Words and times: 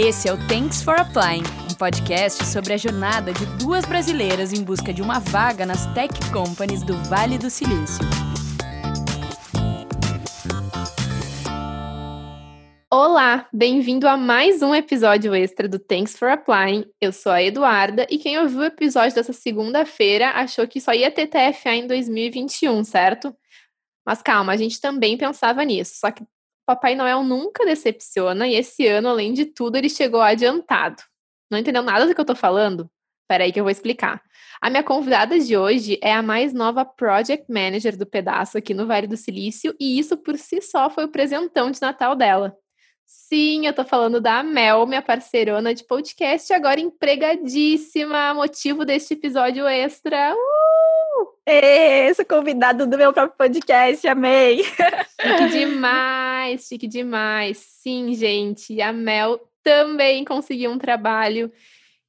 Esse 0.00 0.28
é 0.28 0.32
o 0.32 0.36
Thanks 0.46 0.80
for 0.80 0.94
Applying, 0.94 1.42
um 1.68 1.74
podcast 1.74 2.46
sobre 2.46 2.72
a 2.72 2.76
jornada 2.76 3.32
de 3.32 3.44
duas 3.58 3.84
brasileiras 3.84 4.52
em 4.52 4.62
busca 4.62 4.94
de 4.94 5.02
uma 5.02 5.18
vaga 5.18 5.66
nas 5.66 5.92
tech 5.92 6.14
companies 6.32 6.84
do 6.84 6.96
Vale 7.08 7.36
do 7.36 7.50
Silício. 7.50 8.04
Olá, 12.88 13.48
bem-vindo 13.52 14.06
a 14.06 14.16
mais 14.16 14.62
um 14.62 14.72
episódio 14.72 15.34
extra 15.34 15.68
do 15.68 15.80
Thanks 15.80 16.16
for 16.16 16.28
Applying. 16.28 16.84
Eu 17.00 17.12
sou 17.12 17.32
a 17.32 17.42
Eduarda 17.42 18.06
e 18.08 18.18
quem 18.18 18.38
ouviu 18.38 18.60
o 18.60 18.66
episódio 18.66 19.16
dessa 19.16 19.32
segunda-feira 19.32 20.30
achou 20.30 20.68
que 20.68 20.80
só 20.80 20.94
ia 20.94 21.10
ter 21.10 21.26
TFA 21.26 21.74
em 21.74 21.88
2021, 21.88 22.84
certo? 22.84 23.36
Mas 24.06 24.22
calma, 24.22 24.52
a 24.52 24.56
gente 24.56 24.80
também 24.80 25.18
pensava 25.18 25.64
nisso, 25.64 25.96
só 25.96 26.12
que 26.12 26.22
Papai 26.68 26.94
Noel 26.94 27.22
nunca 27.22 27.64
decepciona 27.64 28.46
e 28.46 28.54
esse 28.54 28.86
ano, 28.86 29.08
além 29.08 29.32
de 29.32 29.46
tudo, 29.46 29.76
ele 29.76 29.88
chegou 29.88 30.20
adiantado. 30.20 31.02
Não 31.50 31.58
entendeu 31.58 31.82
nada 31.82 32.06
do 32.06 32.14
que 32.14 32.20
eu 32.20 32.26
tô 32.26 32.34
falando? 32.34 32.90
Peraí 33.26 33.50
que 33.50 33.58
eu 33.58 33.64
vou 33.64 33.70
explicar. 33.70 34.22
A 34.60 34.68
minha 34.68 34.82
convidada 34.82 35.38
de 35.38 35.56
hoje 35.56 35.98
é 36.02 36.12
a 36.12 36.20
mais 36.20 36.52
nova 36.52 36.84
Project 36.84 37.50
Manager 37.50 37.96
do 37.96 38.04
pedaço 38.04 38.58
aqui 38.58 38.74
no 38.74 38.86
Vale 38.86 39.06
do 39.06 39.16
Silício 39.16 39.74
e 39.80 39.98
isso 39.98 40.14
por 40.18 40.36
si 40.36 40.60
só 40.60 40.90
foi 40.90 41.06
o 41.06 41.08
presentão 41.08 41.70
de 41.70 41.80
Natal 41.80 42.14
dela. 42.14 42.54
Sim, 43.10 43.66
eu 43.66 43.72
tô 43.72 43.84
falando 43.84 44.20
da 44.20 44.42
Mel, 44.42 44.86
minha 44.86 45.00
parceirona 45.00 45.74
de 45.74 45.82
podcast, 45.82 46.52
agora 46.52 46.78
empregadíssima, 46.78 48.34
motivo 48.34 48.84
deste 48.84 49.14
episódio 49.14 49.66
extra. 49.66 50.34
Uh! 50.34 51.28
Esse 51.46 52.22
convidado 52.22 52.86
do 52.86 52.98
meu 52.98 53.10
próprio 53.10 53.38
podcast, 53.38 54.06
amei! 54.06 54.62
Chique 54.62 55.48
demais, 55.50 56.68
chique 56.68 56.86
demais. 56.86 57.56
Sim, 57.56 58.12
gente, 58.12 58.78
a 58.82 58.92
Mel 58.92 59.40
também 59.62 60.22
conseguiu 60.22 60.70
um 60.70 60.78
trabalho. 60.78 61.50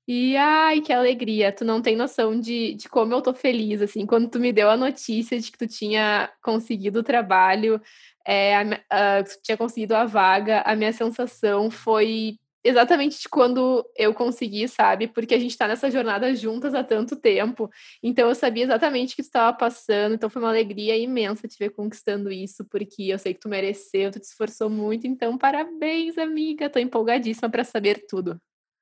E 0.06 0.36
ai, 0.36 0.82
que 0.82 0.92
alegria! 0.92 1.54
Tu 1.54 1.64
não 1.64 1.82
tem 1.82 1.96
noção 1.96 2.38
de, 2.38 2.74
de 2.74 2.90
como 2.90 3.14
eu 3.14 3.22
tô 3.22 3.34
feliz, 3.34 3.82
assim, 3.82 4.06
quando 4.06 4.30
tu 4.30 4.38
me 4.38 4.52
deu 4.52 4.70
a 4.70 4.76
notícia 4.76 5.40
de 5.40 5.50
que 5.50 5.58
tu 5.58 5.66
tinha 5.66 6.30
conseguido 6.42 7.00
o 7.00 7.04
trabalho 7.04 7.82
é, 8.26 8.56
a, 8.56 8.62
a, 8.90 9.24
tinha 9.44 9.58
conseguido 9.58 9.96
a 9.96 10.06
vaga, 10.06 10.62
a 10.62 10.76
minha 10.76 10.94
sensação 10.94 11.72
foi 11.72 12.38
exatamente 12.64 13.22
de 13.22 13.30
quando 13.30 13.88
eu 13.96 14.14
consegui, 14.14 14.68
sabe? 14.68 15.08
Porque 15.08 15.34
a 15.34 15.40
gente 15.40 15.52
está 15.52 15.68
nessa 15.68 15.90
jornada 15.90 16.34
juntas 16.36 16.74
há 16.74 16.84
tanto 16.84 17.16
tempo. 17.16 17.70
Então 18.04 18.28
eu 18.28 18.36
sabia 18.36 18.64
exatamente 18.64 19.14
o 19.14 19.16
que 19.16 19.22
estava 19.22 19.56
passando. 19.56 20.16
Então 20.16 20.30
foi 20.30 20.42
uma 20.42 20.50
alegria 20.50 20.98
imensa 20.98 21.48
te 21.48 21.58
ver 21.58 21.70
conquistando 21.72 22.32
isso, 22.32 22.66
porque 22.66 23.04
eu 23.04 23.18
sei 23.18 23.34
que 23.34 23.40
tu 23.40 23.50
mereceu, 23.50 24.12
tu 24.12 24.20
te 24.20 24.26
esforçou 24.26 24.70
muito. 24.70 25.08
Então 25.08 25.38
parabéns, 25.38 26.18
amiga. 26.18 26.70
Tô 26.70 26.80
empolgadíssima 26.80 27.50
para 27.50 27.64
saber 27.64 28.06
tudo. 28.08 28.40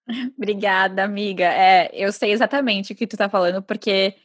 Obrigada, 0.38 1.04
amiga. 1.04 1.46
É, 1.46 1.90
eu 1.94 2.12
sei 2.12 2.32
exatamente 2.32 2.94
o 2.94 2.96
que 2.96 3.08
tu 3.08 3.18
tá 3.18 3.30
falando, 3.30 3.62
porque 3.62 4.16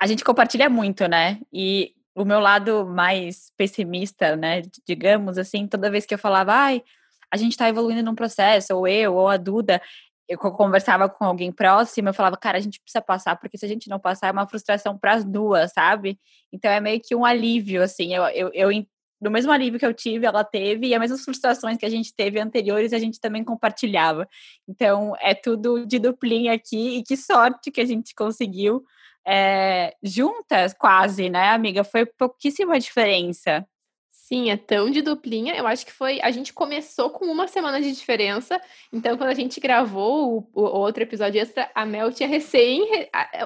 a 0.00 0.06
gente 0.06 0.24
compartilha 0.24 0.68
muito, 0.68 1.06
né? 1.06 1.40
E 1.52 1.95
o 2.16 2.24
meu 2.24 2.40
lado 2.40 2.86
mais 2.86 3.52
pessimista, 3.56 4.34
né, 4.34 4.62
digamos 4.86 5.36
assim, 5.36 5.66
toda 5.66 5.90
vez 5.90 6.06
que 6.06 6.14
eu 6.14 6.18
falava, 6.18 6.52
ai, 6.52 6.82
a 7.30 7.36
gente 7.36 7.52
está 7.52 7.68
evoluindo 7.68 8.02
num 8.02 8.14
processo, 8.14 8.74
ou 8.74 8.88
eu, 8.88 9.14
ou 9.14 9.28
a 9.28 9.36
Duda, 9.36 9.82
eu 10.26 10.38
conversava 10.38 11.08
com 11.08 11.24
alguém 11.24 11.52
próximo, 11.52 12.08
eu 12.08 12.14
falava, 12.14 12.36
cara, 12.36 12.56
a 12.56 12.60
gente 12.60 12.80
precisa 12.80 13.02
passar, 13.02 13.36
porque 13.36 13.58
se 13.58 13.66
a 13.66 13.68
gente 13.68 13.88
não 13.88 14.00
passar 14.00 14.28
é 14.28 14.32
uma 14.32 14.48
frustração 14.48 14.96
para 14.96 15.12
as 15.12 15.24
duas, 15.24 15.72
sabe? 15.72 16.18
Então 16.52 16.70
é 16.70 16.80
meio 16.80 17.00
que 17.00 17.14
um 17.14 17.24
alívio, 17.24 17.82
assim, 17.82 18.14
eu, 18.14 18.24
eu, 18.28 18.50
eu 18.52 19.30
mesmo 19.30 19.52
alívio 19.52 19.78
que 19.78 19.86
eu 19.86 19.94
tive, 19.94 20.26
ela 20.26 20.42
teve, 20.42 20.86
e 20.86 20.94
as 20.94 21.00
mesmas 21.00 21.22
frustrações 21.22 21.76
que 21.76 21.86
a 21.86 21.90
gente 21.90 22.14
teve 22.14 22.40
anteriores, 22.40 22.92
a 22.92 22.98
gente 22.98 23.20
também 23.20 23.44
compartilhava. 23.44 24.26
Então, 24.66 25.14
é 25.20 25.34
tudo 25.34 25.86
de 25.86 25.98
duplinha 25.98 26.54
aqui, 26.54 26.98
e 26.98 27.02
que 27.02 27.16
sorte 27.16 27.70
que 27.70 27.80
a 27.80 27.84
gente 27.84 28.14
conseguiu 28.14 28.84
é, 29.26 29.94
juntas, 30.02 30.72
quase, 30.72 31.28
né, 31.28 31.50
amiga? 31.50 31.82
Foi 31.82 32.06
pouquíssima 32.06 32.78
diferença. 32.78 33.66
Sim, 34.10 34.50
é 34.50 34.56
tão 34.56 34.90
de 34.90 35.02
duplinha. 35.02 35.54
Eu 35.54 35.68
acho 35.68 35.86
que 35.86 35.92
foi. 35.92 36.20
A 36.20 36.32
gente 36.32 36.52
começou 36.52 37.10
com 37.10 37.26
uma 37.26 37.46
semana 37.46 37.80
de 37.80 37.92
diferença. 37.92 38.60
Então, 38.92 39.16
quando 39.16 39.30
a 39.30 39.34
gente 39.34 39.60
gravou 39.60 40.50
o, 40.52 40.60
o 40.60 40.62
outro 40.80 41.02
episódio 41.02 41.40
extra, 41.40 41.70
a 41.72 41.86
Mel 41.86 42.10
tinha 42.10 42.28
recém. 42.28 42.88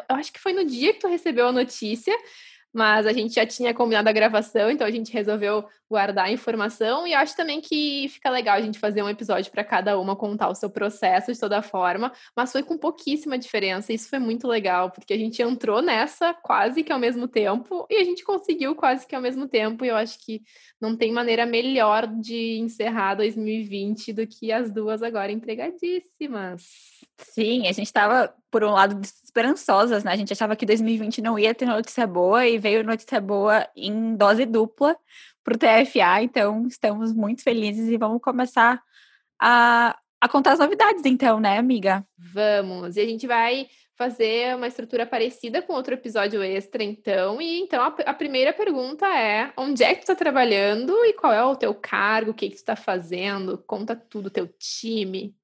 Eu 0.08 0.16
acho 0.16 0.32
que 0.32 0.40
foi 0.40 0.54
no 0.54 0.64
dia 0.64 0.94
que 0.94 1.00
tu 1.00 1.06
recebeu 1.06 1.48
a 1.48 1.52
notícia 1.52 2.16
mas 2.72 3.06
a 3.06 3.12
gente 3.12 3.34
já 3.34 3.44
tinha 3.44 3.75
combinado 3.75 4.08
a 4.08 4.12
gravação, 4.12 4.70
então 4.70 4.86
a 4.86 4.91
gente 4.91 5.12
resolveu 5.12 5.64
guardar 5.91 6.26
a 6.26 6.32
informação 6.32 7.06
e 7.06 7.12
acho 7.12 7.36
também 7.36 7.60
que 7.60 8.08
fica 8.08 8.31
legal 8.31 8.56
a 8.56 8.60
gente 8.60 8.78
fazer 8.78 9.03
um 9.03 9.08
episódio 9.08 9.50
para 9.50 9.64
cada 9.64 9.98
uma 9.98 10.14
contar 10.14 10.48
o 10.48 10.54
seu 10.54 10.70
processo 10.70 11.32
de 11.32 11.38
toda 11.38 11.62
forma, 11.62 12.12
mas 12.36 12.53
foi 12.53 12.62
com 12.62 12.78
pouquíssima 12.78 13.36
diferença. 13.36 13.92
Isso 13.92 14.08
foi 14.08 14.20
muito 14.20 14.47
legal, 14.47 14.91
porque 14.91 15.12
a 15.12 15.19
gente 15.19 15.42
entrou 15.42 15.82
nessa 15.82 16.32
quase 16.32 16.84
que 16.84 16.92
ao 16.92 16.98
mesmo 16.98 17.26
tempo 17.26 17.86
e 17.91 17.97
a 17.97 18.04
gente 18.04 18.25
conseguiu 18.25 18.76
quase 18.76 19.06
que 19.06 19.16
ao 19.16 19.22
mesmo 19.22 19.48
tempo, 19.48 19.84
e 19.84 19.88
eu 19.88 19.97
acho 19.97 20.19
que 20.25 20.42
não 20.81 20.97
tem 20.97 21.12
maneira 21.12 21.44
melhor 21.44 22.06
de 22.06 22.58
encerrar 22.58 23.14
2020 23.16 24.12
do 24.12 24.26
que 24.26 24.52
as 24.52 24.70
duas 24.70 25.02
agora 25.02 25.32
empregadíssimas. 25.32 27.00
Sim, 27.20 27.69
a 27.69 27.72
gente 27.72 27.86
estava, 27.86 28.34
por 28.50 28.64
um 28.64 28.70
lado, 28.70 29.00
esperançosas, 29.03 30.04
né? 30.04 30.12
A 30.12 30.16
gente 30.16 30.32
achava 30.32 30.56
que 30.56 30.66
2020 30.66 31.22
não 31.22 31.38
ia 31.38 31.54
ter 31.54 31.66
notícia 31.66 32.06
boa 32.06 32.47
e 32.47 32.58
veio 32.58 32.84
notícia 32.84 33.20
boa 33.20 33.66
em 33.76 34.16
dose 34.16 34.44
dupla 34.47 34.97
para 35.44 35.54
o 35.54 35.58
TFA, 35.58 36.22
então 36.22 36.66
estamos 36.66 37.12
muito 37.12 37.42
felizes 37.42 37.88
e 37.88 37.97
vamos 37.97 38.20
começar 38.20 38.82
a, 39.41 39.97
a 40.20 40.28
contar 40.28 40.53
as 40.53 40.58
novidades, 40.58 41.04
então, 41.04 41.41
né, 41.41 41.58
amiga? 41.58 42.04
Vamos, 42.19 42.97
e 42.97 43.00
a 43.00 43.06
gente 43.06 43.26
vai 43.26 43.69
fazer 44.00 44.56
uma 44.56 44.66
estrutura 44.66 45.04
parecida 45.04 45.60
com 45.60 45.75
outro 45.75 45.92
episódio 45.92 46.42
extra, 46.42 46.82
então. 46.82 47.38
E 47.38 47.60
então 47.60 47.82
a, 47.82 47.88
a 48.06 48.14
primeira 48.14 48.50
pergunta 48.50 49.06
é: 49.06 49.52
onde 49.58 49.84
é 49.84 49.91
que 49.91 50.00
tu 50.00 50.12
está 50.12 50.14
trabalhando 50.14 50.92
e 51.04 51.12
qual 51.12 51.32
é 51.32 51.44
o 51.44 51.54
teu 51.54 51.75
cargo? 51.75 52.31
O 52.31 52.34
que, 52.34 52.48
que 52.48 52.54
tu 52.54 52.60
está 52.60 52.75
fazendo? 52.75 53.58
Conta 53.58 53.94
tudo, 53.94 54.31
teu 54.31 54.48
time. 54.58 55.34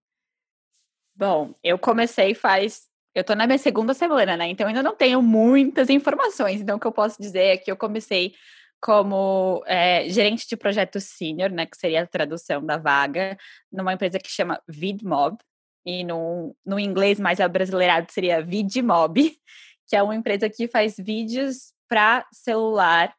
Bom, 1.16 1.54
eu 1.64 1.78
comecei 1.78 2.34
faz. 2.34 2.82
Eu 3.14 3.24
tô 3.24 3.34
na 3.34 3.46
minha 3.46 3.58
segunda 3.58 3.94
semana, 3.94 4.36
né? 4.36 4.48
Então 4.48 4.66
ainda 4.66 4.82
não 4.82 4.94
tenho 4.94 5.22
muitas 5.22 5.88
informações. 5.88 6.60
Então 6.60 6.76
o 6.76 6.80
que 6.80 6.86
eu 6.86 6.92
posso 6.92 7.20
dizer 7.20 7.40
é 7.40 7.56
que 7.56 7.70
eu 7.70 7.76
comecei 7.76 8.34
como 8.80 9.62
é, 9.66 10.06
gerente 10.10 10.46
de 10.46 10.56
projeto 10.56 11.00
sênior, 11.00 11.50
né? 11.50 11.64
Que 11.64 11.76
seria 11.76 12.02
a 12.02 12.06
tradução 12.06 12.64
da 12.64 12.76
vaga, 12.76 13.38
numa 13.72 13.94
empresa 13.94 14.18
que 14.18 14.28
chama 14.30 14.60
VidMob. 14.68 15.38
E 15.86 16.04
no, 16.04 16.54
no 16.66 16.78
inglês 16.78 17.18
mais 17.18 17.40
abrasileirado 17.40 18.12
seria 18.12 18.42
VidMob, 18.42 19.14
que 19.88 19.96
é 19.96 20.02
uma 20.02 20.14
empresa 20.14 20.50
que 20.50 20.68
faz 20.68 20.96
vídeos 20.98 21.72
para 21.88 22.26
celular 22.32 23.14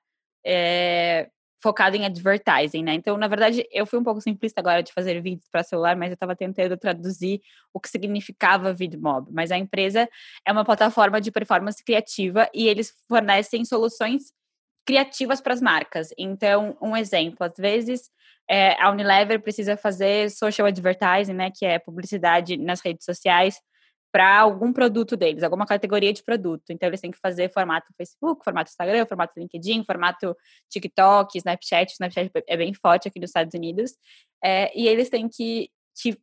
é, 0.45 1.29
focado 1.59 1.95
em 1.95 2.05
advertising, 2.05 2.83
né? 2.83 2.93
Então, 2.93 3.17
na 3.17 3.27
verdade, 3.27 3.67
eu 3.71 3.85
fui 3.85 3.99
um 3.99 4.03
pouco 4.03 4.21
simplista 4.21 4.61
agora 4.61 4.83
de 4.83 4.93
fazer 4.93 5.19
vídeos 5.21 5.47
para 5.51 5.63
celular, 5.63 5.95
mas 5.95 6.09
eu 6.09 6.13
estava 6.13 6.35
tentando 6.35 6.77
traduzir 6.77 7.41
o 7.73 7.79
que 7.79 7.89
significava 7.89 8.73
VidMob. 8.73 9.29
Mas 9.31 9.51
a 9.51 9.57
empresa 9.57 10.07
é 10.45 10.51
uma 10.51 10.63
plataforma 10.63 11.19
de 11.19 11.31
performance 11.31 11.83
criativa 11.83 12.49
e 12.53 12.67
eles 12.67 12.93
fornecem 13.07 13.65
soluções 13.65 14.31
criativas 14.85 15.41
para 15.41 15.53
as 15.53 15.61
marcas. 15.61 16.09
Então, 16.17 16.77
um 16.81 16.95
exemplo, 16.95 17.45
às 17.45 17.53
vezes 17.57 18.09
é, 18.49 18.81
a 18.81 18.89
Unilever 18.89 19.41
precisa 19.41 19.75
fazer 19.75 20.31
social 20.31 20.67
advertising, 20.67 21.33
né, 21.33 21.51
que 21.53 21.65
é 21.65 21.77
publicidade 21.77 22.55
nas 22.55 22.79
redes 22.79 23.03
sociais 23.03 23.59
para 24.11 24.39
algum 24.39 24.71
produto 24.71 25.15
deles, 25.15 25.43
alguma 25.43 25.65
categoria 25.65 26.13
de 26.13 26.23
produto. 26.23 26.63
Então, 26.69 26.87
eles 26.87 27.01
têm 27.01 27.11
que 27.11 27.19
fazer 27.19 27.51
formato 27.51 27.93
Facebook, 27.97 28.43
formato 28.43 28.69
Instagram, 28.69 29.05
formato 29.05 29.33
LinkedIn, 29.37 29.83
formato 29.83 30.35
TikTok, 30.69 31.37
Snapchat. 31.37 31.93
Snapchat 31.93 32.31
é 32.47 32.57
bem 32.57 32.73
forte 32.73 33.07
aqui 33.07 33.19
nos 33.19 33.29
Estados 33.29 33.53
Unidos. 33.53 33.93
É, 34.43 34.71
e 34.77 34.87
eles 34.87 35.09
têm 35.09 35.27
que, 35.27 35.69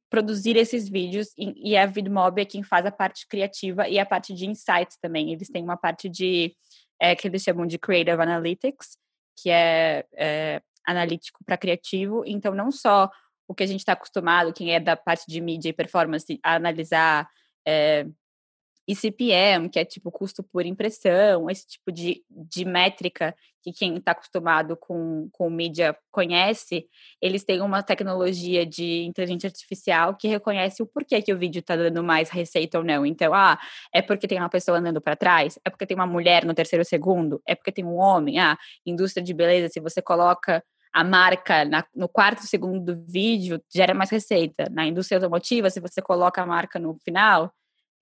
produzir 0.09 0.57
esses 0.57 0.89
vídeos. 0.89 1.29
E, 1.37 1.73
e 1.73 1.77
a 1.77 1.85
VidMob 1.85 2.41
é 2.41 2.45
quem 2.45 2.63
faz 2.63 2.87
a 2.87 2.93
parte 2.93 3.27
criativa 3.27 3.89
e 3.89 3.99
a 3.99 4.07
parte 4.07 4.33
de 4.33 4.47
insights 4.47 4.97
também. 5.01 5.33
Eles 5.33 5.49
têm 5.49 5.65
uma 5.65 5.77
parte 5.77 6.09
de 6.09 6.55
é, 7.01 7.15
que 7.15 7.27
eles 7.27 7.43
chamam 7.43 7.67
de 7.67 7.79
Creative 7.79 8.23
Analytics, 8.23 8.97
que 9.37 9.51
é, 9.51 10.07
é 10.15 10.63
analítico 10.87 11.45
para 11.45 11.59
criativo. 11.59 12.23
Então, 12.25 12.55
não 12.55 12.71
só 12.71 13.11
o 13.49 13.55
que 13.55 13.63
a 13.63 13.67
gente 13.67 13.81
está 13.81 13.93
acostumado, 13.93 14.53
quem 14.53 14.75
é 14.75 14.81
da 14.81 14.97
parte 14.97 15.25
de 15.27 15.41
mídia 15.41 15.69
e 15.69 15.73
performance, 15.73 16.39
a 16.43 16.55
analisar 16.55 17.29
é, 17.67 18.07
ICPM, 18.87 19.69
que 19.69 19.79
é 19.79 19.85
tipo 19.85 20.11
custo 20.11 20.43
por 20.43 20.67
impressão, 20.67 21.49
esse 21.49 21.67
tipo 21.67 21.91
de, 21.91 22.23
de 22.29 22.65
métrica 22.65 23.35
que 23.63 23.73
quem 23.73 23.97
está 23.97 24.13
acostumado 24.13 24.77
com, 24.77 25.29
com 25.33 25.49
mídia 25.49 25.97
conhece, 26.11 26.87
eles 27.21 27.45
têm 27.45 27.63
uma 27.63 27.83
tecnologia 27.83 28.67
de 28.67 29.05
inteligência 29.05 29.47
artificial 29.47 30.15
que 30.15 30.29
reconhece 30.29 30.83
o 30.83 30.87
porquê 30.87 31.23
que 31.23 31.33
o 31.33 31.39
vídeo 31.39 31.61
está 31.61 31.75
dando 31.75 32.05
mais 32.05 32.29
receita 32.29 32.77
ou 32.77 32.85
não. 32.85 33.07
Então, 33.07 33.33
ah, 33.33 33.59
é 33.93 34.03
porque 34.03 34.29
tem 34.29 34.39
uma 34.39 34.51
pessoa 34.51 34.79
andando 34.79 35.01
para 35.01 35.17
trás, 35.17 35.59
é 35.65 35.71
porque 35.71 35.87
tem 35.87 35.95
uma 35.95 36.07
mulher 36.07 36.45
no 36.45 36.53
terceiro 36.53 36.85
segundo, 36.85 37.41
é 37.47 37.55
porque 37.55 37.73
tem 37.73 37.87
um 37.87 37.97
homem, 37.97 38.39
ah, 38.39 38.59
indústria 38.85 39.25
de 39.25 39.33
beleza, 39.33 39.71
se 39.71 39.81
você 39.81 40.03
coloca 40.03 40.63
a 40.95 41.03
marca 41.03 41.65
na, 41.65 41.85
no 41.93 42.09
quarto 42.09 42.47
segundo 42.47 42.95
do 42.95 43.05
vídeo 43.05 43.61
gera 43.69 43.93
mais 43.93 44.11
receita. 44.11 44.69
Na 44.71 44.87
indústria 44.87 45.19
automotiva, 45.19 45.69
se 45.69 45.81
você 45.81 46.01
coloca 46.01 46.41
a 46.41 46.47
marca 46.47 46.79
no 46.79 46.95
final, 46.95 47.53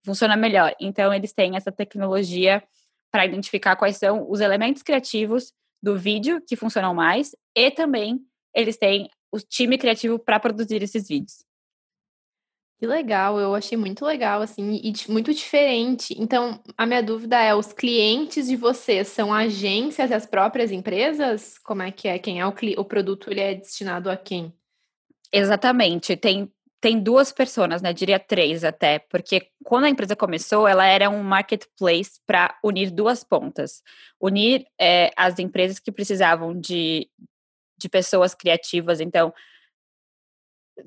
funciona 0.05 0.37
melhor. 0.37 0.77
Então, 0.79 1.13
eles 1.13 1.33
têm 1.33 1.57
essa 1.57 1.73
tecnologia 1.73 2.63
para 3.11 3.25
identificar 3.25 3.77
quais 3.77 3.97
são 3.97 4.31
os 4.31 4.41
elementos 4.41 4.83
criativos 4.83 5.55
do 5.83 5.97
vídeo 5.97 6.43
que 6.47 6.55
funcionam 6.55 6.95
mais 6.95 7.35
e 7.57 7.71
também 7.71 8.21
eles 8.55 8.77
têm 8.77 9.09
o 9.33 9.39
time 9.39 9.79
criativo 9.79 10.19
para 10.19 10.39
produzir 10.39 10.83
esses 10.83 11.09
vídeos. 11.09 11.45
Que 12.83 12.87
legal, 12.89 13.39
eu 13.39 13.55
achei 13.55 13.79
muito 13.79 14.05
legal, 14.05 14.43
assim, 14.43 14.81
e 14.83 14.93
muito 15.09 15.33
diferente. 15.33 16.17
Então, 16.19 16.61
a 16.77 16.85
minha 16.85 17.01
dúvida 17.01 17.41
é: 17.41 17.55
os 17.55 17.73
clientes 17.73 18.49
de 18.49 18.57
vocês 18.57 19.07
são 19.07 19.33
agências 19.33 20.11
e 20.11 20.15
as 20.15 20.27
próprias 20.27 20.73
empresas? 20.73 21.59
Como 21.59 21.81
é 21.81 21.93
que 21.93 22.09
é? 22.09 22.19
Quem 22.19 22.41
é 22.41 22.45
o, 22.45 22.53
o 22.79 22.85
produto? 22.85 23.31
Ele 23.31 23.39
é 23.39 23.55
destinado 23.55 24.11
a 24.11 24.17
quem? 24.17 24.53
Exatamente. 25.33 26.17
Tem, 26.17 26.51
tem 26.81 26.99
duas 26.99 27.31
pessoas, 27.31 27.81
né? 27.81 27.93
Diria 27.93 28.19
três 28.19 28.65
até, 28.65 28.99
porque 28.99 29.47
quando 29.63 29.85
a 29.85 29.89
empresa 29.89 30.17
começou, 30.17 30.67
ela 30.67 30.85
era 30.85 31.09
um 31.09 31.23
marketplace 31.23 32.21
para 32.27 32.59
unir 32.65 32.91
duas 32.91 33.23
pontas. 33.23 33.81
Unir 34.21 34.67
é, 34.77 35.13
as 35.17 35.39
empresas 35.39 35.79
que 35.79 35.93
precisavam 35.93 36.53
de, 36.59 37.09
de 37.79 37.89
pessoas 37.89 38.35
criativas, 38.35 39.01
então 39.01 39.33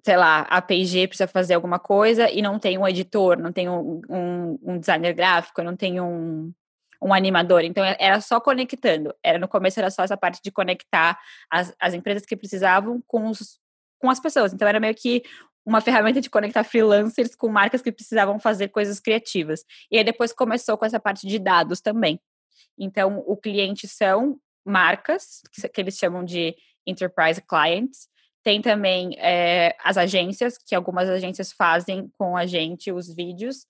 sei 0.03 0.17
lá, 0.17 0.41
a 0.41 0.61
P&G 0.61 1.07
precisa 1.07 1.27
fazer 1.27 1.53
alguma 1.53 1.79
coisa 1.79 2.29
e 2.29 2.41
não 2.41 2.57
tem 2.59 2.77
um 2.77 2.87
editor, 2.87 3.37
não 3.37 3.51
tem 3.51 3.69
um, 3.69 4.01
um, 4.09 4.59
um 4.63 4.79
designer 4.79 5.13
gráfico, 5.13 5.61
não 5.61 5.75
tem 5.75 5.99
um, 6.01 6.51
um 7.01 7.13
animador. 7.13 7.63
Então, 7.63 7.83
é, 7.83 7.95
era 7.99 8.19
só 8.19 8.39
conectando. 8.39 9.13
Era 9.23 9.37
No 9.37 9.47
começo 9.47 9.79
era 9.79 9.91
só 9.91 10.03
essa 10.03 10.17
parte 10.17 10.41
de 10.43 10.51
conectar 10.51 11.19
as, 11.49 11.73
as 11.79 11.93
empresas 11.93 12.25
que 12.25 12.35
precisavam 12.35 13.01
com, 13.05 13.27
os, 13.27 13.59
com 13.99 14.09
as 14.09 14.19
pessoas. 14.19 14.53
Então, 14.53 14.67
era 14.67 14.79
meio 14.79 14.95
que 14.95 15.23
uma 15.65 15.81
ferramenta 15.81 16.21
de 16.21 16.29
conectar 16.29 16.63
freelancers 16.63 17.35
com 17.35 17.49
marcas 17.49 17.81
que 17.81 17.91
precisavam 17.91 18.39
fazer 18.39 18.69
coisas 18.69 18.99
criativas. 18.99 19.63
E 19.91 19.97
aí 19.97 20.03
depois 20.03 20.31
começou 20.31 20.77
com 20.77 20.85
essa 20.85 20.99
parte 20.99 21.27
de 21.27 21.39
dados 21.39 21.81
também. 21.81 22.19
Então, 22.77 23.23
o 23.25 23.35
cliente 23.35 23.87
são 23.87 24.39
marcas, 24.65 25.41
que 25.73 25.81
eles 25.81 25.97
chamam 25.97 26.23
de 26.23 26.55
enterprise 26.85 27.41
clients, 27.41 28.07
tem 28.45 28.61
também 28.61 29.17
é, 29.17 29.75
as 29.83 29.97
agências, 29.97 30.55
que 30.55 30.75
algumas 30.75 31.09
agências 31.09 31.51
fazem 31.51 32.11
com 32.15 32.37
a 32.37 32.45
gente 32.45 32.91
os 32.91 33.11
vídeos. 33.11 33.65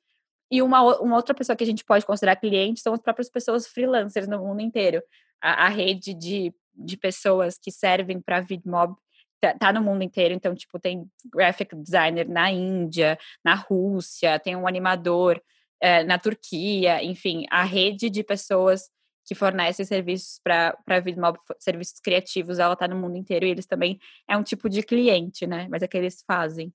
E 0.51 0.61
uma, 0.61 0.99
uma 0.99 1.15
outra 1.15 1.33
pessoa 1.33 1.55
que 1.55 1.63
a 1.63 1.67
gente 1.67 1.85
pode 1.85 2.05
considerar 2.05 2.35
cliente 2.35 2.81
são 2.81 2.93
as 2.93 2.99
próprias 2.99 3.29
pessoas 3.29 3.65
freelancers 3.65 4.27
no 4.27 4.37
mundo 4.37 4.59
inteiro. 4.59 5.01
A, 5.41 5.67
a 5.67 5.69
rede 5.69 6.13
de, 6.13 6.53
de 6.75 6.97
pessoas 6.97 7.57
que 7.57 7.71
servem 7.71 8.19
para 8.19 8.41
VidMob 8.41 8.95
tá, 9.39 9.53
tá, 9.57 9.71
no 9.71 9.81
mundo 9.81 10.03
inteiro. 10.03 10.33
Então, 10.33 10.53
tipo, 10.53 10.77
tem 10.77 11.09
graphic 11.33 11.73
designer 11.73 12.27
na 12.27 12.51
Índia, 12.51 13.17
na 13.45 13.55
Rússia, 13.55 14.37
tem 14.39 14.57
um 14.57 14.67
animador 14.67 15.41
é, 15.79 16.03
na 16.03 16.19
Turquia, 16.19 17.01
enfim, 17.01 17.45
a 17.49 17.63
rede 17.63 18.09
de 18.09 18.23
pessoas 18.25 18.89
que 19.25 19.33
fornece 19.35 19.83
serviços 19.83 20.39
para 20.43 20.77
a 20.87 20.99
Vidmob, 20.99 21.37
serviços 21.59 21.99
criativos, 21.99 22.59
ela 22.59 22.73
está 22.73 22.87
no 22.87 22.95
mundo 22.95 23.17
inteiro 23.17 23.45
e 23.45 23.49
eles 23.49 23.65
também 23.65 23.99
é 24.27 24.37
um 24.37 24.43
tipo 24.43 24.69
de 24.69 24.83
cliente, 24.83 25.47
né? 25.47 25.67
Mas 25.69 25.81
é 25.81 25.87
que 25.87 25.97
eles 25.97 26.23
fazem. 26.27 26.73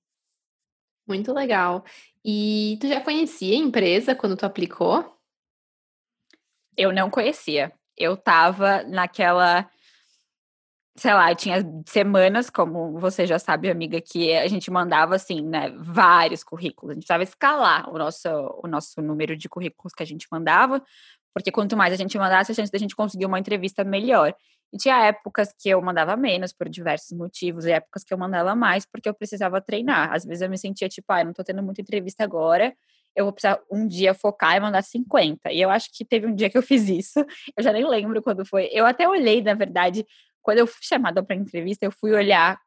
Muito 1.07 1.33
legal. 1.33 1.83
E 2.23 2.77
tu 2.81 2.87
já 2.87 3.01
conhecia 3.01 3.53
a 3.53 3.59
empresa 3.59 4.13
quando 4.13 4.37
tu 4.37 4.45
aplicou? 4.45 5.17
Eu 6.77 6.91
não 6.91 7.09
conhecia. 7.09 7.71
Eu 7.97 8.13
estava 8.13 8.83
naquela 8.83 9.69
sei 10.95 11.13
lá, 11.13 11.33
tinha 11.33 11.65
semanas, 11.87 12.49
como 12.49 12.99
você 12.99 13.25
já 13.25 13.39
sabe, 13.39 13.69
amiga, 13.69 14.01
que 14.01 14.33
a 14.33 14.47
gente 14.47 14.69
mandava, 14.69 15.15
assim, 15.15 15.41
né, 15.41 15.73
vários 15.77 16.43
currículos. 16.43 16.91
A 16.91 16.93
gente 16.93 17.03
precisava 17.03 17.23
escalar 17.23 17.89
o 17.89 17.97
nosso, 17.97 18.29
o 18.63 18.67
nosso 18.67 19.01
número 19.01 19.35
de 19.37 19.47
currículos 19.47 19.93
que 19.93 20.03
a 20.03 20.05
gente 20.05 20.27
mandava, 20.31 20.83
porque 21.33 21.51
quanto 21.51 21.77
mais 21.77 21.93
a 21.93 21.95
gente 21.95 22.17
mandasse, 22.17 22.51
a 22.51 22.55
chance 22.55 22.71
da 22.71 22.77
gente 22.77 22.95
conseguir 22.95 23.25
uma 23.25 23.39
entrevista 23.39 23.83
melhor. 23.83 24.33
E 24.73 24.77
tinha 24.77 25.05
épocas 25.05 25.53
que 25.57 25.69
eu 25.69 25.81
mandava 25.81 26.15
menos 26.15 26.53
por 26.53 26.69
diversos 26.69 27.11
motivos, 27.17 27.65
e 27.65 27.71
épocas 27.71 28.03
que 28.03 28.13
eu 28.13 28.17
mandava 28.17 28.55
mais 28.55 28.85
porque 28.85 29.09
eu 29.09 29.13
precisava 29.13 29.59
treinar. 29.61 30.13
Às 30.13 30.23
vezes 30.23 30.41
eu 30.41 30.49
me 30.49 30.57
sentia 30.57 30.87
tipo, 30.87 31.11
ah, 31.11 31.23
não 31.23 31.33
tô 31.33 31.43
tendo 31.43 31.61
muita 31.61 31.81
entrevista 31.81 32.23
agora, 32.23 32.73
eu 33.15 33.25
vou 33.25 33.33
precisar 33.33 33.59
um 33.69 33.85
dia 33.87 34.13
focar 34.13 34.55
e 34.55 34.59
mandar 34.59 34.81
50. 34.81 35.51
E 35.51 35.61
eu 35.61 35.69
acho 35.69 35.89
que 35.93 36.05
teve 36.05 36.25
um 36.25 36.33
dia 36.33 36.49
que 36.49 36.57
eu 36.57 36.63
fiz 36.63 36.87
isso, 36.87 37.19
eu 37.57 37.63
já 37.63 37.73
nem 37.73 37.85
lembro 37.85 38.21
quando 38.21 38.45
foi. 38.45 38.69
Eu 38.71 38.85
até 38.85 39.07
olhei, 39.07 39.41
na 39.41 39.53
verdade, 39.53 40.05
quando 40.41 40.59
eu 40.59 40.67
fui 40.67 40.81
chamada 40.81 41.21
para 41.23 41.35
entrevista, 41.35 41.85
eu 41.85 41.91
fui 41.91 42.13
olhar 42.13 42.57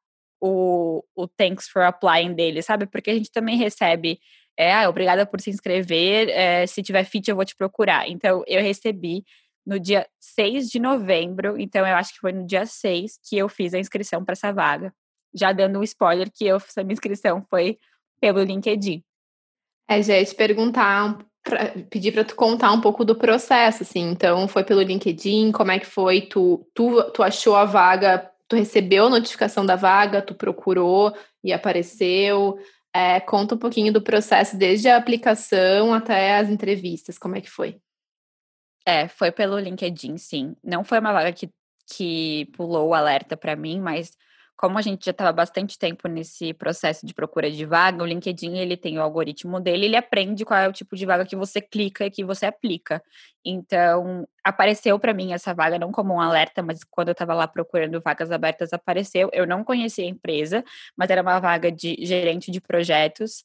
o, 0.41 1.03
o 1.17 1.27
Thanks 1.27 1.69
for 1.69 1.83
Applying 1.83 2.35
dele, 2.35 2.63
sabe? 2.63 2.87
Porque 2.87 3.11
a 3.11 3.15
gente 3.15 3.33
também 3.33 3.57
recebe 3.57 4.21
é, 4.57 4.73
ah, 4.73 4.89
obrigada 4.89 5.27
por 5.27 5.41
se 5.41 5.51
inscrever, 5.51 6.29
é, 6.31 6.67
se 6.67 6.83
tiver 6.83 7.05
fit 7.05 7.29
eu 7.29 7.37
vou 7.37 7.45
te 7.45 7.57
procurar. 7.57 8.09
Então, 8.09 8.43
eu 8.47 8.63
recebi 8.63 9.25
no 9.67 9.81
dia 9.81 10.07
6 10.21 10.69
de 10.69 10.79
novembro, 10.79 11.59
então 11.59 11.87
eu 11.87 11.97
acho 11.97 12.13
que 12.13 12.21
foi 12.21 12.33
no 12.33 12.47
dia 12.47 12.67
6 12.67 13.19
que 13.23 13.37
eu 13.37 13.49
fiz 13.49 13.75
a 13.75 13.79
inscrição 13.79 14.25
para 14.25 14.33
essa 14.33 14.53
vaga. 14.53 14.93
Já 15.35 15.53
dando 15.53 15.79
um 15.79 15.83
spoiler 15.83 16.31
que 16.31 16.47
eu 16.47 16.61
fiz 16.61 16.77
a 16.79 16.85
minha 16.85 16.93
inscrição 16.93 17.45
foi 17.49 17.79
pelo 18.21 18.43
LinkedIn. 18.43 19.03
É, 19.89 20.03
já 20.03 20.25
te 20.25 20.35
perguntar, 20.35 21.19
pra, 21.43 21.73
pedir 21.91 22.13
para 22.13 22.25
tu 22.25 22.35
contar 22.35 22.73
um 22.73 22.81
pouco 22.81 23.05
do 23.05 23.17
processo, 23.17 23.83
assim. 23.83 24.11
Então, 24.11 24.47
foi 24.47 24.65
pelo 24.65 24.83
LinkedIn, 24.83 25.53
como 25.53 25.73
é 25.73 25.79
que 25.79 25.87
foi? 25.87 26.23
Tu, 26.23 26.65
tu, 26.75 27.03
tu 27.11 27.23
achou 27.23 27.57
a 27.57 27.65
vaga, 27.65 28.31
tu 28.49 28.57
recebeu 28.57 29.07
a 29.07 29.11
notificação 29.11 29.67
da 29.67 29.77
vaga, 29.77 30.23
tu 30.23 30.35
procurou 30.35 31.13
e 31.43 31.53
apareceu? 31.53 32.57
É, 32.97 33.19
conta 33.19 33.57
um 33.57 33.59
pouquinho 33.59 33.93
do 33.93 34.01
processo, 34.01 34.57
desde 34.57 34.89
a 34.89 34.97
aplicação 34.97 35.93
até 35.93 36.37
as 36.37 36.49
entrevistas, 36.49 37.19
como 37.19 37.35
é 37.35 37.41
que 37.41 37.51
foi? 37.51 37.81
É, 38.87 39.09
foi 39.09 39.33
pelo 39.33 39.59
LinkedIn, 39.59 40.17
sim. 40.17 40.55
Não 40.63 40.85
foi 40.85 41.01
uma 41.01 41.13
vaga 41.13 41.33
que, 41.33 41.51
que 41.89 42.47
pulou 42.57 42.89
o 42.91 42.95
alerta 42.95 43.37
para 43.37 43.57
mim, 43.57 43.81
mas 43.81 44.17
como 44.57 44.79
a 44.79 44.83
gente 44.83 45.05
já 45.05 45.11
estava 45.11 45.33
bastante 45.33 45.79
tempo 45.79 46.07
nesse 46.07 46.55
processo 46.55 47.05
de 47.05 47.13
procura 47.13 47.51
de 47.51 47.65
vaga, 47.67 48.03
o 48.03 48.07
LinkedIn 48.07 48.57
ele 48.57 48.77
tem 48.77 48.99
o 48.99 49.03
algoritmo 49.03 49.61
dele, 49.61 49.87
ele 49.87 49.97
aprende 49.97 50.45
qual 50.45 50.61
é 50.61 50.69
o 50.69 50.73
tipo 50.73 50.95
de 50.95 51.05
vaga 51.05 51.27
que 51.27 51.35
você 51.35 51.61
clica 51.61 52.07
e 52.07 52.11
que 52.11 52.25
você 52.25 52.47
aplica. 52.47 53.03
Então, 53.45 54.27
apareceu 54.45 54.99
para 54.99 55.13
mim 55.13 55.33
essa 55.33 55.53
vaga 55.53 55.79
não 55.79 55.91
como 55.91 56.15
um 56.15 56.21
alerta, 56.21 56.63
mas 56.63 56.85
quando 56.85 57.09
eu 57.09 57.13
estava 57.13 57.35
lá 57.35 57.49
procurando 57.49 58.01
vagas 58.01 58.31
abertas 58.31 58.73
apareceu. 58.73 59.29
Eu 59.33 59.47
não 59.47 59.65
conhecia 59.65 60.05
a 60.05 60.09
empresa, 60.09 60.65
mas 60.97 61.11
era 61.11 61.21
uma 61.21 61.41
vaga 61.41 61.71
de 61.71 61.97
gerente 62.01 62.51
de 62.51 62.61
projetos, 62.61 63.45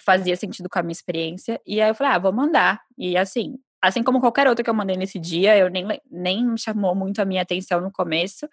fazia 0.00 0.36
sentido 0.36 0.68
com 0.68 0.78
a 0.78 0.82
minha 0.82 0.92
experiência. 0.92 1.60
E 1.66 1.80
aí 1.80 1.88
eu 1.90 1.94
falei, 1.94 2.12
ah, 2.12 2.18
vou 2.18 2.32
mandar. 2.32 2.80
E 2.98 3.16
assim, 3.16 3.56
assim 3.80 4.02
como 4.02 4.20
qualquer 4.20 4.48
outra 4.48 4.64
que 4.64 4.70
eu 4.70 4.74
mandei 4.74 4.96
nesse 4.96 5.18
dia, 5.18 5.56
eu 5.56 5.70
nem, 5.70 5.86
nem 6.10 6.56
chamou 6.56 6.94
muito 6.94 7.20
a 7.20 7.24
minha 7.24 7.42
atenção 7.42 7.80
no 7.80 7.92
começo. 7.92 8.48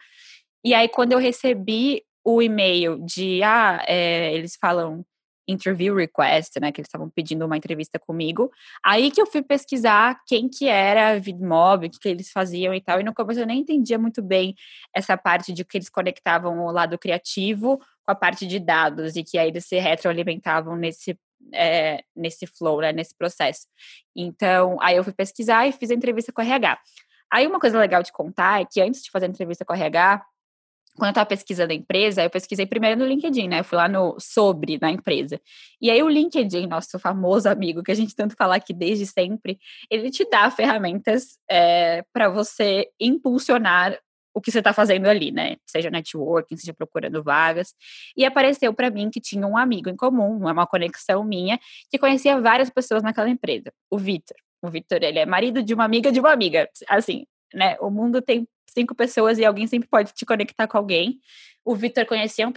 E 0.64 0.74
aí, 0.74 0.88
quando 0.88 1.14
eu 1.14 1.20
recebi 1.20 2.04
o 2.24 2.42
e-mail 2.42 3.00
de, 3.04 3.42
ah, 3.44 3.84
é, 3.88 4.34
eles 4.34 4.56
falam 4.60 5.04
interview 5.48 5.96
request, 5.96 6.60
né, 6.60 6.72
que 6.72 6.80
eles 6.80 6.88
estavam 6.88 7.10
pedindo 7.10 7.46
uma 7.46 7.58
entrevista 7.58 8.00
comigo, 8.00 8.52
aí 8.84 9.12
que 9.12 9.22
eu 9.22 9.26
fui 9.26 9.42
pesquisar 9.42 10.20
quem 10.28 10.48
que 10.48 10.68
era 10.68 11.10
a 11.10 11.20
VidMob, 11.20 11.88
o 11.88 11.90
que, 11.90 12.00
que 12.00 12.10
eles 12.10 12.32
faziam 12.32 12.74
e 12.74 12.82
tal, 12.82 13.00
e 13.00 13.04
no 13.04 13.14
começo 13.14 13.40
eu 13.40 13.48
nem 13.48 13.60
entendia 13.60 13.98
muito 13.98 14.22
bem 14.22 14.56
essa 14.96 15.18
parte 15.18 15.52
de 15.52 15.66
que 15.66 15.78
eles 15.78 15.90
conectavam 15.90 16.60
o 16.60 16.72
lado 16.72 16.98
criativo 16.98 17.78
com 17.78 18.12
a 18.12 18.16
parte 18.16 18.48
de 18.48 18.60
dados, 18.60 19.16
e 19.16 19.24
que 19.24 19.38
aí 19.38 19.50
eles 19.50 19.66
se 19.66 19.78
retroalimentavam 19.80 20.76
nesse 20.76 21.18
é, 21.54 22.04
nesse 22.16 22.46
flow, 22.46 22.82
né, 22.82 22.92
nesse 22.94 23.18
processo. 23.18 23.68
Então, 24.16 24.78
aí 24.80 24.96
eu 24.96 25.04
fui 25.04 25.12
pesquisar 25.12 25.68
e 25.68 25.72
fiz 25.72 25.90
a 25.90 25.96
entrevista 25.96 26.32
com 26.32 26.40
a 26.40 26.46
RH. 26.46 26.80
Aí 27.34 27.48
uma 27.48 27.60
coisa 27.60 27.80
legal 27.80 28.04
de 28.04 28.12
contar 28.12 28.62
é 28.62 28.66
que 28.66 28.80
antes 28.80 29.02
de 29.02 29.10
fazer 29.10 29.26
a 29.26 29.30
entrevista 29.30 29.66
com 29.66 29.74
a 29.74 29.76
RH, 29.76 30.24
quando 30.96 31.08
eu 31.08 31.12
estava 31.12 31.26
pesquisando 31.26 31.72
a 31.72 31.76
empresa, 31.76 32.24
eu 32.24 32.30
pesquisei 32.30 32.66
primeiro 32.66 33.00
no 33.00 33.06
LinkedIn, 33.06 33.48
né? 33.48 33.60
Eu 33.60 33.64
fui 33.64 33.78
lá 33.78 33.88
no 33.88 34.18
sobre 34.20 34.78
na 34.80 34.92
empresa. 34.92 35.40
E 35.82 35.90
aí 35.90 36.04
o 36.04 36.10
LinkedIn, 36.10 36.68
nosso 36.68 37.00
famoso 37.00 37.48
amigo, 37.48 37.84
que 37.84 37.92
a 37.92 37.96
gente 37.96 38.16
tanto 38.16 38.36
fala 38.36 38.56
aqui 38.56 38.74
desde 38.74 39.06
sempre, 39.06 39.58
ele 39.90 40.10
te 40.10 40.28
dá 40.30 40.50
ferramentas 40.52 41.38
é, 41.50 42.04
para 42.14 42.30
você 42.30 42.90
impulsionar 43.00 43.98
o 44.34 44.40
que 44.40 44.52
você 44.52 44.60
está 44.60 44.74
fazendo 44.74 45.08
ali, 45.08 45.32
né? 45.32 45.58
Seja 45.66 45.90
networking, 45.90 46.56
seja 46.56 46.74
procurando 46.74 47.24
vagas. 47.24 47.74
E 48.16 48.26
apareceu 48.26 48.74
para 48.74 48.90
mim 48.90 49.10
que 49.10 49.20
tinha 49.20 49.46
um 49.46 49.58
amigo 49.58 49.90
em 49.90 49.96
comum, 49.96 50.38
uma 50.38 50.68
conexão 50.68 51.24
minha, 51.24 51.60
que 51.90 51.98
conhecia 51.98 52.40
várias 52.40 52.70
pessoas 52.70 53.04
naquela 53.04 53.30
empresa, 53.30 53.74
o 53.90 53.98
Vitor. 53.98 54.38
O 54.62 54.70
Vitor, 54.70 55.00
ele 55.02 55.20
é 55.20 55.26
marido 55.26 55.64
de 55.64 55.74
uma 55.74 55.84
amiga 55.84 56.12
de 56.12 56.20
uma 56.20 56.32
amiga. 56.32 56.70
Assim, 56.88 57.26
né? 57.54 57.78
O 57.80 57.90
mundo 57.90 58.22
tem 58.22 58.48
cinco 58.74 58.96
pessoas 58.96 59.38
e 59.38 59.46
alguém 59.46 59.68
sempre 59.68 59.88
pode 59.88 60.14
te 60.14 60.26
conectar 60.26 60.68
com 60.68 60.78
alguém. 60.78 61.20
O 61.64 61.76
Victor 61.76 62.06
conhecia, 62.06 62.48
um, 62.48 62.54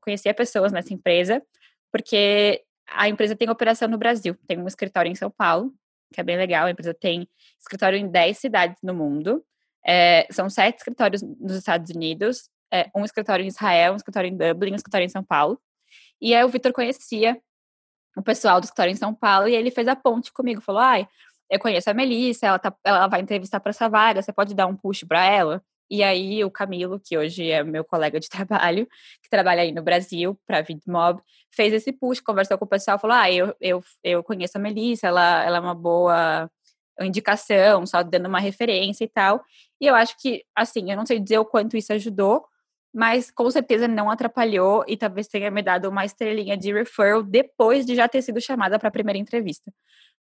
conhecia 0.00 0.32
pessoas 0.32 0.72
nessa 0.72 0.92
empresa, 0.92 1.42
porque 1.90 2.62
a 2.88 3.08
empresa 3.08 3.34
tem 3.34 3.48
operação 3.50 3.88
no 3.88 3.98
Brasil. 3.98 4.36
Tem 4.46 4.58
um 4.58 4.66
escritório 4.66 5.10
em 5.10 5.14
São 5.14 5.30
Paulo, 5.30 5.72
que 6.12 6.20
é 6.20 6.24
bem 6.24 6.36
legal. 6.36 6.66
A 6.66 6.70
empresa 6.70 6.94
tem 6.94 7.28
escritório 7.58 7.98
em 7.98 8.08
10 8.08 8.38
cidades 8.38 8.78
no 8.82 8.94
mundo. 8.94 9.44
É, 9.86 10.26
são 10.30 10.48
sete 10.48 10.78
escritórios 10.78 11.22
nos 11.22 11.56
Estados 11.56 11.90
Unidos 11.94 12.48
é, 12.74 12.90
um 12.94 13.04
escritório 13.04 13.44
em 13.44 13.48
Israel, 13.48 13.92
um 13.92 13.96
escritório 13.96 14.28
em 14.28 14.36
Dublin, 14.36 14.72
um 14.72 14.76
escritório 14.76 15.04
em 15.04 15.08
São 15.08 15.22
Paulo. 15.22 15.60
E 16.20 16.34
aí 16.34 16.42
o 16.42 16.48
Vitor 16.48 16.72
conhecia 16.72 17.40
o 18.16 18.22
pessoal 18.22 18.60
do 18.60 18.64
escritório 18.64 18.90
em 18.90 18.96
São 18.96 19.14
Paulo 19.14 19.46
e 19.46 19.54
ele 19.54 19.70
fez 19.70 19.86
a 19.86 19.94
ponte 19.94 20.32
comigo, 20.32 20.60
falou: 20.60 20.80
"Ai, 20.80 21.08
eu 21.50 21.58
conheço 21.58 21.90
a 21.90 21.94
Melissa, 21.94 22.46
ela, 22.46 22.58
tá, 22.58 22.74
ela 22.84 23.06
vai 23.08 23.20
entrevistar 23.20 23.60
para 23.60 23.70
essa 23.70 23.88
vaga, 23.88 24.22
você 24.22 24.32
pode 24.32 24.54
dar 24.54 24.66
um 24.66 24.76
push 24.76 25.04
para 25.04 25.24
ela?" 25.24 25.62
E 25.90 26.02
aí 26.02 26.42
o 26.44 26.50
Camilo, 26.50 26.98
que 26.98 27.16
hoje 27.16 27.50
é 27.50 27.62
meu 27.62 27.84
colega 27.84 28.18
de 28.18 28.28
trabalho, 28.30 28.86
que 29.22 29.28
trabalha 29.30 29.62
aí 29.62 29.72
no 29.72 29.82
Brasil 29.82 30.38
para 30.46 30.58
a 30.58 30.62
Vidmob, 30.62 31.20
fez 31.54 31.72
esse 31.72 31.92
push, 31.92 32.20
conversou 32.20 32.58
com 32.58 32.64
o 32.64 32.68
pessoal, 32.68 32.98
falou: 32.98 33.16
"Ah, 33.16 33.30
eu, 33.30 33.54
eu, 33.60 33.82
eu 34.02 34.22
conheço 34.24 34.58
a 34.58 34.60
Melissa, 34.60 35.06
ela, 35.08 35.44
ela 35.44 35.56
é 35.58 35.60
uma 35.60 35.74
boa 35.74 36.50
indicação, 37.00 37.86
só 37.86 38.02
dando 38.02 38.26
uma 38.28 38.40
referência 38.40 39.04
e 39.04 39.08
tal". 39.08 39.42
E 39.80 39.86
eu 39.86 39.94
acho 39.94 40.16
que, 40.20 40.44
assim, 40.56 40.90
eu 40.90 40.96
não 40.96 41.06
sei 41.06 41.20
dizer 41.20 41.38
o 41.38 41.44
quanto 41.44 41.76
isso 41.76 41.92
ajudou, 41.92 42.44
mas 42.94 43.30
com 43.30 43.50
certeza 43.50 43.88
não 43.88 44.10
atrapalhou 44.10 44.84
e 44.86 44.96
talvez 44.96 45.26
tenha 45.28 45.50
me 45.50 45.62
dado 45.62 45.88
uma 45.88 46.04
estrelinha 46.04 46.56
de 46.56 46.72
referral 46.72 47.22
depois 47.22 47.84
de 47.84 47.94
já 47.96 48.08
ter 48.08 48.22
sido 48.22 48.40
chamada 48.40 48.78
para 48.78 48.88
a 48.88 48.92
primeira 48.92 49.18
entrevista. 49.18 49.72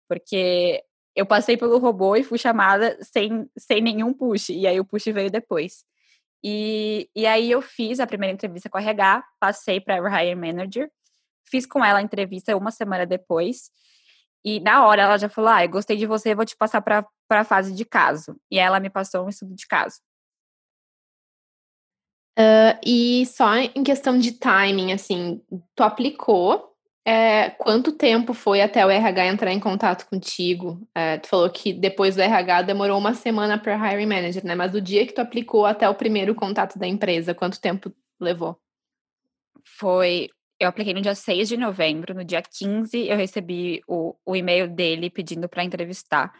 Porque 0.10 0.84
eu 1.16 1.26
passei 1.26 1.58
pelo 1.58 1.78
robô 1.78 2.16
e 2.16 2.24
fui 2.24 2.38
chamada 2.38 2.98
sem, 3.02 3.50
sem 3.58 3.82
nenhum 3.82 4.14
push, 4.14 4.50
e 4.50 4.68
aí 4.68 4.80
o 4.80 4.86
push 4.86 5.06
veio 5.06 5.30
depois. 5.32 5.84
E, 6.44 7.10
e 7.16 7.26
aí 7.26 7.50
eu 7.52 7.62
fiz 7.62 8.00
a 8.00 8.08
primeira 8.08 8.34
entrevista 8.34 8.70
com 8.70 8.78
a 8.78 8.82
RH, 8.82 9.24
passei 9.40 9.80
para 9.80 9.96
a 9.96 10.24
Hire 10.24 10.36
Manager, 10.36 10.90
fiz 11.50 11.66
com 11.66 11.84
ela 11.84 12.00
a 12.00 12.02
entrevista 12.02 12.56
uma 12.58 12.72
semana 12.72 13.06
depois, 13.06 13.72
e 14.46 14.60
na 14.60 14.86
hora 14.86 15.04
ela 15.04 15.18
já 15.18 15.30
falou: 15.30 15.50
Ah, 15.52 15.64
eu 15.64 15.70
gostei 15.70 15.96
de 15.96 16.06
você, 16.06 16.36
vou 16.36 16.46
te 16.46 16.56
passar 16.56 16.82
para 16.82 17.08
a 17.30 17.44
fase 17.44 17.74
de 17.74 17.86
caso. 17.86 18.36
E 18.52 18.60
ela 18.60 18.80
me 18.80 18.90
passou 18.90 19.26
um 19.26 19.30
estudo 19.30 19.56
de 19.56 19.66
caso. 19.68 19.98
Uh, 22.38 22.76
e 22.84 23.26
só 23.28 23.56
em 23.56 23.84
questão 23.84 24.18
de 24.18 24.32
timing, 24.32 24.92
assim, 24.92 25.42
tu 25.76 25.84
aplicou 25.84 26.73
é, 27.06 27.50
quanto 27.50 27.92
tempo 27.92 28.34
foi 28.34 28.62
até 28.62 28.86
o 28.86 28.90
RH 28.90 29.28
entrar 29.28 29.52
em 29.52 29.60
contato 29.60 30.06
contigo? 30.06 30.88
É, 30.96 31.18
tu 31.18 31.28
falou 31.28 31.50
que 31.50 31.74
depois 31.74 32.16
do 32.16 32.22
RH 32.22 32.62
demorou 32.62 32.98
uma 32.98 33.14
semana 33.14 33.58
para 33.58 33.76
hiring 33.76 34.06
manager, 34.06 34.46
né? 34.46 34.56
Mas 34.56 34.72
do 34.72 34.80
dia 34.80 35.06
que 35.06 35.14
tu 35.14 35.20
aplicou 35.20 35.66
até 35.66 35.88
o 35.90 35.96
primeiro 35.96 36.34
contato 36.34 36.80
da 36.80 36.88
empresa, 36.88 37.34
quanto 37.34 37.60
tempo 37.60 37.94
levou? 38.20 38.58
Foi. 39.66 40.30
Eu 40.58 40.70
apliquei 40.70 40.94
no 40.94 41.02
dia 41.02 41.16
6 41.16 41.50
de 41.50 41.58
novembro, 41.58 42.14
no 42.14 42.24
dia 42.24 42.42
15 42.42 43.08
eu 43.08 43.18
recebi 43.18 43.82
o, 43.86 44.16
o 44.26 44.36
e-mail 44.36 44.68
dele 44.70 45.10
pedindo 45.10 45.50
para 45.50 45.64
entrevistar. 45.64 46.32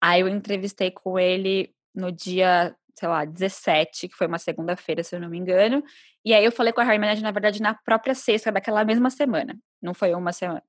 Aí 0.00 0.20
eu 0.20 0.28
entrevistei 0.28 0.92
com 0.92 1.18
ele 1.18 1.74
no 1.92 2.12
dia 2.12 2.76
sei 2.94 3.08
lá, 3.08 3.24
17, 3.24 4.08
que 4.08 4.14
foi 4.14 4.26
uma 4.26 4.38
segunda-feira, 4.38 5.02
se 5.02 5.14
eu 5.16 5.20
não 5.20 5.28
me 5.28 5.38
engano. 5.38 5.82
E 6.24 6.32
aí 6.32 6.44
eu 6.44 6.52
falei 6.52 6.72
com 6.72 6.80
a 6.80 6.84
hiring 6.84 7.00
manager, 7.00 7.22
na 7.22 7.30
verdade, 7.30 7.60
na 7.60 7.74
própria 7.74 8.14
sexta 8.14 8.52
daquela 8.52 8.84
mesma 8.84 9.10
semana. 9.10 9.58
Não 9.82 9.92
foi 9.92 10.14
uma 10.14 10.32
semana. 10.32 10.62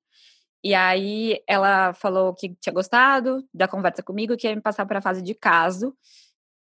E 0.63 0.73
aí 0.73 1.39
ela 1.47 1.93
falou 1.93 2.33
que 2.33 2.55
tinha 2.55 2.73
gostado 2.73 3.47
da 3.53 3.67
conversa 3.67 4.01
comigo, 4.01 4.35
que 4.35 4.47
ia 4.47 4.55
me 4.55 4.61
passar 4.61 4.85
para 4.85 4.97
a 4.99 5.01
fase 5.01 5.21
de 5.21 5.35
caso. 5.35 5.95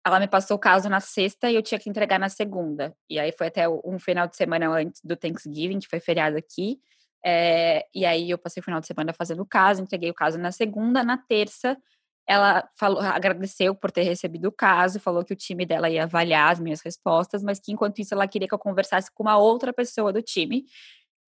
Ela 0.04 0.18
me 0.18 0.26
passou 0.26 0.56
o 0.56 0.60
caso 0.60 0.88
na 0.88 0.98
sexta 0.98 1.48
e 1.48 1.54
eu 1.54 1.62
tinha 1.62 1.78
que 1.78 1.88
entregar 1.88 2.18
na 2.18 2.28
segunda. 2.28 2.92
E 3.08 3.20
aí 3.20 3.30
foi 3.30 3.46
até 3.46 3.68
um 3.68 4.00
final 4.00 4.26
de 4.26 4.36
semana 4.36 4.68
antes 4.68 5.00
do 5.04 5.16
Thanksgiving, 5.16 5.78
que 5.78 5.88
foi 5.88 6.00
feriado 6.00 6.36
aqui. 6.36 6.80
É, 7.24 7.86
e 7.94 8.04
aí 8.04 8.28
eu 8.28 8.36
passei 8.36 8.60
o 8.60 8.64
final 8.64 8.80
de 8.80 8.88
semana 8.88 9.12
fazendo 9.12 9.42
o 9.42 9.46
caso, 9.46 9.80
entreguei 9.80 10.10
o 10.10 10.14
caso 10.14 10.36
na 10.38 10.50
segunda, 10.50 11.04
na 11.04 11.16
terça 11.16 11.78
ela 12.26 12.68
falou, 12.78 13.00
agradeceu 13.00 13.74
por 13.74 13.90
ter 13.90 14.02
recebido 14.02 14.46
o 14.46 14.52
caso, 14.52 15.00
falou 15.00 15.24
que 15.24 15.32
o 15.32 15.36
time 15.36 15.66
dela 15.66 15.90
ia 15.90 16.04
avaliar 16.04 16.52
as 16.52 16.60
minhas 16.60 16.80
respostas, 16.80 17.42
mas 17.42 17.58
que 17.58 17.72
enquanto 17.72 17.98
isso 17.98 18.14
ela 18.14 18.28
queria 18.28 18.48
que 18.48 18.54
eu 18.54 18.58
conversasse 18.58 19.10
com 19.12 19.24
uma 19.24 19.36
outra 19.36 19.72
pessoa 19.72 20.12
do 20.12 20.22
time, 20.22 20.64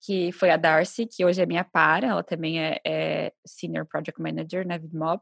que 0.04 0.30
foi 0.32 0.50
a 0.50 0.56
Darcy, 0.56 1.06
que 1.06 1.24
hoje 1.24 1.42
é 1.42 1.46
minha 1.46 1.64
para, 1.64 2.06
ela 2.06 2.22
também 2.22 2.60
é, 2.60 2.78
é 2.86 3.32
Senior 3.46 3.86
Project 3.86 4.20
Manager 4.20 4.66
na 4.66 4.76
VidMob. 4.76 5.20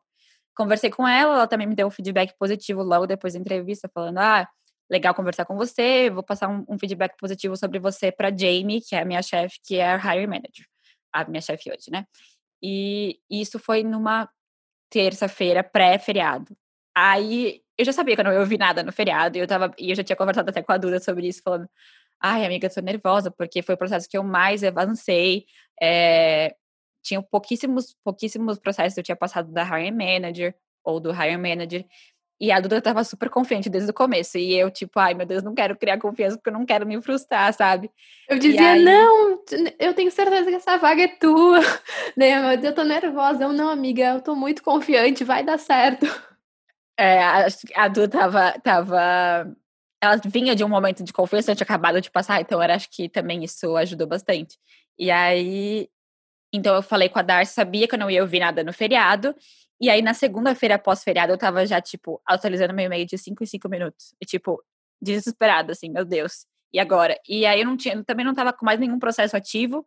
Conversei 0.55 0.91
com 0.91 1.07
ela, 1.07 1.35
ela 1.35 1.47
também 1.47 1.67
me 1.67 1.75
deu 1.75 1.87
um 1.87 1.91
feedback 1.91 2.35
positivo 2.39 2.83
logo 2.83 3.07
depois 3.07 3.33
da 3.35 3.39
entrevista, 3.39 3.89
falando: 3.95 4.19
ah, 4.19 4.47
legal 4.91 5.15
conversar 5.15 5.47
com 5.47 5.57
você, 5.57 6.11
vou 6.11 6.23
passar 6.23 6.49
um, 6.49 6.65
um 6.69 6.79
feedback 6.79 7.17
positivo 7.17 7.57
sobre 7.57 7.79
você 7.79 8.13
para 8.13 8.29
Jamie, 8.37 8.81
que 8.81 8.95
é 8.95 9.01
a 9.01 9.05
minha 9.05 9.23
chefe, 9.23 9.59
que 9.65 9.77
é 9.77 9.93
a 9.93 9.97
Hiring 9.97 10.27
Manager, 10.27 10.67
a 11.13 11.25
minha 11.25 11.41
chefe 11.41 11.71
hoje, 11.71 11.91
né? 11.91 12.05
E 12.63 13.19
isso 13.31 13.59
foi 13.59 13.83
numa 13.83 14.29
terça-feira 14.93 15.65
pré-feriado. 15.65 16.55
Aí 16.95 17.63
eu 17.79 17.85
já 17.87 17.93
sabia 17.93 18.15
que 18.15 18.21
eu 18.21 18.25
não 18.25 18.33
ia 18.33 18.41
ouvir 18.41 18.59
nada 18.59 18.83
no 18.83 18.93
feriado, 18.93 19.39
e 19.39 19.41
eu 19.41 19.47
tava, 19.47 19.73
e 19.79 19.91
eu 19.91 19.97
já 19.97 20.05
tinha 20.05 20.17
conversado 20.17 20.51
até 20.51 20.63
com 20.63 20.73
a 20.73 20.77
Duda 20.79 21.01
sobre 21.01 21.27
isso, 21.29 21.43
falando: 21.43 21.69
ai, 22.21 22.45
amiga, 22.45 22.67
eu 22.69 22.75
tô 22.75 22.81
nervosa, 22.83 23.31
porque 23.31 23.63
foi 23.63 23.75
o 23.75 23.79
processo 23.79 24.09
que 24.09 24.19
eu 24.19 24.25
mais 24.25 24.63
avancei. 24.65 25.47
É, 25.83 26.55
tinha 27.03 27.23
pouquíssimos, 27.23 27.97
pouquíssimos 28.05 28.59
processos 28.59 28.95
que 28.95 29.01
eu 29.01 29.05
tinha 29.05 29.17
passado 29.17 29.51
da 29.53 29.65
Hiring 29.65 29.93
Manager 29.97 30.55
ou 30.85 31.01
do 31.01 31.11
Hiring 31.11 31.39
Manager. 31.39 31.85
E 32.43 32.51
a 32.51 32.59
Duda 32.59 32.83
tava 32.83 33.05
super 33.05 33.31
confiante 33.31 33.71
desde 33.71 33.89
o 33.89 33.95
começo. 33.95 34.37
E 34.37 34.53
eu, 34.53 34.69
tipo, 34.69 34.99
ai 34.99 35.15
meu 35.15 35.25
Deus, 35.25 35.45
não 35.45 35.55
quero 35.55 35.77
criar 35.77 35.97
confiança 35.97 36.37
porque 36.37 36.51
eu 36.51 36.53
não 36.53 36.67
quero 36.67 36.85
me 36.85 37.01
frustrar, 37.01 37.55
sabe? 37.55 37.89
Eu 38.29 38.37
dizia, 38.37 38.73
aí... 38.73 38.83
não, 38.83 39.41
eu 39.79 39.95
tenho 39.95 40.11
certeza 40.11 40.51
que 40.51 40.57
essa 40.57 40.77
vaga 40.77 41.05
é 41.05 41.09
tua. 41.09 41.61
Né, 42.17 42.41
mas 42.41 42.63
eu 42.65 42.75
tô 42.75 42.83
nervosa. 42.83 43.45
Eu, 43.45 43.53
não, 43.53 43.69
amiga, 43.69 44.03
eu 44.15 44.21
tô 44.21 44.35
muito 44.35 44.61
confiante, 44.61 45.23
vai 45.23 45.45
dar 45.45 45.57
certo. 45.57 46.05
É, 46.99 47.23
a, 47.23 47.47
a 47.77 47.89
Duda 47.89 48.09
tava, 48.09 48.53
tava. 48.61 49.57
Ela 50.03 50.21
vinha 50.27 50.57
de 50.57 50.65
um 50.65 50.69
momento 50.69 51.05
de 51.05 51.13
confiança, 51.13 51.53
eu 51.53 51.57
tinha 51.57 51.65
acabado 51.65 52.01
de 52.01 52.11
passar, 52.11 52.41
então 52.41 52.61
eu 52.61 52.73
acho 52.73 52.91
que 52.91 53.09
também 53.09 53.45
isso 53.45 53.77
ajudou 53.77 54.09
bastante. 54.09 54.59
E 54.99 55.13
aí, 55.13 55.89
então 56.53 56.75
eu 56.75 56.83
falei 56.83 57.09
com 57.09 57.21
a 57.21 57.23
Darcy, 57.23 57.55
sabia 57.55 57.87
que 57.87 57.95
eu 57.95 57.99
não 57.99 58.11
ia 58.11 58.21
ouvir 58.21 58.41
nada 58.41 58.65
no 58.65 58.73
feriado. 58.73 59.35
E 59.83 59.91
aí, 59.91 60.01
na 60.01 60.15
segunda-feira 60.15 60.79
pós-feriado, 60.79 61.33
eu 61.33 61.39
tava 61.39 61.67
já, 61.67 61.81
tipo, 61.81 62.23
atualizando 62.25 62.73
meu 62.73 62.87
e-mail 62.87 63.05
de 63.05 63.19
5 63.19 63.43
em 63.43 63.47
5 63.47 63.69
minutos. 63.69 64.15
E, 64.23 64.25
tipo, 64.25 64.63
desesperada, 65.01 65.73
assim, 65.73 65.91
meu 65.91 66.05
Deus. 66.05 66.47
E 66.73 66.79
agora? 66.79 67.19
E 67.29 67.45
aí 67.45 67.61
eu 67.61 67.67
não 67.67 67.77
tinha, 67.77 68.03
também 68.05 68.25
não 68.25 68.33
tava 68.33 68.53
com 68.53 68.65
mais 68.65 68.79
nenhum 68.79 69.01
processo 69.01 69.37
ativo. 69.37 69.85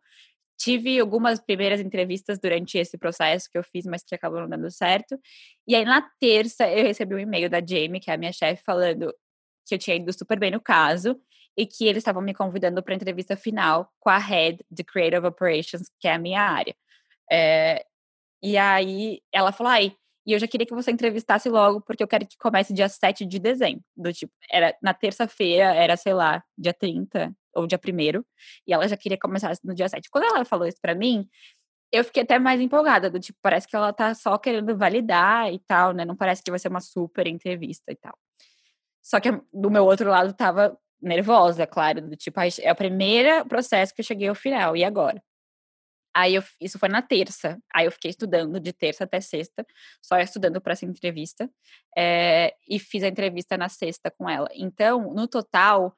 Tive 0.58 1.00
algumas 1.00 1.40
primeiras 1.40 1.80
entrevistas 1.80 2.38
durante 2.38 2.76
esse 2.76 2.98
processo 2.98 3.48
que 3.50 3.56
eu 3.56 3.64
fiz, 3.64 3.86
mas 3.86 4.04
que 4.04 4.14
acabou 4.14 4.40
não 4.42 4.48
dando 4.50 4.70
certo. 4.70 5.18
E 5.66 5.74
aí, 5.74 5.84
na 5.86 6.02
terça, 6.20 6.68
eu 6.68 6.84
recebi 6.84 7.14
um 7.14 7.18
e-mail 7.18 7.48
da 7.48 7.60
Jamie, 7.60 7.98
que 8.00 8.10
é 8.10 8.14
a 8.14 8.18
minha 8.18 8.32
chefe, 8.32 8.62
falando 8.64 9.14
que 9.66 9.74
eu 9.76 9.78
tinha 9.78 9.96
ido 9.96 10.12
super 10.12 10.38
bem 10.38 10.50
no 10.50 10.60
caso 10.60 11.18
e 11.56 11.66
que 11.66 11.86
eles 11.86 12.02
estavam 12.02 12.22
me 12.22 12.34
convidando 12.34 12.82
para 12.82 12.94
entrevista 12.94 13.34
final 13.34 13.90
com 13.98 14.10
a 14.10 14.18
Head 14.18 14.62
de 14.70 14.84
Creative 14.84 15.26
Operations, 15.26 15.90
que 15.98 16.06
é 16.06 16.14
a 16.14 16.18
minha 16.18 16.42
área. 16.42 16.76
É, 17.32 17.84
e 18.46 18.56
aí 18.56 19.20
ela 19.32 19.50
falou, 19.52 19.72
ai, 19.72 19.92
e 20.26 20.32
eu 20.32 20.38
já 20.38 20.46
queria 20.46 20.66
que 20.66 20.74
você 20.74 20.90
entrevistasse 20.90 21.48
logo, 21.48 21.80
porque 21.80 22.02
eu 22.02 22.08
quero 22.08 22.26
que 22.26 22.36
comece 22.38 22.72
dia 22.72 22.88
7 22.88 23.24
de 23.26 23.38
dezembro. 23.38 23.82
Do 23.96 24.12
tipo, 24.12 24.32
era 24.50 24.76
na 24.82 24.94
terça-feira, 24.94 25.74
era, 25.74 25.96
sei 25.96 26.14
lá, 26.14 26.42
dia 26.58 26.72
30 26.72 27.32
ou 27.54 27.66
dia 27.66 27.78
1 27.78 28.22
e 28.66 28.72
ela 28.72 28.86
já 28.88 28.96
queria 28.96 29.18
começar 29.18 29.52
no 29.64 29.74
dia 29.74 29.88
7. 29.88 30.08
Quando 30.10 30.24
ela 30.24 30.44
falou 30.44 30.66
isso 30.66 30.78
para 30.80 30.94
mim, 30.94 31.28
eu 31.92 32.04
fiquei 32.04 32.22
até 32.24 32.38
mais 32.38 32.60
empolgada, 32.60 33.10
do 33.10 33.20
tipo, 33.20 33.38
parece 33.42 33.68
que 33.68 33.76
ela 33.76 33.92
tá 33.92 34.14
só 34.14 34.38
querendo 34.38 34.76
validar 34.76 35.52
e 35.52 35.58
tal, 35.60 35.92
né? 35.92 36.04
Não 36.04 36.16
parece 36.16 36.42
que 36.42 36.50
vai 36.50 36.58
ser 36.60 36.68
uma 36.68 36.80
super 36.80 37.26
entrevista 37.26 37.92
e 37.92 37.96
tal. 37.96 38.16
Só 39.02 39.20
que 39.20 39.30
do 39.52 39.70
meu 39.70 39.84
outro 39.84 40.10
lado 40.10 40.32
tava 40.34 40.78
nervosa, 41.00 41.66
claro, 41.66 42.02
do 42.02 42.16
tipo, 42.16 42.40
é 42.40 42.72
o 42.72 42.76
primeiro 42.76 43.46
processo 43.46 43.94
que 43.94 44.00
eu 44.00 44.04
cheguei 44.04 44.28
ao 44.28 44.34
final, 44.34 44.76
e 44.76 44.84
agora? 44.84 45.22
Aí 46.16 46.34
eu, 46.34 46.42
isso 46.58 46.78
foi 46.78 46.88
na 46.88 47.02
terça. 47.02 47.58
Aí 47.74 47.84
eu 47.84 47.92
fiquei 47.92 48.10
estudando 48.10 48.58
de 48.58 48.72
terça 48.72 49.04
até 49.04 49.20
sexta, 49.20 49.66
só 50.00 50.18
estudando 50.18 50.62
para 50.62 50.72
essa 50.72 50.86
entrevista. 50.86 51.50
É, 51.94 52.54
e 52.66 52.78
fiz 52.78 53.02
a 53.02 53.08
entrevista 53.08 53.58
na 53.58 53.68
sexta 53.68 54.10
com 54.10 54.28
ela. 54.28 54.48
Então, 54.54 55.12
no 55.12 55.28
total, 55.28 55.94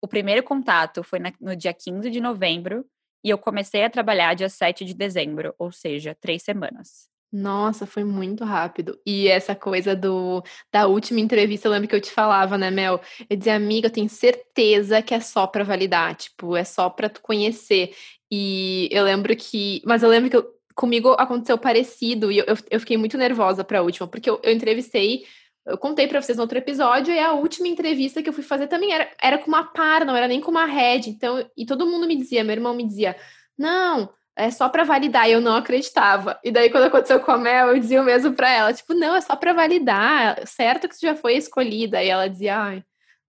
o 0.00 0.06
primeiro 0.06 0.44
contato 0.44 1.02
foi 1.02 1.18
na, 1.18 1.32
no 1.40 1.56
dia 1.56 1.74
15 1.74 2.08
de 2.08 2.20
novembro 2.20 2.86
e 3.24 3.30
eu 3.30 3.38
comecei 3.38 3.82
a 3.82 3.90
trabalhar 3.90 4.34
dia 4.34 4.48
7 4.48 4.84
de 4.84 4.94
dezembro, 4.94 5.52
ou 5.58 5.72
seja, 5.72 6.14
três 6.14 6.44
semanas. 6.44 7.10
Nossa, 7.30 7.86
foi 7.86 8.04
muito 8.04 8.42
rápido. 8.44 8.98
E 9.04 9.28
essa 9.28 9.54
coisa 9.54 9.94
do 9.94 10.42
da 10.72 10.86
última 10.86 11.20
entrevista, 11.20 11.68
eu 11.68 11.72
lembro 11.72 11.86
que 11.88 11.94
eu 11.94 12.00
te 12.00 12.10
falava, 12.10 12.56
né, 12.56 12.70
Mel? 12.70 13.00
Eu 13.28 13.36
dizia, 13.36 13.54
amiga, 13.54 13.88
eu 13.88 13.92
tenho 13.92 14.08
certeza 14.08 15.02
que 15.02 15.12
é 15.14 15.20
só 15.20 15.46
para 15.46 15.62
validar, 15.62 16.14
tipo, 16.16 16.56
é 16.56 16.64
só 16.64 16.88
para 16.88 17.08
tu 17.10 17.20
conhecer. 17.20 17.94
E 18.30 18.88
eu 18.90 19.04
lembro 19.04 19.34
que. 19.36 19.82
Mas 19.84 20.02
eu 20.02 20.08
lembro 20.08 20.30
que 20.30 20.36
eu, 20.36 20.46
comigo 20.74 21.10
aconteceu 21.18 21.58
parecido 21.58 22.32
e 22.32 22.38
eu, 22.38 22.46
eu 22.70 22.80
fiquei 22.80 22.96
muito 22.96 23.18
nervosa 23.18 23.64
para 23.64 23.80
a 23.80 23.82
última, 23.82 24.06
porque 24.08 24.30
eu, 24.30 24.40
eu 24.42 24.52
entrevistei. 24.52 25.24
Eu 25.66 25.76
contei 25.76 26.06
para 26.08 26.22
vocês 26.22 26.38
no 26.38 26.42
outro 26.42 26.56
episódio, 26.56 27.12
e 27.12 27.18
a 27.18 27.34
última 27.34 27.68
entrevista 27.68 28.22
que 28.22 28.28
eu 28.30 28.32
fui 28.32 28.42
fazer 28.42 28.68
também 28.68 28.92
era, 28.92 29.10
era 29.20 29.36
com 29.36 29.48
uma 29.48 29.64
par, 29.64 30.02
não 30.06 30.16
era 30.16 30.26
nem 30.26 30.40
com 30.40 30.50
uma 30.50 30.64
head. 30.64 31.10
Então, 31.10 31.46
e 31.54 31.66
todo 31.66 31.86
mundo 31.86 32.06
me 32.06 32.16
dizia, 32.16 32.42
meu 32.42 32.54
irmão 32.54 32.74
me 32.74 32.86
dizia, 32.86 33.14
não, 33.58 34.08
é 34.38 34.50
só 34.50 34.68
para 34.68 34.84
validar, 34.84 35.28
e 35.28 35.32
eu 35.32 35.40
não 35.40 35.56
acreditava. 35.56 36.38
E 36.44 36.50
daí, 36.52 36.70
quando 36.70 36.84
aconteceu 36.84 37.20
com 37.20 37.32
a 37.32 37.38
Mel, 37.38 37.68
eu 37.68 37.78
dizia 37.78 38.00
o 38.00 38.04
mesmo 38.04 38.32
para 38.34 38.50
ela, 38.50 38.72
tipo, 38.72 38.94
não, 38.94 39.16
é 39.16 39.20
só 39.20 39.34
para 39.36 39.52
validar, 39.52 40.46
certo 40.46 40.88
que 40.88 40.96
você 40.96 41.08
já 41.08 41.16
foi 41.16 41.36
escolhida. 41.36 42.02
E 42.02 42.08
ela 42.08 42.28
dizia, 42.28 42.56
ai, 42.58 42.84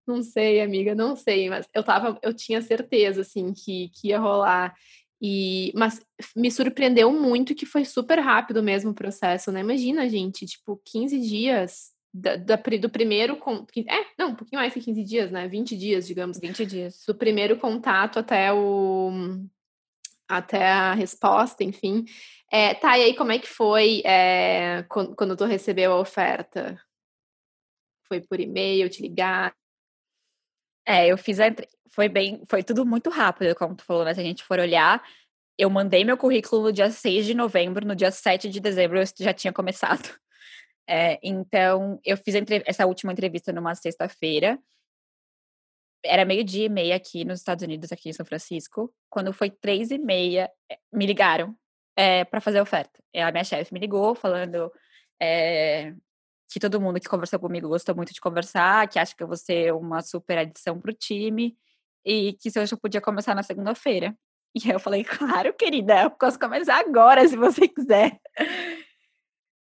Não 0.08 0.24
sei, 0.24 0.62
amiga, 0.62 0.96
não 0.96 1.16
sei, 1.16 1.50
mas 1.50 1.68
eu 1.74 1.84
tava, 1.84 2.20
eu 2.24 2.34
tinha 2.34 2.62
certeza, 2.62 3.22
assim, 3.22 3.54
que, 3.54 3.90
que 3.96 4.10
ia 4.10 4.20
rolar. 4.20 4.74
E, 5.22 5.72
mas 5.76 6.02
me 6.36 6.52
surpreendeu 6.52 7.12
muito 7.12 7.56
que 7.56 7.66
foi 7.66 7.86
super 7.86 8.20
rápido 8.20 8.64
mesmo 8.64 8.92
o 8.92 8.96
processo, 8.96 9.52
né? 9.52 9.62
Imagina, 9.62 10.10
gente, 10.10 10.46
tipo, 10.46 10.82
15 10.86 11.20
dias 11.20 11.92
da, 12.14 12.36
da, 12.36 12.56
do 12.56 12.90
primeiro. 12.90 13.38
É, 13.88 14.06
não, 14.18 14.30
um 14.30 14.36
pouquinho 14.36 14.62
mais 14.62 14.74
que 14.74 14.80
15 14.80 15.04
dias, 15.04 15.32
né? 15.32 15.48
20 15.48 15.78
dias, 15.78 16.08
digamos. 16.08 16.40
20 16.40 16.66
dias. 16.66 17.04
Do 17.06 17.16
primeiro 17.16 17.58
contato 17.58 18.20
até 18.20 18.52
o. 18.54 19.12
até 20.30 20.64
a 20.72 20.94
resposta, 20.94 21.64
enfim. 21.64 22.06
É, 22.52 22.74
tá, 22.76 22.98
e 22.98 23.04
aí 23.04 23.16
como 23.16 23.32
é 23.32 23.40
que 23.40 23.48
foi 23.48 24.02
é, 24.06 24.84
quando, 24.84 25.16
quando 25.16 25.36
tu 25.36 25.46
recebeu 25.46 25.94
a 25.94 26.00
oferta? 26.00 26.80
Foi 28.08 28.22
por 28.22 28.40
e-mail, 28.40 28.90
te 28.90 29.02
ligar? 29.02 29.54
É, 30.86 31.08
eu 31.08 31.18
fiz 31.18 31.40
a 31.40 31.46
foi 31.92 32.08
bem, 32.08 32.42
foi 32.48 32.64
tudo 32.64 32.86
muito 32.86 33.10
rápido, 33.10 33.56
como 33.56 33.76
tu 33.76 33.84
falou, 33.84 34.06
né? 34.06 34.14
Se 34.14 34.20
a 34.20 34.24
gente 34.24 34.44
for 34.44 34.60
olhar, 34.60 35.04
eu 35.58 35.70
mandei 35.70 36.06
meu 36.06 36.18
currículo 36.18 36.64
no 36.64 36.74
dia 36.74 36.90
6 36.90 37.26
de 37.26 37.34
novembro, 37.34 37.86
no 37.86 37.96
dia 37.96 38.12
7 38.12 38.50
de 38.50 38.60
dezembro 38.60 39.00
eu 39.00 39.04
já 39.20 39.34
tinha 39.34 39.54
começado. 39.54 40.02
É, 40.92 41.20
então, 41.22 42.00
eu 42.04 42.18
fiz 42.18 42.34
essa 42.66 42.88
última 42.88 43.12
entrevista 43.12 43.54
numa 43.54 43.76
sexta-feira. 43.76 44.58
Era 46.04 46.26
meio-dia 46.26 46.66
e 46.66 46.70
meia 46.70 46.96
aqui 46.96 47.26
nos 47.26 47.40
Estados 47.40 47.64
Unidos, 47.64 47.92
aqui 47.92 48.10
em 48.10 48.14
São 48.14 48.26
Francisco. 48.26 48.94
Quando 49.10 49.34
foi 49.34 49.50
três 49.50 49.92
e 49.92 49.98
meia, 49.98 50.50
eh, 50.72 50.78
me 50.94 51.06
ligaram 51.06 51.56
é, 51.96 52.24
para 52.24 52.40
fazer 52.40 52.60
a 52.60 52.64
oferta. 52.64 53.00
A 53.16 53.32
minha 53.32 53.44
chefe 53.44 53.74
me 53.74 53.80
ligou 53.80 54.16
falando 54.16 54.72
é, 55.22 55.94
que 56.50 56.60
todo 56.60 56.80
mundo 56.82 57.00
que 57.00 57.10
conversou 57.10 57.40
comigo 57.40 57.68
gostou 57.68 57.96
muito 57.96 58.14
de 58.14 58.22
conversar, 58.22 58.88
que 58.88 58.98
acha 58.98 59.16
que 59.16 59.22
eu 59.22 59.28
vou 59.28 59.38
ser 59.38 59.74
uma 59.74 60.02
super 60.02 60.38
adição 60.38 60.80
para 60.80 60.92
o 60.92 60.94
time 60.94 61.58
e 62.06 62.34
que 62.34 62.50
se 62.50 62.60
eu 62.60 62.66
já 62.66 62.78
podia 62.78 63.02
começar 63.02 63.36
na 63.36 63.44
segunda-feira. 63.44 64.16
E 64.56 64.68
aí 64.68 64.72
eu 64.72 64.80
falei, 64.80 65.04
claro, 65.04 65.54
querida, 65.54 66.02
eu 66.02 66.10
posso 66.10 66.40
começar 66.40 66.80
agora, 66.80 67.26
se 67.28 67.38
você 67.38 67.68
quiser. 67.68 68.20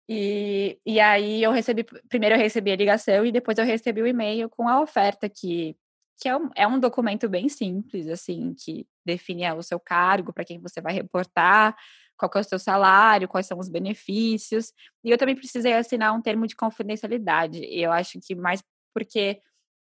E, 0.09 0.79
e 0.83 0.99
aí 0.99 1.43
eu 1.43 1.51
recebi, 1.51 1.85
primeiro 2.09 2.33
eu 2.35 2.39
recebi 2.39 2.71
a 2.71 2.75
ligação 2.75 3.23
e 3.23 3.31
depois 3.31 3.59
eu 3.59 3.63
recebi 3.63 4.01
o 4.01 4.07
e-mail 4.07 4.49
com 4.49 4.67
a 4.67 4.81
oferta, 4.81 5.29
que, 5.29 5.77
que 6.21 6.29
é, 6.29 6.37
um, 6.37 6.49
é 6.55 6.67
um 6.67 6.79
documento 6.79 7.27
bem 7.27 7.49
simples, 7.49 8.07
assim, 8.07 8.53
que 8.53 8.87
define 9.03 9.51
o 9.53 9.63
seu 9.63 9.79
cargo, 9.79 10.31
para 10.31 10.45
quem 10.45 10.59
você 10.59 10.79
vai 10.79 10.93
reportar, 10.93 11.75
qual 12.15 12.31
é 12.35 12.39
o 12.39 12.43
seu 12.43 12.59
salário, 12.59 13.27
quais 13.27 13.47
são 13.47 13.57
os 13.57 13.67
benefícios. 13.67 14.71
E 15.03 15.09
eu 15.09 15.17
também 15.17 15.35
precisei 15.35 15.73
assinar 15.73 16.13
um 16.13 16.21
termo 16.21 16.45
de 16.45 16.55
confidencialidade. 16.55 17.57
E 17.57 17.81
eu 17.81 17.91
acho 17.91 18.19
que 18.21 18.35
mais 18.35 18.63
porque 18.93 19.41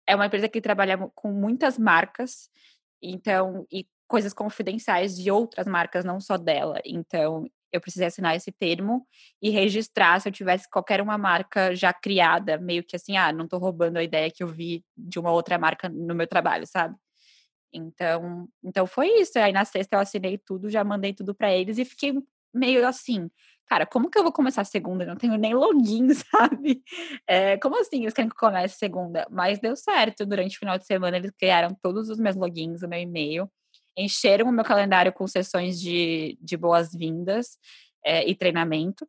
é 0.07 0.15
uma 0.15 0.27
empresa 0.27 0.47
que 0.47 0.61
trabalha 0.61 0.99
com 1.15 1.31
muitas 1.31 1.79
marcas, 1.79 2.49
então, 3.01 3.65
e 3.71 3.87
coisas 4.07 4.33
confidenciais 4.33 5.15
de 5.17 5.31
outras 5.31 5.65
marcas, 5.65 6.05
não 6.05 6.19
só 6.19 6.37
dela. 6.37 6.79
Então, 6.85 7.49
eu 7.71 7.81
precisei 7.81 8.07
assinar 8.07 8.35
esse 8.35 8.51
termo 8.51 9.05
e 9.41 9.49
registrar 9.49 10.19
se 10.19 10.27
eu 10.29 10.33
tivesse 10.33 10.69
qualquer 10.69 11.01
uma 11.01 11.17
marca 11.17 11.75
já 11.75 11.93
criada, 11.93 12.57
meio 12.57 12.83
que 12.83 12.95
assim, 12.95 13.17
ah, 13.17 13.31
não 13.31 13.45
estou 13.45 13.59
roubando 13.59 13.97
a 13.97 14.03
ideia 14.03 14.31
que 14.31 14.43
eu 14.43 14.47
vi 14.47 14.83
de 14.97 15.19
uma 15.19 15.31
outra 15.31 15.57
marca 15.57 15.89
no 15.89 16.15
meu 16.15 16.27
trabalho, 16.27 16.65
sabe? 16.67 16.95
Então, 17.73 18.47
então 18.63 18.87
foi 18.87 19.07
isso. 19.21 19.37
Aí 19.39 19.51
na 19.51 19.65
sexta 19.65 19.95
eu 19.95 19.99
assinei 19.99 20.37
tudo, 20.37 20.69
já 20.69 20.83
mandei 20.83 21.13
tudo 21.13 21.35
para 21.35 21.53
eles 21.53 21.77
e 21.77 21.85
fiquei 21.85 22.13
meio 22.53 22.85
assim, 22.87 23.29
cara, 23.67 23.85
como 23.85 24.09
que 24.09 24.17
eu 24.17 24.23
vou 24.23 24.31
começar 24.31 24.63
segunda? 24.63 25.03
Eu 25.03 25.09
não 25.09 25.15
tenho 25.15 25.37
nem 25.37 25.53
login, 25.53 26.09
sabe? 26.13 26.81
É, 27.27 27.57
como 27.57 27.79
assim 27.79 28.01
eles 28.01 28.13
querem 28.13 28.29
que 28.29 28.35
eu 28.35 28.39
comece 28.39 28.77
segunda? 28.77 29.27
Mas 29.29 29.59
deu 29.59 29.75
certo. 29.75 30.25
Durante 30.25 30.55
o 30.57 30.59
final 30.59 30.77
de 30.77 30.85
semana 30.85 31.17
eles 31.17 31.31
criaram 31.31 31.75
todos 31.81 32.09
os 32.09 32.19
meus 32.19 32.35
logins, 32.35 32.81
o 32.81 32.87
meu 32.87 32.99
e-mail, 32.99 33.49
encheram 33.97 34.47
o 34.47 34.51
meu 34.51 34.63
calendário 34.63 35.11
com 35.11 35.27
sessões 35.27 35.79
de, 35.79 36.37
de 36.41 36.57
boas-vindas 36.57 37.57
é, 38.03 38.27
e 38.27 38.35
treinamento. 38.35 39.07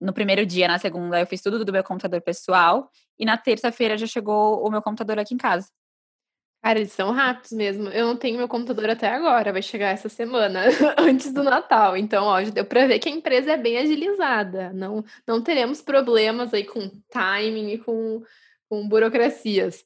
No 0.00 0.12
primeiro 0.12 0.44
dia, 0.44 0.66
na 0.66 0.78
segunda, 0.78 1.20
eu 1.20 1.26
fiz 1.26 1.40
tudo 1.40 1.64
do 1.64 1.72
meu 1.72 1.84
computador 1.84 2.20
pessoal. 2.20 2.90
E 3.18 3.24
na 3.24 3.36
terça-feira 3.36 3.96
já 3.96 4.06
chegou 4.06 4.66
o 4.66 4.70
meu 4.70 4.82
computador 4.82 5.18
aqui 5.18 5.34
em 5.34 5.38
casa. 5.38 5.68
Cara, 6.62 6.78
eles 6.78 6.92
são 6.92 7.10
rápidos 7.10 7.50
mesmo. 7.52 7.88
Eu 7.88 8.06
não 8.06 8.16
tenho 8.16 8.36
meu 8.36 8.46
computador 8.46 8.90
até 8.90 9.08
agora, 9.08 9.52
vai 9.52 9.62
chegar 9.62 9.88
essa 9.88 10.08
semana, 10.08 10.62
antes 10.96 11.32
do 11.32 11.42
Natal. 11.42 11.96
Então, 11.96 12.24
ó, 12.26 12.42
já 12.42 12.50
deu 12.50 12.64
para 12.64 12.86
ver 12.86 13.00
que 13.00 13.08
a 13.08 13.12
empresa 13.12 13.52
é 13.52 13.56
bem 13.56 13.78
agilizada. 13.78 14.72
Não, 14.72 15.04
não 15.26 15.42
teremos 15.42 15.82
problemas 15.82 16.54
aí 16.54 16.64
com 16.64 16.88
timing 17.10 17.72
e 17.72 17.78
com, 17.78 18.22
com 18.68 18.88
burocracias. 18.88 19.84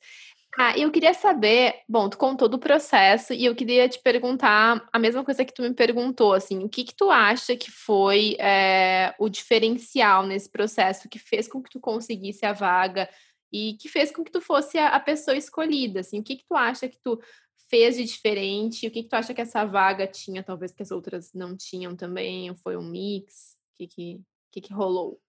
Ah, 0.58 0.78
eu 0.78 0.90
queria 0.90 1.12
saber, 1.12 1.82
bom, 1.86 2.08
tu 2.08 2.16
contou 2.16 2.48
do 2.48 2.58
processo 2.58 3.34
e 3.34 3.44
eu 3.44 3.54
queria 3.54 3.88
te 3.88 3.98
perguntar 4.00 4.88
a 4.90 4.98
mesma 4.98 5.22
coisa 5.22 5.44
que 5.44 5.52
tu 5.52 5.60
me 5.62 5.74
perguntou, 5.74 6.32
assim, 6.32 6.64
o 6.64 6.68
que 6.68 6.82
que 6.82 6.94
tu 6.94 7.10
acha 7.10 7.54
que 7.54 7.70
foi 7.70 8.36
é, 8.40 9.14
o 9.18 9.28
diferencial 9.28 10.26
nesse 10.26 10.50
processo 10.50 11.08
que 11.10 11.18
fez 11.18 11.46
com 11.46 11.62
que 11.62 11.70
tu 11.70 11.78
conseguisse 11.78 12.46
a 12.46 12.52
vaga? 12.52 13.08
e 13.52 13.74
que 13.74 13.88
fez 13.88 14.10
com 14.10 14.24
que 14.24 14.30
tu 14.30 14.40
fosse 14.40 14.78
a, 14.78 14.88
a 14.88 15.00
pessoa 15.00 15.36
escolhida, 15.36 16.00
assim, 16.00 16.20
o 16.20 16.22
que 16.22 16.36
que 16.36 16.44
tu 16.46 16.54
acha 16.54 16.88
que 16.88 16.98
tu 16.98 17.20
fez 17.68 17.96
de 17.96 18.04
diferente, 18.04 18.86
o 18.86 18.90
que 18.90 19.02
que 19.02 19.08
tu 19.08 19.14
acha 19.14 19.34
que 19.34 19.40
essa 19.40 19.64
vaga 19.64 20.06
tinha, 20.06 20.42
talvez 20.42 20.72
que 20.72 20.82
as 20.82 20.90
outras 20.90 21.32
não 21.32 21.56
tinham 21.56 21.96
também, 21.96 22.50
ou 22.50 22.56
foi 22.56 22.76
um 22.76 22.82
mix, 22.82 23.56
o 23.72 23.76
que 23.76 23.86
que, 23.86 24.20
que, 24.52 24.60
que 24.60 24.72
rolou? 24.72 25.20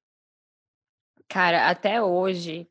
Cara, 1.27 1.69
até 1.69 2.01
hoje, 2.01 2.67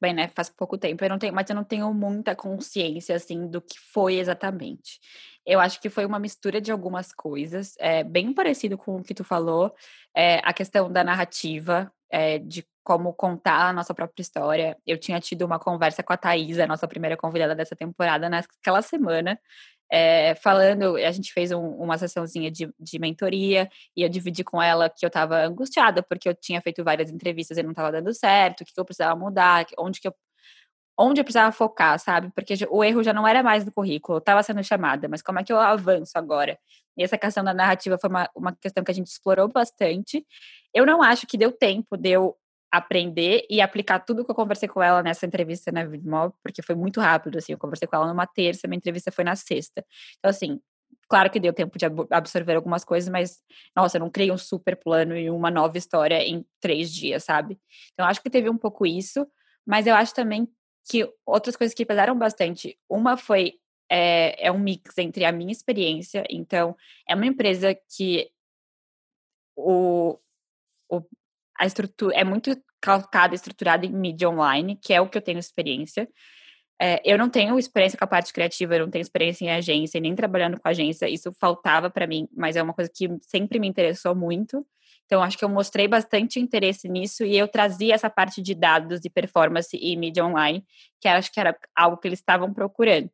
bem, 0.00 0.14
né, 0.14 0.28
faz 0.34 0.48
pouco 0.48 0.78
tempo, 0.78 1.04
eu 1.04 1.08
não 1.10 1.18
tenho, 1.18 1.34
mas 1.34 1.48
eu 1.50 1.56
não 1.56 1.64
tenho 1.64 1.92
muita 1.92 2.34
consciência, 2.34 3.14
assim, 3.14 3.46
do 3.46 3.60
que 3.60 3.78
foi 3.78 4.16
exatamente. 4.16 4.98
Eu 5.44 5.60
acho 5.60 5.80
que 5.80 5.90
foi 5.90 6.04
uma 6.06 6.18
mistura 6.18 6.60
de 6.60 6.72
algumas 6.72 7.12
coisas, 7.12 7.74
é, 7.78 8.04
bem 8.04 8.32
parecido 8.32 8.78
com 8.78 8.96
o 8.96 9.02
que 9.02 9.14
tu 9.14 9.24
falou, 9.24 9.74
é, 10.14 10.40
a 10.44 10.52
questão 10.52 10.90
da 10.90 11.04
narrativa, 11.04 11.92
é, 12.10 12.38
de 12.38 12.66
como 12.82 13.12
contar 13.12 13.68
a 13.68 13.72
nossa 13.72 13.94
própria 13.94 14.22
história. 14.22 14.76
Eu 14.86 14.98
tinha 14.98 15.20
tido 15.20 15.42
uma 15.42 15.58
conversa 15.58 16.02
com 16.02 16.12
a 16.12 16.16
Thaís, 16.16 16.58
a 16.58 16.66
nossa 16.66 16.88
primeira 16.88 17.16
convidada 17.16 17.54
dessa 17.54 17.76
temporada, 17.76 18.28
naquela 18.28 18.82
semana, 18.82 19.38
é, 19.90 20.34
falando, 20.36 20.96
a 20.96 21.10
gente 21.10 21.32
fez 21.32 21.50
um, 21.50 21.66
uma 21.70 21.98
sessãozinha 21.98 22.50
de, 22.50 22.72
de, 22.78 22.98
mentoria 22.98 23.68
e 23.96 24.02
eu 24.02 24.08
dividi 24.08 24.44
com 24.44 24.62
ela 24.62 24.88
que 24.88 25.04
eu 25.04 25.08
estava 25.08 25.44
angustiada 25.44 26.02
porque 26.02 26.28
eu 26.28 26.34
tinha 26.34 26.60
feito 26.62 26.84
várias 26.84 27.10
entrevistas 27.10 27.58
e 27.58 27.62
não 27.62 27.70
estava 27.70 27.90
dando 27.90 28.14
certo, 28.14 28.60
o 28.60 28.64
que, 28.64 28.72
que 28.72 28.80
eu 28.80 28.84
precisava 28.84 29.18
mudar, 29.18 29.66
onde 29.78 30.00
que 30.00 30.08
eu 30.08 30.14
onde 30.98 31.20
eu 31.20 31.24
precisava 31.24 31.50
focar, 31.50 31.98
sabe? 31.98 32.30
Porque 32.34 32.54
o 32.68 32.84
erro 32.84 33.02
já 33.02 33.12
não 33.12 33.26
era 33.26 33.42
mais 33.42 33.64
no 33.64 33.72
currículo, 33.72 34.18
estava 34.18 34.42
sendo 34.42 34.62
chamada, 34.62 35.08
mas 35.08 35.22
como 35.22 35.38
é 35.38 35.44
que 35.44 35.52
eu 35.52 35.58
avanço 35.58 36.12
agora? 36.16 36.58
E 36.96 37.02
essa 37.02 37.16
questão 37.16 37.42
da 37.42 37.54
narrativa 37.54 37.96
foi 37.98 38.10
uma, 38.10 38.28
uma 38.36 38.54
questão 38.54 38.84
que 38.84 38.90
a 38.90 38.94
gente 38.94 39.06
explorou 39.06 39.48
bastante. 39.48 40.26
Eu 40.74 40.84
não 40.84 41.02
acho 41.02 41.26
que 41.26 41.38
deu 41.38 41.50
tempo 41.50 41.96
de 41.96 42.10
eu 42.10 42.36
aprender 42.70 43.46
e 43.50 43.60
aplicar 43.60 43.98
tudo 44.00 44.24
que 44.24 44.30
eu 44.30 44.34
conversei 44.34 44.68
com 44.68 44.82
ela 44.82 45.02
nessa 45.02 45.26
entrevista 45.26 45.72
na 45.72 45.84
Vidmob, 45.84 46.32
porque 46.42 46.62
foi 46.62 46.74
muito 46.74 47.00
rápido, 47.00 47.38
assim, 47.38 47.52
eu 47.52 47.58
conversei 47.58 47.88
com 47.88 47.96
ela 47.96 48.06
numa 48.06 48.26
terça, 48.26 48.68
minha 48.68 48.76
entrevista 48.76 49.10
foi 49.10 49.24
na 49.24 49.34
sexta. 49.34 49.84
Então, 50.18 50.30
assim, 50.30 50.60
claro 51.08 51.30
que 51.30 51.40
deu 51.40 51.52
tempo 51.52 51.76
de 51.76 51.86
absorver 52.10 52.54
algumas 52.54 52.84
coisas, 52.84 53.10
mas, 53.10 53.42
nossa, 53.74 53.96
eu 53.96 54.00
não 54.00 54.10
criei 54.10 54.30
um 54.30 54.38
super 54.38 54.76
plano 54.76 55.16
e 55.16 55.28
uma 55.30 55.50
nova 55.50 55.76
história 55.76 56.22
em 56.22 56.46
três 56.60 56.92
dias, 56.92 57.24
sabe? 57.24 57.58
Então, 57.92 58.06
acho 58.06 58.22
que 58.22 58.30
teve 58.30 58.48
um 58.48 58.56
pouco 58.56 58.86
isso, 58.86 59.26
mas 59.66 59.86
eu 59.86 59.94
acho 59.94 60.14
também 60.14 60.48
que 60.88 61.08
outras 61.26 61.56
coisas 61.56 61.74
que 61.74 61.84
pesaram 61.84 62.16
bastante, 62.16 62.78
uma 62.88 63.16
foi, 63.16 63.54
é, 63.90 64.46
é 64.46 64.52
um 64.52 64.58
mix 64.58 64.96
entre 64.98 65.24
a 65.24 65.32
minha 65.32 65.52
experiência, 65.52 66.24
então, 66.30 66.76
é 67.08 67.14
uma 67.14 67.26
empresa 67.26 67.76
que 67.96 68.30
o, 69.56 70.16
o 70.88 71.02
a 71.60 71.66
estrutura 71.66 72.16
é 72.16 72.24
muito 72.24 72.56
calcada, 72.80 73.34
estruturada 73.34 73.84
em 73.84 73.92
mídia 73.92 74.30
online, 74.30 74.78
que 74.82 74.94
é 74.94 75.00
o 75.00 75.06
que 75.06 75.18
eu 75.18 75.20
tenho 75.20 75.38
experiência. 75.38 76.08
É, 76.80 76.98
eu 77.04 77.18
não 77.18 77.28
tenho 77.28 77.58
experiência 77.58 77.98
com 77.98 78.04
a 78.04 78.08
parte 78.08 78.32
criativa, 78.32 78.74
eu 78.74 78.86
não 78.86 78.90
tenho 78.90 79.02
experiência 79.02 79.44
em 79.44 79.50
agência, 79.50 80.00
nem 80.00 80.14
trabalhando 80.14 80.58
com 80.58 80.66
agência, 80.66 81.06
isso 81.06 81.30
faltava 81.38 81.90
para 81.90 82.06
mim, 82.06 82.26
mas 82.34 82.56
é 82.56 82.62
uma 82.62 82.72
coisa 82.72 82.90
que 82.92 83.06
sempre 83.20 83.58
me 83.58 83.68
interessou 83.68 84.14
muito. 84.14 84.66
Então, 85.04 85.22
acho 85.22 85.36
que 85.36 85.44
eu 85.44 85.50
mostrei 85.50 85.86
bastante 85.86 86.40
interesse 86.40 86.88
nisso 86.88 87.24
e 87.26 87.36
eu 87.36 87.46
trazia 87.46 87.94
essa 87.94 88.08
parte 88.08 88.40
de 88.40 88.54
dados 88.54 88.98
de 88.98 89.10
performance 89.10 89.76
e 89.76 89.94
mídia 89.96 90.24
online, 90.24 90.64
que 90.98 91.08
acho 91.08 91.30
que 91.30 91.38
era 91.38 91.54
algo 91.76 91.98
que 91.98 92.08
eles 92.08 92.20
estavam 92.20 92.54
procurando. 92.54 93.10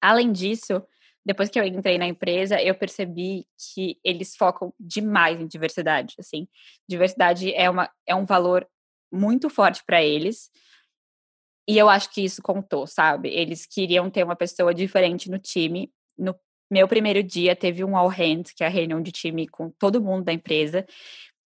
Além 0.00 0.32
disso, 0.32 0.82
depois 1.24 1.50
que 1.50 1.60
eu 1.60 1.64
entrei 1.64 1.98
na 1.98 2.06
empresa, 2.06 2.60
eu 2.60 2.74
percebi 2.74 3.46
que 3.74 3.98
eles 4.02 4.34
focam 4.36 4.72
demais 4.78 5.40
em 5.40 5.46
diversidade, 5.46 6.14
assim. 6.18 6.48
Diversidade 6.88 7.52
é, 7.54 7.68
uma, 7.68 7.90
é 8.06 8.14
um 8.14 8.24
valor 8.24 8.66
muito 9.12 9.50
forte 9.50 9.82
para 9.84 10.02
eles. 10.02 10.50
E 11.68 11.76
eu 11.76 11.88
acho 11.88 12.10
que 12.12 12.22
isso 12.22 12.42
contou, 12.42 12.86
sabe? 12.86 13.28
Eles 13.28 13.66
queriam 13.66 14.10
ter 14.10 14.24
uma 14.24 14.34
pessoa 14.34 14.74
diferente 14.74 15.30
no 15.30 15.38
time. 15.38 15.92
No 16.18 16.34
meu 16.70 16.88
primeiro 16.88 17.22
dia 17.22 17.54
teve 17.54 17.84
um 17.84 17.96
all 17.96 18.08
hands, 18.08 18.52
que 18.52 18.64
é 18.64 18.66
a 18.66 18.70
reunião 18.70 19.02
de 19.02 19.12
time 19.12 19.46
com 19.46 19.70
todo 19.70 20.02
mundo 20.02 20.24
da 20.24 20.32
empresa. 20.32 20.86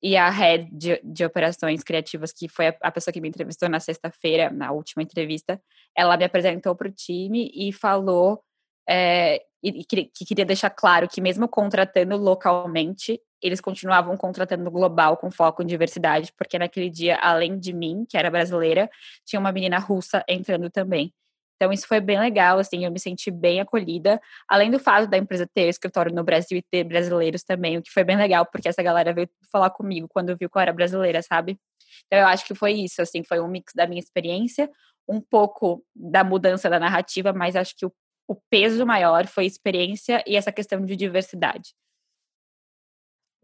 e 0.02 0.16
a 0.16 0.28
head 0.30 0.68
de, 0.70 1.00
de 1.02 1.24
operações 1.24 1.82
criativas, 1.82 2.32
que 2.32 2.48
foi 2.48 2.68
a, 2.68 2.76
a 2.82 2.92
pessoa 2.92 3.12
que 3.12 3.20
me 3.20 3.28
entrevistou 3.28 3.68
na 3.70 3.80
sexta-feira, 3.80 4.50
na 4.50 4.70
última 4.70 5.02
entrevista, 5.02 5.60
ela 5.96 6.16
me 6.16 6.24
apresentou 6.24 6.76
para 6.76 6.88
o 6.88 6.92
time 6.92 7.50
e 7.54 7.72
falou 7.72 8.42
é, 8.88 9.42
e, 9.64 9.85
que, 9.85 10.05
que 10.05 10.24
queria 10.24 10.44
deixar 10.44 10.70
claro 10.70 11.09
que 11.09 11.20
mesmo 11.20 11.48
contratando 11.48 12.16
localmente, 12.16 13.20
eles 13.40 13.61
continuavam 13.61 14.16
contratando 14.16 14.70
global 14.70 15.16
com 15.16 15.31
foco 15.31 15.62
em 15.62 15.66
diversidade, 15.66 16.33
porque 16.37 16.59
naquele 16.59 16.90
dia, 16.90 17.16
além 17.16 17.59
de 17.59 17.72
mim, 17.72 18.05
que 18.09 18.16
era 18.16 18.31
brasileira, 18.31 18.90
tinha 19.24 19.40
uma 19.40 19.53
menina 19.53 19.79
russa 19.79 20.22
entrando 20.29 20.70
também. 20.70 21.12
Então, 21.57 21.72
isso 21.72 21.87
foi 21.87 22.00
bem 22.00 22.18
legal, 22.18 22.59
assim, 22.59 22.85
eu 22.85 22.90
me 22.90 22.98
senti 22.98 23.31
bem 23.31 23.61
acolhida, 23.61 24.20
além 24.48 24.70
do 24.70 24.79
fato 24.79 25.07
da 25.09 25.16
empresa 25.16 25.48
ter 25.55 25.68
escritório 25.68 26.14
no 26.14 26.24
Brasil 26.24 26.59
e 26.59 26.62
ter 26.62 26.85
brasileiros 26.85 27.42
também, 27.42 27.79
o 27.79 27.83
que 27.83 27.90
foi 27.90 28.05
bem 28.05 28.16
legal, 28.16 28.44
porque 28.44 28.68
essa 28.68 28.83
galera 28.83 29.14
veio 29.14 29.31
falar 29.53 29.70
comigo 29.70 30.09
quando 30.09 30.37
viu 30.37 30.50
que 30.50 30.59
eu 30.59 30.62
era 30.62 30.72
brasileira, 30.72 31.22
sabe? 31.22 31.59
Então, 32.07 32.18
eu 32.18 32.27
acho 32.27 32.44
que 32.44 32.55
foi 32.55 32.72
isso, 32.72 33.00
assim, 33.00 33.22
foi 33.24 33.40
um 33.40 33.48
mix 33.48 33.72
da 33.74 33.87
minha 33.87 34.00
experiência, 34.00 34.68
um 35.09 35.20
pouco 35.20 35.85
da 35.94 36.24
mudança 36.24 36.68
da 36.68 36.81
narrativa, 36.81 37.33
mas 37.33 37.57
acho 37.57 37.77
que 37.77 37.87
o, 37.87 37.92
o 38.28 38.37
peso 38.50 38.84
maior 38.87 39.26
foi 39.26 39.46
experiência 39.46 40.22
e 40.26 40.37
essa 40.37 40.52
questão 40.52 40.84
de 40.84 40.96
diversidade. 40.96 41.74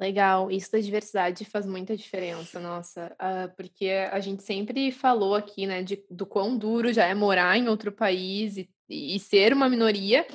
Legal, 0.01 0.51
isso 0.51 0.73
da 0.73 0.79
diversidade 0.79 1.45
faz 1.45 1.67
muita 1.67 1.95
diferença, 1.95 2.59
nossa, 2.59 3.15
uh, 3.21 3.55
porque 3.55 3.91
a 4.11 4.19
gente 4.19 4.43
sempre 4.43 4.91
falou 4.91 5.35
aqui, 5.35 5.67
né, 5.67 5.83
de, 5.83 6.03
do 6.11 6.25
quão 6.25 6.57
duro 6.57 6.91
já 6.91 7.05
é 7.05 7.15
morar 7.15 7.59
em 7.59 7.69
outro 7.69 7.93
país 7.93 8.57
e, 8.57 8.71
e 8.89 9.19
ser 9.19 9.53
uma 9.53 9.69
minoria. 9.69 10.27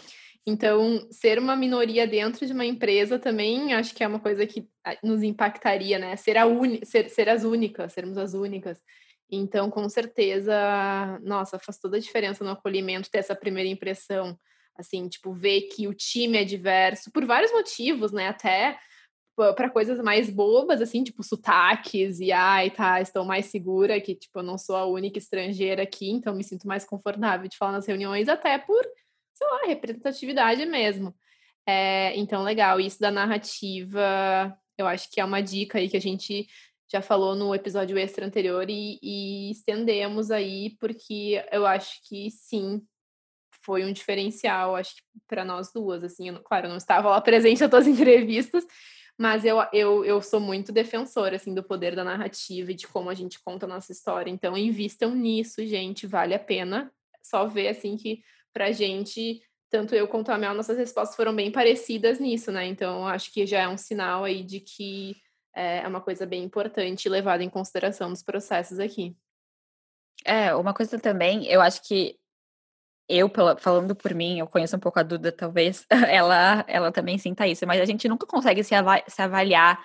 Então, 0.46 1.08
ser 1.10 1.40
uma 1.40 1.56
minoria 1.56 2.06
dentro 2.06 2.46
de 2.46 2.54
uma 2.54 2.64
empresa 2.64 3.18
também 3.18 3.74
acho 3.74 3.96
que 3.96 4.04
é 4.04 4.08
uma 4.08 4.20
coisa 4.20 4.46
que 4.46 4.70
ah, 4.86 4.96
nos 5.04 5.24
impactaria, 5.24 5.98
né? 5.98 6.16
Ser, 6.16 6.38
a 6.38 6.46
ser, 6.84 7.10
ser 7.10 7.28
as 7.28 7.44
únicas, 7.44 7.92
sermos 7.92 8.20
as 8.20 8.36
únicas. 8.36 8.80
Então, 9.36 9.70
com 9.70 9.88
certeza, 9.90 10.54
nossa, 11.24 11.60
faz 11.60 11.78
toda 11.78 11.98
a 11.98 12.00
diferença 12.00 12.44
no 12.44 12.52
acolhimento 12.52 13.10
ter 13.10 13.20
essa 13.20 13.36
primeira 13.36 13.70
impressão, 13.70 14.38
assim, 14.76 15.08
tipo, 15.08 15.34
ver 15.34 15.64
que 15.64 15.88
o 15.88 15.94
time 15.94 16.38
é 16.38 16.44
diverso, 16.44 17.12
por 17.12 17.26
vários 17.26 17.52
motivos, 17.52 18.12
né? 18.12 18.28
Até 18.28 18.78
para 19.36 19.70
coisas 19.70 20.00
mais 20.02 20.30
bobas, 20.30 20.82
assim, 20.82 21.04
tipo 21.04 21.22
sotaques 21.22 22.22
e 22.22 22.32
ai, 22.32 22.72
tá, 22.72 23.02
estou 23.02 23.26
mais 23.26 23.48
segura 23.48 24.00
que, 24.00 24.16
tipo, 24.16 24.40
eu 24.40 24.44
não 24.44 24.58
sou 24.58 24.78
a 24.78 24.86
única 24.86 25.18
estrangeira 25.20 25.84
aqui, 25.84 26.10
então 26.10 26.34
me 26.34 26.44
sinto 26.44 26.66
mais 26.66 26.86
confortável 26.86 27.48
de 27.48 27.58
falar 27.58 27.74
nas 27.74 27.86
reuniões, 27.86 28.30
até 28.30 28.58
por, 28.58 28.82
sei 29.34 29.48
lá, 29.48 29.68
representatividade 29.68 30.66
mesmo. 30.66 31.14
É, 31.68 32.16
então, 32.18 32.44
legal, 32.44 32.80
isso 32.80 33.00
da 33.00 33.12
narrativa, 33.12 34.58
eu 34.78 34.88
acho 34.88 35.10
que 35.12 35.20
é 35.20 35.26
uma 35.26 35.42
dica 35.42 35.80
aí 35.80 35.90
que 35.90 35.98
a 35.98 36.02
gente 36.02 36.48
já 36.92 37.02
falou 37.02 37.36
no 37.36 37.54
episódio 37.54 37.98
extra 37.98 38.26
anterior 38.26 38.70
e, 38.70 39.00
e 39.02 39.52
estendemos 39.52 40.32
aí, 40.32 40.76
porque 40.80 41.44
eu 41.52 41.66
acho 41.66 42.00
que 42.08 42.30
sim, 42.30 42.82
foi 43.66 43.84
um 43.84 43.92
diferencial, 43.92 44.76
acho 44.76 44.96
que 44.96 45.02
para 45.28 45.44
nós 45.44 45.72
duas, 45.74 46.04
assim, 46.04 46.30
eu, 46.30 46.40
claro, 46.44 46.68
eu 46.68 46.70
não 46.70 46.78
estava 46.78 47.10
lá 47.10 47.20
presente 47.22 47.64
a 47.64 47.70
todas 47.70 47.88
as 47.88 47.94
entrevistas, 47.94 48.66
mas 49.18 49.44
eu, 49.46 49.58
eu, 49.74 50.06
eu 50.06 50.22
sou 50.22 50.40
muito 50.40 50.72
defensora, 50.72 51.38
assim, 51.38 51.54
do 51.54 51.64
poder 51.64 51.96
da 51.96 52.04
narrativa 52.04 52.72
e 52.72 52.76
de 52.76 52.88
como 52.88 53.10
a 53.10 53.14
gente 53.14 53.42
conta 53.44 53.66
a 53.66 53.70
nossa 53.70 53.92
história. 53.92 54.30
Então, 54.30 54.58
invistam 54.58 55.16
nisso, 55.16 55.66
gente, 55.66 56.06
vale 56.06 56.34
a 56.36 56.40
pena. 56.40 56.92
Só 57.24 57.48
ver, 57.48 57.70
assim, 57.70 57.96
que 57.96 58.22
pra 58.54 58.74
gente, 58.74 59.42
tanto 59.70 59.96
eu 59.96 60.08
quanto 60.08 60.32
a 60.32 60.38
Mel, 60.38 60.54
nossas 60.54 60.78
respostas 60.78 61.16
foram 61.16 61.34
bem 61.34 61.50
parecidas 61.50 62.20
nisso, 62.20 62.52
né? 62.52 62.68
Então, 62.68 63.08
acho 63.08 63.32
que 63.32 63.46
já 63.46 63.62
é 63.62 63.68
um 63.70 63.78
sinal 63.78 64.26
aí 64.26 64.44
de 64.44 64.60
que 64.60 65.16
é, 65.56 65.80
é 65.80 65.88
uma 65.88 66.02
coisa 66.02 66.26
bem 66.26 66.44
importante 66.44 67.08
levada 67.08 67.44
em 67.44 67.50
consideração 67.50 68.10
nos 68.10 68.22
processos 68.22 68.80
aqui. 68.80 69.16
É, 70.24 70.54
uma 70.56 70.74
coisa 70.74 71.00
também, 71.00 71.46
eu 71.46 71.62
acho 71.62 71.82
que 71.84 72.18
eu, 73.08 73.32
falando 73.60 73.96
por 73.96 74.14
mim, 74.14 74.40
eu 74.40 74.48
conheço 74.48 74.76
um 74.76 74.80
pouco 74.80 75.00
a 75.00 75.04
Duda, 75.04 75.32
talvez, 75.32 75.86
ela, 76.10 76.66
ela 76.68 76.92
também 76.92 77.18
sinta 77.18 77.48
isso, 77.48 77.66
mas 77.66 77.80
a 77.80 77.86
gente 77.86 78.08
nunca 78.08 78.26
consegue 78.26 78.64
se, 78.64 78.74
se 79.08 79.22
avaliar 79.22 79.80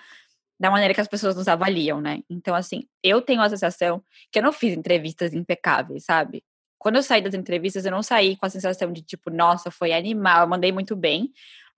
da 0.59 0.69
maneira 0.69 0.93
que 0.93 1.01
as 1.01 1.07
pessoas 1.07 1.35
nos 1.35 1.47
avaliam, 1.47 1.99
né? 1.99 2.21
Então, 2.29 2.53
assim, 2.53 2.87
eu 3.03 3.21
tenho 3.21 3.41
a 3.41 3.49
sensação 3.49 4.03
que 4.31 4.39
eu 4.39 4.43
não 4.43 4.51
fiz 4.51 4.77
entrevistas 4.77 5.33
impecáveis, 5.33 6.05
sabe? 6.05 6.43
Quando 6.77 6.97
eu 6.97 7.03
saí 7.03 7.21
das 7.21 7.33
entrevistas, 7.33 7.85
eu 7.85 7.91
não 7.91 8.03
saí 8.03 8.35
com 8.37 8.45
a 8.45 8.49
sensação 8.49 8.91
de, 8.91 9.01
tipo, 9.01 9.29
nossa, 9.29 9.71
foi 9.71 9.93
animal, 9.93 10.41
eu 10.41 10.47
mandei 10.47 10.71
muito 10.71 10.95
bem, 10.95 11.31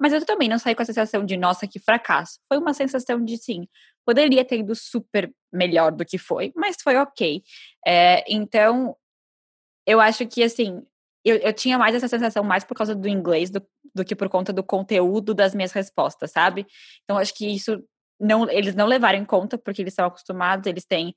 mas 0.04 0.12
eu 0.12 0.26
também 0.26 0.50
não 0.50 0.60
saí 0.60 0.76
com 0.76 0.82
a 0.82 0.86
sensação 0.86 1.26
de, 1.26 1.38
nossa, 1.38 1.66
que 1.66 1.80
fracasso. 1.80 2.38
Foi 2.50 2.58
uma 2.58 2.74
sensação 2.74 3.24
de, 3.24 3.38
sim, 3.38 3.66
poderia 4.06 4.44
ter 4.44 4.60
ido 4.60 4.76
super 4.76 5.34
melhor 5.50 5.94
do 5.94 6.04
que 6.04 6.18
foi, 6.18 6.52
mas 6.58 6.76
foi 6.84 6.98
ok. 6.98 7.42
É, 7.88 8.22
então, 8.28 8.98
eu 9.88 10.02
acho 10.02 10.28
que, 10.28 10.44
assim, 10.44 10.86
eu, 11.24 11.38
eu 11.38 11.54
tinha 11.54 11.78
mais 11.78 11.96
essa 11.96 12.10
sensação 12.10 12.44
mais 12.44 12.66
por 12.66 12.76
causa 12.76 12.94
do 12.94 13.08
inglês 13.08 13.50
do, 13.50 13.66
do 13.96 14.04
que 14.04 14.14
por 14.14 14.28
conta 14.28 14.52
do 14.52 14.62
conteúdo 14.62 15.34
das 15.34 15.56
minhas 15.56 15.72
respostas, 15.72 16.32
sabe? 16.32 16.68
Então, 17.06 17.18
acho 17.18 17.34
que 17.34 17.48
isso 17.48 17.82
não, 18.20 18.50
eles 18.50 18.76
não 18.76 18.88
levaram 18.88 19.20
em 19.20 19.24
conta, 19.26 19.58
porque 19.58 19.82
eles 19.82 19.94
estão 19.94 20.06
acostumados, 20.06 20.68
eles 20.68 20.84
têm 20.84 21.16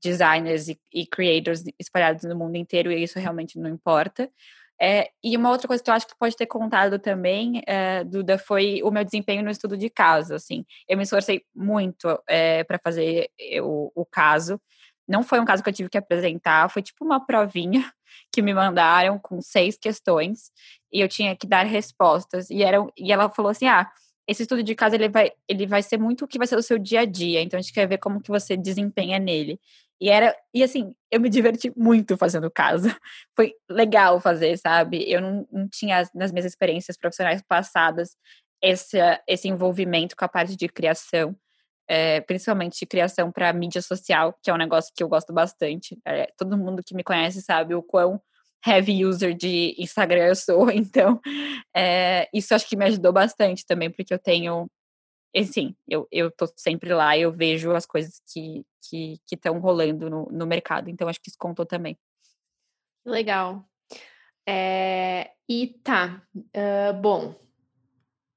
designers 0.00 0.68
e, 0.68 0.78
e 0.94 1.04
creators 1.08 1.64
espalhados 1.76 2.22
no 2.22 2.36
mundo 2.36 2.54
inteiro, 2.54 2.92
e 2.92 3.02
isso 3.02 3.18
realmente 3.18 3.58
não 3.58 3.68
importa. 3.68 4.30
É, 4.80 5.10
e 5.22 5.36
uma 5.36 5.50
outra 5.50 5.66
coisa 5.66 5.82
que 5.82 5.90
eu 5.90 5.94
acho 5.94 6.06
que 6.06 6.16
pode 6.18 6.36
ter 6.36 6.46
contado 6.46 6.98
também, 6.98 7.62
é, 7.66 8.04
Duda, 8.04 8.38
foi 8.38 8.80
o 8.82 8.90
meu 8.90 9.04
desempenho 9.04 9.42
no 9.42 9.50
estudo 9.50 9.76
de 9.76 9.90
caso. 9.90 10.34
Assim, 10.34 10.64
eu 10.88 10.96
me 10.96 11.02
esforcei 11.02 11.42
muito 11.54 12.06
é, 12.28 12.62
para 12.64 12.78
fazer 12.78 13.28
o, 13.62 13.90
o 13.94 14.06
caso. 14.06 14.60
Não 15.06 15.22
foi 15.22 15.40
um 15.40 15.44
caso 15.44 15.62
que 15.62 15.68
eu 15.68 15.72
tive 15.72 15.88
que 15.88 15.98
apresentar, 15.98 16.70
foi 16.70 16.82
tipo 16.82 17.04
uma 17.04 17.24
provinha 17.24 17.90
que 18.32 18.42
me 18.42 18.54
mandaram 18.54 19.18
com 19.18 19.40
seis 19.40 19.76
questões 19.76 20.52
e 20.92 21.00
eu 21.00 21.08
tinha 21.08 21.34
que 21.34 21.46
dar 21.46 21.64
respostas. 21.66 22.50
E, 22.50 22.58
e 22.96 23.12
ela 23.12 23.28
falou 23.30 23.50
assim: 23.50 23.66
ah, 23.66 23.90
esse 24.28 24.42
estudo 24.42 24.62
de 24.62 24.74
caso 24.74 24.94
ele 24.94 25.08
vai, 25.08 25.32
ele 25.48 25.66
vai 25.66 25.82
ser 25.82 25.98
muito 25.98 26.24
o 26.24 26.28
que 26.28 26.38
vai 26.38 26.46
ser 26.46 26.56
o 26.56 26.62
seu 26.62 26.78
dia 26.78 27.00
a 27.00 27.04
dia, 27.06 27.40
então 27.40 27.58
a 27.58 27.62
gente 27.62 27.72
quer 27.72 27.88
ver 27.88 27.98
como 27.98 28.20
que 28.20 28.28
você 28.28 28.56
desempenha 28.56 29.18
nele. 29.18 29.58
E 30.00 30.08
era, 30.10 30.34
e 30.54 30.62
assim, 30.62 30.94
eu 31.10 31.20
me 31.20 31.28
diverti 31.28 31.72
muito 31.76 32.16
fazendo 32.16 32.50
caso. 32.50 32.88
Foi 33.36 33.52
legal 33.68 34.20
fazer, 34.20 34.56
sabe? 34.58 35.04
Eu 35.10 35.20
não, 35.20 35.48
não 35.50 35.68
tinha 35.68 36.08
nas 36.14 36.32
minhas 36.32 36.46
experiências 36.46 36.96
profissionais 36.96 37.42
passadas 37.48 38.16
esse, 38.62 38.98
esse 39.26 39.48
envolvimento 39.48 40.16
com 40.16 40.24
a 40.24 40.28
parte 40.28 40.56
de 40.56 40.68
criação 40.68 41.36
é, 41.88 42.20
principalmente 42.20 42.78
de 42.78 42.86
criação 42.86 43.32
para 43.32 43.52
mídia 43.52 43.80
social, 43.80 44.38
que 44.42 44.50
é 44.50 44.54
um 44.54 44.58
negócio 44.58 44.92
que 44.94 45.02
eu 45.02 45.08
gosto 45.08 45.32
bastante. 45.32 45.98
É, 46.06 46.30
todo 46.36 46.58
mundo 46.58 46.82
que 46.84 46.94
me 46.94 47.02
conhece 47.02 47.40
sabe 47.40 47.74
o 47.74 47.82
quão 47.82 48.20
heavy 48.66 49.04
user 49.06 49.34
de 49.34 49.74
Instagram 49.78 50.26
eu 50.26 50.36
sou, 50.36 50.70
então 50.70 51.18
é, 51.74 52.28
isso 52.34 52.54
acho 52.54 52.68
que 52.68 52.76
me 52.76 52.84
ajudou 52.86 53.12
bastante 53.12 53.64
também, 53.64 53.90
porque 53.90 54.12
eu 54.12 54.18
tenho, 54.18 54.68
assim, 55.36 55.74
eu, 55.86 56.06
eu 56.10 56.30
tô 56.30 56.46
sempre 56.56 56.92
lá, 56.92 57.16
eu 57.16 57.30
vejo 57.30 57.72
as 57.72 57.86
coisas 57.86 58.20
que 58.26 58.64
estão 58.80 59.18
que, 59.26 59.36
que 59.36 59.48
rolando 59.60 60.08
no, 60.08 60.26
no 60.30 60.46
mercado, 60.46 60.88
então 60.88 61.08
acho 61.08 61.20
que 61.20 61.28
isso 61.28 61.38
contou 61.38 61.66
também. 61.66 61.96
Legal. 63.04 63.64
É, 64.46 65.32
e 65.48 65.78
tá, 65.84 66.22
uh, 66.36 66.94
bom, 67.00 67.34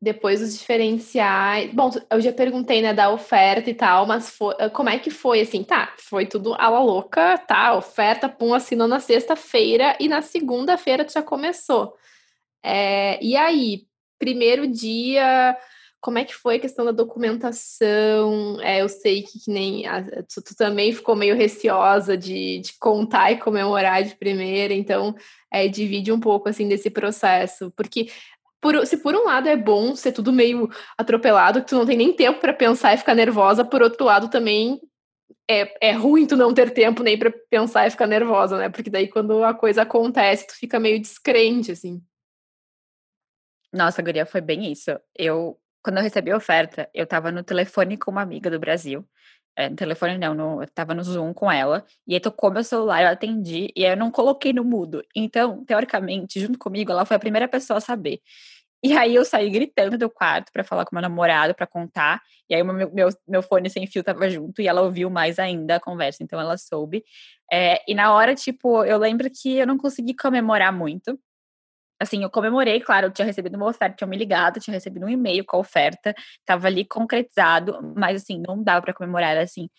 depois 0.01 0.41
os 0.41 0.57
diferenciais. 0.57 1.71
Bom, 1.73 1.91
eu 2.09 2.19
já 2.19 2.33
perguntei, 2.33 2.81
né, 2.81 2.93
da 2.93 3.11
oferta 3.11 3.69
e 3.69 3.73
tal, 3.73 4.07
mas 4.07 4.29
foi, 4.31 4.55
como 4.71 4.89
é 4.89 4.97
que 4.97 5.11
foi 5.11 5.41
assim? 5.41 5.63
Tá, 5.63 5.93
foi 5.97 6.25
tudo 6.25 6.55
a 6.55 6.69
la 6.69 6.79
louca, 6.79 7.37
tá? 7.37 7.75
Oferta, 7.75 8.27
pum, 8.27 8.53
assinou 8.53 8.87
na 8.87 8.99
sexta-feira 8.99 9.95
e 9.99 10.07
na 10.07 10.21
segunda-feira 10.21 11.07
já 11.07 11.21
começou. 11.21 11.95
É, 12.63 13.23
e 13.23 13.35
aí, 13.35 13.85
primeiro 14.17 14.67
dia, 14.67 15.55
como 16.01 16.17
é 16.17 16.25
que 16.25 16.33
foi 16.33 16.55
a 16.55 16.59
questão 16.59 16.83
da 16.83 16.91
documentação? 16.91 18.59
É, 18.61 18.81
eu 18.81 18.89
sei 18.89 19.21
que, 19.21 19.39
que 19.39 19.51
nem 19.51 19.87
a, 19.87 20.03
tu, 20.03 20.41
tu, 20.41 20.55
também 20.55 20.91
ficou 20.91 21.15
meio 21.15 21.35
receosa 21.35 22.17
de, 22.17 22.59
de, 22.59 22.73
contar 22.79 23.31
e 23.31 23.37
comemorar 23.37 24.03
de 24.03 24.15
primeira, 24.15 24.73
então 24.73 25.15
é, 25.51 25.67
divide 25.67 26.11
um 26.11 26.19
pouco 26.19 26.49
assim 26.49 26.67
desse 26.67 26.89
processo, 26.89 27.71
porque 27.75 28.09
por, 28.59 28.85
se 28.87 28.97
por 28.97 29.15
um 29.15 29.25
lado 29.25 29.47
é 29.47 29.55
bom 29.55 29.95
ser 29.95 30.11
tudo 30.11 30.33
meio 30.33 30.69
atropelado, 30.97 31.61
que 31.61 31.67
tu 31.67 31.75
não 31.75 31.85
tem 31.85 31.97
nem 31.97 32.13
tempo 32.13 32.39
para 32.39 32.53
pensar 32.53 32.93
e 32.93 32.97
ficar 32.97 33.15
nervosa, 33.15 33.63
por 33.63 33.81
outro 33.83 34.05
lado 34.05 34.27
também 34.29 34.81
é, 35.49 35.89
é 35.89 35.91
ruim 35.91 36.25
tu 36.25 36.35
não 36.35 36.53
ter 36.53 36.71
tempo 36.71 37.03
nem 37.03 37.17
para 37.17 37.31
pensar 37.49 37.85
e 37.85 37.91
ficar 37.91 38.07
nervosa, 38.07 38.57
né? 38.57 38.69
Porque 38.69 38.89
daí 38.89 39.07
quando 39.07 39.43
a 39.43 39.53
coisa 39.53 39.83
acontece, 39.83 40.47
tu 40.47 40.53
fica 40.55 40.79
meio 40.79 40.99
descrente, 40.99 41.71
assim. 41.71 42.01
Nossa, 43.73 44.01
Guria, 44.01 44.25
foi 44.25 44.41
bem 44.41 44.71
isso. 44.71 44.91
Eu, 45.17 45.60
quando 45.83 45.97
eu 45.97 46.03
recebi 46.03 46.31
a 46.31 46.37
oferta, 46.37 46.89
eu 46.93 47.05
tava 47.07 47.31
no 47.31 47.43
telefone 47.43 47.97
com 47.97 48.11
uma 48.11 48.21
amiga 48.21 48.49
do 48.49 48.59
Brasil. 48.59 49.05
É, 49.55 49.69
no 49.69 49.75
telefone 49.75 50.17
não, 50.17 50.33
no, 50.33 50.63
eu 50.63 50.67
tava 50.69 50.93
no 50.93 51.03
Zoom 51.03 51.33
com 51.33 51.51
ela, 51.51 51.85
e 52.07 52.13
aí 52.13 52.19
tocou 52.21 52.51
meu 52.51 52.63
celular, 52.63 53.01
eu 53.03 53.09
atendi, 53.09 53.69
e 53.75 53.85
aí 53.85 53.91
eu 53.91 53.97
não 53.97 54.09
coloquei 54.09 54.53
no 54.53 54.63
mudo. 54.63 55.03
Então, 55.15 55.65
teoricamente, 55.65 56.39
junto 56.39 56.57
comigo, 56.57 56.91
ela 56.91 57.05
foi 57.05 57.17
a 57.17 57.19
primeira 57.19 57.47
pessoa 57.47 57.77
a 57.77 57.81
saber. 57.81 58.21
E 58.83 58.93
aí 58.97 59.13
eu 59.13 59.23
saí 59.23 59.49
gritando 59.49 59.97
do 59.97 60.09
quarto 60.09 60.51
para 60.51 60.63
falar 60.63 60.85
com 60.85 60.95
meu 60.95 61.01
namorado, 61.03 61.53
para 61.53 61.67
contar. 61.67 62.21
E 62.49 62.55
aí 62.55 62.63
meu, 62.63 62.91
meu, 62.91 63.09
meu 63.27 63.43
fone 63.43 63.69
sem 63.69 63.85
fio 63.85 64.03
tava 64.03 64.27
junto 64.29 64.61
e 64.61 64.67
ela 64.67 64.81
ouviu 64.81 65.09
mais 65.09 65.37
ainda 65.37 65.75
a 65.75 65.79
conversa, 65.79 66.23
então 66.23 66.39
ela 66.39 66.57
soube. 66.57 67.03
É, 67.51 67.81
e 67.87 67.93
na 67.93 68.13
hora, 68.13 68.33
tipo, 68.33 68.83
eu 68.83 68.97
lembro 68.97 69.29
que 69.29 69.57
eu 69.57 69.67
não 69.67 69.77
consegui 69.77 70.15
comemorar 70.15 70.73
muito. 70.73 71.19
Assim, 72.01 72.23
eu 72.23 72.29
comemorei, 72.31 72.79
claro, 72.81 73.07
eu 73.07 73.11
tinha 73.11 73.25
recebido 73.25 73.55
uma 73.55 73.67
oferta, 73.69 73.95
tinha 73.97 74.07
me 74.07 74.17
ligado, 74.17 74.59
tinha 74.59 74.73
recebido 74.73 75.05
um 75.05 75.09
e-mail 75.09 75.45
com 75.45 75.57
a 75.57 75.59
oferta, 75.59 76.15
tava 76.45 76.67
ali 76.67 76.83
concretizado, 76.83 77.79
mas 77.95 78.23
assim, 78.23 78.41
não 78.45 78.63
dava 78.63 78.81
para 78.81 78.93
comemorar 78.93 79.37
assim. 79.37 79.69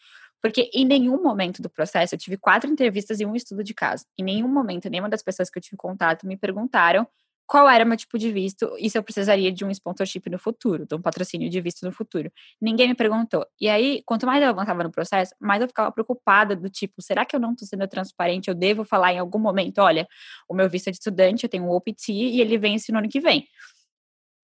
Porque 0.41 0.71
em 0.75 0.85
nenhum 0.85 1.23
momento 1.23 1.63
do 1.63 1.71
processo 1.71 2.15
eu 2.15 2.19
tive 2.19 2.37
quatro 2.37 2.71
entrevistas 2.71 3.21
e 3.21 3.27
um 3.27 3.35
estudo 3.35 3.65
de 3.65 3.75
caso. 3.75 4.05
Em 4.19 4.25
nenhum 4.25 4.49
momento, 4.49 4.91
nenhuma 4.91 5.09
das 5.09 5.23
pessoas 5.23 5.51
que 5.51 5.59
eu 5.59 5.63
tive 5.63 5.77
contato 5.77 6.27
me 6.27 6.37
perguntaram 6.37 7.07
qual 7.47 7.69
era 7.69 7.85
meu 7.85 7.97
tipo 7.97 8.19
de 8.19 8.33
visto 8.33 8.75
e 8.79 8.89
se 8.89 8.97
eu 8.97 9.03
precisaria 9.03 9.53
de 9.53 9.65
um 9.65 9.71
sponsorship 9.71 10.31
no 10.31 10.39
futuro, 10.39 10.87
de 10.87 10.95
um 10.95 11.03
patrocínio 11.03 11.51
de 11.51 11.61
visto 11.61 11.85
no 11.85 11.93
futuro. 11.93 12.33
Ninguém 12.61 12.89
me 12.89 12.95
perguntou. 12.95 13.47
E 13.61 13.69
aí, 13.69 14.03
quanto 14.07 14.27
mais 14.27 14.43
eu 14.43 14.49
avançava 14.49 14.83
no 14.83 14.91
processo, 14.91 15.35
mais 15.41 15.61
eu 15.61 15.69
ficava 15.69 15.93
preocupada 15.93 16.57
do 16.57 16.69
tipo, 16.71 17.03
será 17.03 17.25
que 17.25 17.37
eu 17.37 17.41
não 17.41 17.53
estou 17.53 17.67
sendo 17.69 17.87
transparente? 17.89 18.49
Eu 18.49 18.55
devo 18.55 18.85
falar 18.85 19.13
em 19.13 19.19
algum 19.19 19.39
momento, 19.39 19.79
olha, 19.79 20.07
o 20.49 20.55
meu 20.55 20.69
visto 20.69 20.89
é 20.89 20.91
de 20.91 20.99
estudante, 20.99 21.45
eu 21.45 21.51
tenho 21.51 21.65
um 21.65 21.71
OPT 21.71 22.13
e 22.13 22.41
ele 22.41 22.59
vence 22.59 22.91
no 22.93 22.99
ano 22.99 23.09
que 23.09 23.21
vem. 23.21 23.47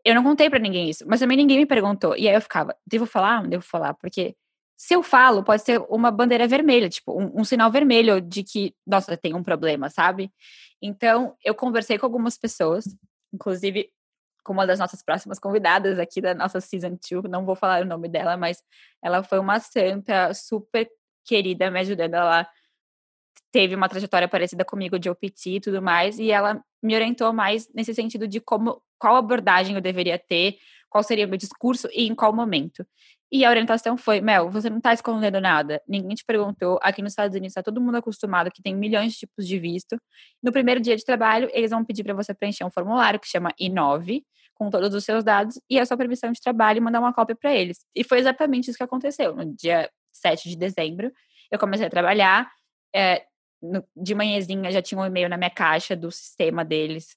Eu 0.04 0.14
não 0.14 0.22
contei 0.22 0.48
para 0.48 0.58
ninguém 0.58 0.88
isso, 0.88 1.04
mas 1.06 1.20
também 1.20 1.36
ninguém 1.36 1.58
me 1.58 1.66
perguntou. 1.66 2.16
E 2.16 2.28
aí 2.28 2.34
eu 2.34 2.40
ficava, 2.40 2.74
devo 2.86 3.06
falar? 3.06 3.42
Não 3.42 3.50
devo 3.50 3.64
falar, 3.64 3.94
porque 3.94 4.34
se 4.78 4.94
eu 4.94 5.02
falo, 5.02 5.42
pode 5.42 5.62
ser 5.62 5.80
uma 5.88 6.08
bandeira 6.08 6.46
vermelha, 6.46 6.88
tipo, 6.88 7.12
um, 7.20 7.40
um, 7.40 7.44
sinal 7.44 7.68
vermelho 7.68 8.20
de 8.20 8.44
que, 8.44 8.72
nossa, 8.86 9.16
tem 9.16 9.34
um 9.34 9.42
problema, 9.42 9.90
sabe? 9.90 10.32
Então, 10.80 11.34
eu 11.44 11.52
conversei 11.52 11.98
com 11.98 12.06
algumas 12.06 12.38
pessoas, 12.38 12.84
inclusive 13.34 13.90
com 14.44 14.52
uma 14.52 14.64
das 14.66 14.78
nossas 14.78 15.02
próximas 15.02 15.40
convidadas 15.40 15.98
aqui 15.98 16.20
da 16.20 16.32
nossa 16.32 16.60
Season 16.60 16.96
2, 17.10 17.24
não 17.28 17.44
vou 17.44 17.56
falar 17.56 17.82
o 17.82 17.86
nome 17.86 18.08
dela, 18.08 18.36
mas 18.36 18.62
ela 19.02 19.22
foi 19.24 19.40
uma 19.40 19.58
santa 19.58 20.32
super 20.32 20.88
querida, 21.26 21.70
me 21.72 21.80
ajudando. 21.80 22.14
Ela 22.14 22.48
teve 23.50 23.74
uma 23.74 23.88
trajetória 23.88 24.28
parecida 24.28 24.64
comigo 24.64 24.96
de 24.96 25.10
OPT 25.10 25.56
e 25.56 25.60
tudo 25.60 25.82
mais, 25.82 26.20
e 26.20 26.30
ela 26.30 26.62
me 26.80 26.94
orientou 26.94 27.32
mais 27.32 27.68
nesse 27.74 27.92
sentido 27.94 28.28
de 28.28 28.40
como, 28.40 28.80
qual 28.96 29.16
abordagem 29.16 29.74
eu 29.74 29.82
deveria 29.82 30.18
ter, 30.18 30.56
qual 30.88 31.02
seria 31.02 31.26
o 31.26 31.28
meu 31.28 31.36
discurso 31.36 31.88
e 31.92 32.06
em 32.06 32.14
qual 32.14 32.32
momento. 32.32 32.86
E 33.30 33.44
a 33.44 33.50
orientação 33.50 33.96
foi: 33.96 34.20
Mel, 34.20 34.50
você 34.50 34.70
não 34.70 34.78
está 34.78 34.92
escondendo 34.92 35.40
nada. 35.40 35.82
Ninguém 35.86 36.14
te 36.14 36.24
perguntou. 36.24 36.78
Aqui 36.82 37.02
nos 37.02 37.12
Estados 37.12 37.34
Unidos 37.34 37.52
está 37.52 37.62
todo 37.62 37.80
mundo 37.80 37.96
acostumado 37.96 38.50
que 38.50 38.62
tem 38.62 38.74
milhões 38.74 39.12
de 39.12 39.18
tipos 39.20 39.46
de 39.46 39.58
visto. 39.58 40.00
No 40.42 40.50
primeiro 40.50 40.80
dia 40.80 40.96
de 40.96 41.04
trabalho, 41.04 41.48
eles 41.52 41.70
vão 41.70 41.84
pedir 41.84 42.04
para 42.04 42.14
você 42.14 42.32
preencher 42.32 42.64
um 42.64 42.70
formulário 42.70 43.20
que 43.20 43.28
chama 43.28 43.52
I9, 43.60 44.22
com 44.54 44.70
todos 44.70 44.94
os 44.94 45.04
seus 45.04 45.22
dados 45.22 45.60
e 45.70 45.78
a 45.78 45.84
sua 45.84 45.96
permissão 45.96 46.32
de 46.32 46.40
trabalho 46.40 46.78
e 46.78 46.80
mandar 46.80 47.00
uma 47.00 47.12
cópia 47.12 47.36
para 47.36 47.54
eles. 47.54 47.84
E 47.94 48.02
foi 48.02 48.18
exatamente 48.18 48.70
isso 48.70 48.78
que 48.78 48.84
aconteceu. 48.84 49.34
No 49.36 49.54
dia 49.54 49.90
7 50.12 50.48
de 50.48 50.56
dezembro, 50.56 51.12
eu 51.50 51.58
comecei 51.58 51.86
a 51.86 51.90
trabalhar. 51.90 52.50
É, 52.94 53.24
no, 53.62 53.84
de 53.96 54.14
manhãzinha 54.14 54.70
já 54.70 54.80
tinha 54.80 55.00
um 55.00 55.04
e-mail 55.04 55.28
na 55.28 55.36
minha 55.36 55.50
caixa 55.50 55.94
do 55.94 56.10
sistema 56.10 56.64
deles, 56.64 57.16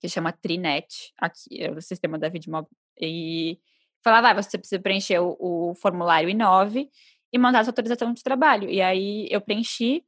que 0.00 0.08
chama 0.08 0.32
Trinet, 0.32 1.12
aqui, 1.18 1.62
é 1.62 1.70
o 1.70 1.80
sistema 1.80 2.18
da 2.18 2.28
Vidmob. 2.28 2.68
E 3.00 3.58
falava, 4.02 4.30
ah, 4.30 4.34
você 4.34 4.58
precisa 4.58 4.80
preencher 4.80 5.18
o, 5.20 5.36
o 5.38 5.74
formulário 5.74 6.28
I9 6.28 6.88
e 7.32 7.38
mandar 7.38 7.64
sua 7.64 7.70
autorização 7.70 8.12
de 8.12 8.22
trabalho. 8.22 8.68
E 8.68 8.80
aí 8.82 9.26
eu 9.30 9.40
preenchi, 9.40 10.04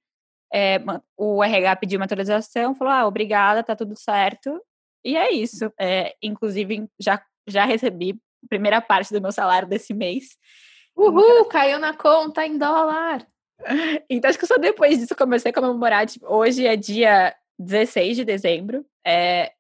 é, 0.53 0.79
o 1.17 1.43
RH 1.43 1.77
pediu 1.77 1.99
uma 1.99 2.05
autorização, 2.05 2.75
falou, 2.75 2.93
ah, 2.93 3.07
obrigada, 3.07 3.63
tá 3.63 3.75
tudo 3.75 3.97
certo. 3.97 4.61
E 5.05 5.17
é 5.17 5.33
isso. 5.33 5.73
É, 5.79 6.15
inclusive, 6.23 6.89
já, 6.99 7.23
já 7.47 7.65
recebi 7.65 8.19
a 8.45 8.49
primeira 8.49 8.81
parte 8.81 9.13
do 9.13 9.21
meu 9.21 9.33
salário 9.33 9.69
desse 9.69 9.93
mês. 9.95 10.37
Uhul, 10.97 11.47
caiu 11.47 11.79
na 11.79 11.97
conta 11.97 12.47
em 12.47 12.59
dólar. 12.59 13.27
Então, 14.11 14.29
acho 14.29 14.39
que 14.39 14.47
só 14.47 14.59
depois 14.59 14.99
disso 14.99 15.15
comecei 15.17 15.51
a 15.51 15.55
comemorar. 15.55 16.07
Tipo, 16.07 16.27
hoje 16.27 16.67
é 16.67 16.77
dia 16.77 17.35
16 17.59 18.17
de 18.17 18.25
dezembro. 18.25 18.85
É, 19.07 19.53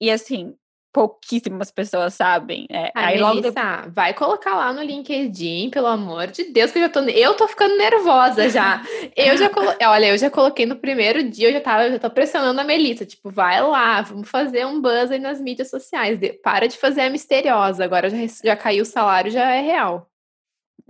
e 0.00 0.10
assim, 0.10 0.54
pouquíssimas 0.92 1.70
pessoas 1.70 2.14
sabem. 2.14 2.66
É, 2.70 2.90
aí 2.94 3.20
logo 3.20 3.40
depois... 3.40 3.86
vai 3.88 4.12
colocar 4.14 4.54
lá 4.54 4.72
no 4.72 4.82
LinkedIn, 4.82 5.70
pelo 5.70 5.86
amor 5.86 6.28
de 6.28 6.44
Deus, 6.44 6.70
que 6.70 6.78
eu 6.78 6.82
já 6.82 6.88
tô. 6.88 7.00
Eu 7.00 7.34
tô 7.34 7.46
ficando 7.46 7.76
nervosa 7.76 8.48
já. 8.48 8.82
eu 9.16 9.36
já 9.36 9.48
colo... 9.48 9.72
Olha, 9.82 10.06
eu 10.06 10.18
já 10.18 10.30
coloquei 10.30 10.66
no 10.66 10.76
primeiro 10.76 11.22
dia, 11.22 11.48
eu 11.48 11.52
já 11.52 11.60
tava, 11.60 11.86
eu 11.86 11.92
já 11.92 11.98
tô 11.98 12.10
pressionando 12.10 12.60
a 12.60 12.64
Melissa, 12.64 13.06
tipo, 13.06 13.30
vai 13.30 13.62
lá, 13.62 14.02
vamos 14.02 14.28
fazer 14.28 14.66
um 14.66 14.80
buzz 14.80 15.10
aí 15.10 15.18
nas 15.18 15.40
mídias 15.40 15.70
sociais. 15.70 16.18
Para 16.42 16.66
de 16.66 16.76
fazer 16.76 17.02
a 17.02 17.10
misteriosa. 17.10 17.84
Agora 17.84 18.10
já, 18.10 18.16
já 18.44 18.56
caiu 18.56 18.82
o 18.82 18.86
salário, 18.86 19.30
já 19.30 19.50
é 19.50 19.60
real. 19.60 20.09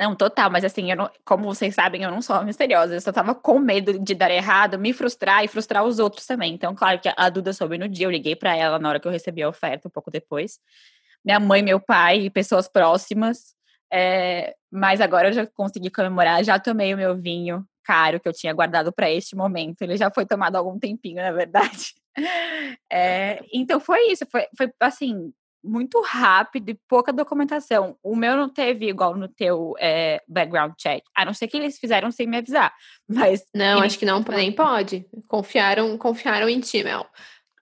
Não, 0.01 0.17
total, 0.17 0.51
mas 0.51 0.65
assim, 0.65 0.91
eu 0.91 0.97
não, 0.97 1.11
como 1.27 1.45
vocês 1.45 1.75
sabem, 1.75 2.05
eu 2.05 2.11
não 2.11 2.23
sou 2.23 2.43
misteriosa, 2.43 2.95
eu 2.95 3.01
só 3.03 3.13
tava 3.13 3.35
com 3.35 3.59
medo 3.59 3.99
de 3.99 4.15
dar 4.15 4.31
errado, 4.31 4.79
me 4.79 4.95
frustrar 4.95 5.45
e 5.45 5.49
frustrar 5.49 5.85
os 5.85 5.99
outros 5.99 6.25
também. 6.25 6.55
Então, 6.55 6.75
claro 6.75 6.99
que 6.99 7.13
a 7.15 7.29
Duda 7.29 7.53
soube 7.53 7.77
no 7.77 7.87
dia, 7.87 8.07
eu 8.07 8.11
liguei 8.11 8.35
para 8.35 8.57
ela 8.57 8.79
na 8.79 8.89
hora 8.89 8.99
que 8.99 9.07
eu 9.07 9.13
recebi 9.13 9.43
a 9.43 9.49
oferta, 9.51 9.89
um 9.89 9.91
pouco 9.91 10.11
depois. 10.11 10.59
Minha 11.23 11.39
mãe, 11.39 11.63
meu 11.63 11.79
pai, 11.79 12.31
pessoas 12.31 12.67
próximas. 12.67 13.55
É, 13.93 14.55
mas 14.73 15.03
agora 15.03 15.29
eu 15.29 15.33
já 15.35 15.47
consegui 15.47 15.91
comemorar, 15.91 16.43
já 16.45 16.59
tomei 16.59 16.95
o 16.95 16.97
meu 16.97 17.15
vinho 17.15 17.67
caro 17.85 18.19
que 18.21 18.29
eu 18.29 18.33
tinha 18.33 18.55
guardado 18.55 18.91
para 18.95 19.11
este 19.11 19.37
momento. 19.37 19.83
Ele 19.83 19.99
já 19.99 20.11
foi 20.11 20.25
tomado 20.25 20.57
há 20.57 20.61
algum 20.61 20.79
tempinho, 20.79 21.17
na 21.17 21.33
verdade. 21.33 21.95
É, 22.93 23.41
então 23.53 23.79
foi 23.79 24.11
isso, 24.11 24.27
foi, 24.31 24.45
foi 24.59 24.71
assim, 24.81 25.33
muito 25.63 26.01
rápido 26.03 26.71
e 26.71 26.81
pouca 26.89 27.13
documentação. 27.13 27.97
O 28.03 28.17
meu 28.17 28.37
não 28.37 28.49
teve 28.49 28.89
igual 28.89 29.17
no 29.17 29.29
teu 29.29 29.75
é, 29.79 30.23
background 30.29 30.73
check, 30.77 31.03
a 31.15 31.25
não 31.25 31.35
ser 31.35 31.49
que 31.49 31.57
eles 31.57 31.79
fizeram 31.79 32.11
sem 32.11 32.27
me 32.27 32.39
avisar. 32.39 32.73
Mas 33.09 33.45
não, 33.55 33.81
acho 33.81 33.99
que 33.99 34.07
não 34.07 34.21
nem 34.21 34.53
pode. 34.53 35.07
Confiaram, 35.29 35.97
confiaram 35.99 36.49
em 36.49 36.61
ti, 36.61 36.83
Mel. 36.83 37.07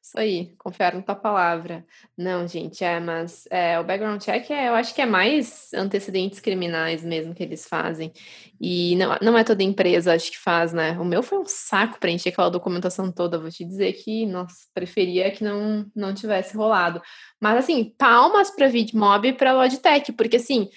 Isso 0.08 0.18
aí, 0.18 0.54
confiaram 0.56 1.00
na 1.00 1.04
tua 1.04 1.14
palavra. 1.14 1.84
Não, 2.16 2.48
gente, 2.48 2.82
é, 2.82 2.98
mas 2.98 3.46
é, 3.50 3.78
o 3.78 3.84
background 3.84 4.22
check 4.22 4.50
é, 4.50 4.68
eu 4.70 4.74
acho 4.74 4.94
que 4.94 5.02
é 5.02 5.06
mais 5.06 5.70
antecedentes 5.74 6.40
criminais 6.40 7.04
mesmo 7.04 7.34
que 7.34 7.42
eles 7.42 7.68
fazem. 7.68 8.10
E 8.58 8.96
não, 8.96 9.18
não 9.20 9.36
é 9.36 9.44
toda 9.44 9.62
empresa, 9.62 10.14
acho 10.14 10.30
que 10.30 10.38
faz, 10.38 10.72
né? 10.72 10.92
O 10.98 11.04
meu 11.04 11.22
foi 11.22 11.36
um 11.38 11.46
saco 11.46 12.00
preencher 12.00 12.30
aquela 12.30 12.48
documentação 12.48 13.12
toda. 13.12 13.38
Vou 13.38 13.50
te 13.50 13.66
dizer 13.66 13.92
que, 14.02 14.24
nossa, 14.24 14.54
preferia 14.72 15.30
que 15.30 15.44
não, 15.44 15.84
não 15.94 16.14
tivesse 16.14 16.56
rolado. 16.56 17.02
Mas, 17.38 17.58
assim, 17.58 17.94
palmas 17.98 18.50
para 18.50 18.66
VidMob 18.66 19.28
e 19.28 19.32
para 19.34 19.52
Logitech, 19.52 20.12
porque, 20.12 20.36
assim, 20.36 20.70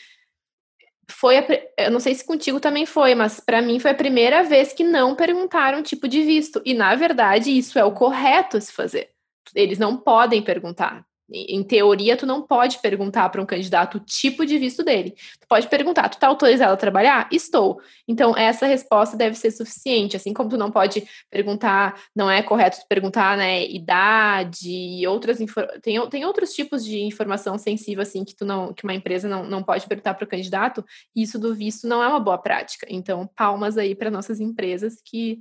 foi 1.10 1.38
a, 1.38 1.46
eu 1.78 1.92
não 1.92 2.02
sei 2.02 2.16
se 2.16 2.26
contigo 2.26 2.60
também 2.60 2.86
foi, 2.86 3.16
mas 3.16 3.40
para 3.40 3.62
mim 3.62 3.80
foi 3.80 3.92
a 3.92 3.96
primeira 3.96 4.44
vez 4.44 4.74
que 4.74 4.84
não 4.84 5.16
perguntaram 5.16 5.82
tipo 5.82 6.08
de 6.08 6.22
visto. 6.24 6.62
E 6.66 6.74
na 6.74 6.96
verdade 6.96 7.58
isso 7.58 7.80
é 7.80 7.86
o 7.86 7.94
correto 7.94 8.60
se 8.60 8.74
fazer. 8.74 9.10
Eles 9.56 9.80
não 9.80 9.98
podem 9.98 10.42
perguntar. 10.42 11.06
Em 11.34 11.64
teoria, 11.64 12.18
tu 12.18 12.26
não 12.26 12.42
pode 12.42 12.80
perguntar 12.80 13.30
para 13.30 13.42
um 13.42 13.46
candidato 13.46 13.96
o 13.96 14.00
tipo 14.02 14.46
de 14.46 14.58
visto 14.58 14.84
dele. 14.84 15.12
Tu 15.40 15.48
pode 15.48 15.66
perguntar, 15.70 16.10
tu 16.10 16.16
está 16.16 16.28
autorizado 16.28 16.74
a 16.74 16.78
trabalhar? 16.78 17.30
Estou. 17.32 17.80
Então, 18.06 18.36
essa 18.36 18.66
resposta 18.66 19.16
deve 19.16 19.38
ser 19.38 19.52
suficiente. 19.52 20.18
Assim 20.18 20.34
como 20.34 20.50
tu 20.50 20.58
não 20.58 20.70
pode 20.70 21.08
perguntar, 21.30 21.98
não 22.14 22.30
é 22.30 22.44
correto 22.44 22.80
perguntar, 22.90 23.38
né, 23.38 23.66
idade 23.66 24.70
e 24.70 25.08
outras 25.08 25.38
tem, 25.82 26.10
tem 26.10 26.26
outros 26.26 26.54
tipos 26.54 26.84
de 26.84 27.00
informação 27.00 27.58
sensível, 27.58 28.02
assim, 28.02 28.26
que 28.26 28.36
tu 28.36 28.44
não, 28.44 28.74
que 28.74 28.84
uma 28.84 28.94
empresa 28.94 29.30
não, 29.30 29.46
não 29.46 29.64
pode 29.64 29.88
perguntar 29.88 30.16
para 30.16 30.26
o 30.26 30.28
candidato. 30.28 30.84
Isso 31.16 31.40
do 31.40 31.56
visto 31.56 31.88
não 31.88 32.04
é 32.04 32.10
uma 32.10 32.20
boa 32.20 32.38
prática. 32.38 32.86
Então, 32.90 33.30
palmas 33.38 33.78
aí 33.78 33.96
para 33.96 34.12
nossas 34.12 34.42
empresas 34.42 34.98
que 35.06 35.40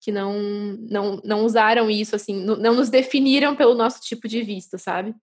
que 0.00 0.10
não, 0.10 0.32
não, 0.88 1.20
não 1.22 1.44
usaram 1.44 1.90
isso, 1.90 2.16
assim, 2.16 2.34
não 2.42 2.74
nos 2.74 2.88
definiram 2.88 3.54
pelo 3.54 3.74
nosso 3.74 4.00
tipo 4.00 4.26
de 4.26 4.42
visto, 4.42 4.78
sabe? 4.78 5.14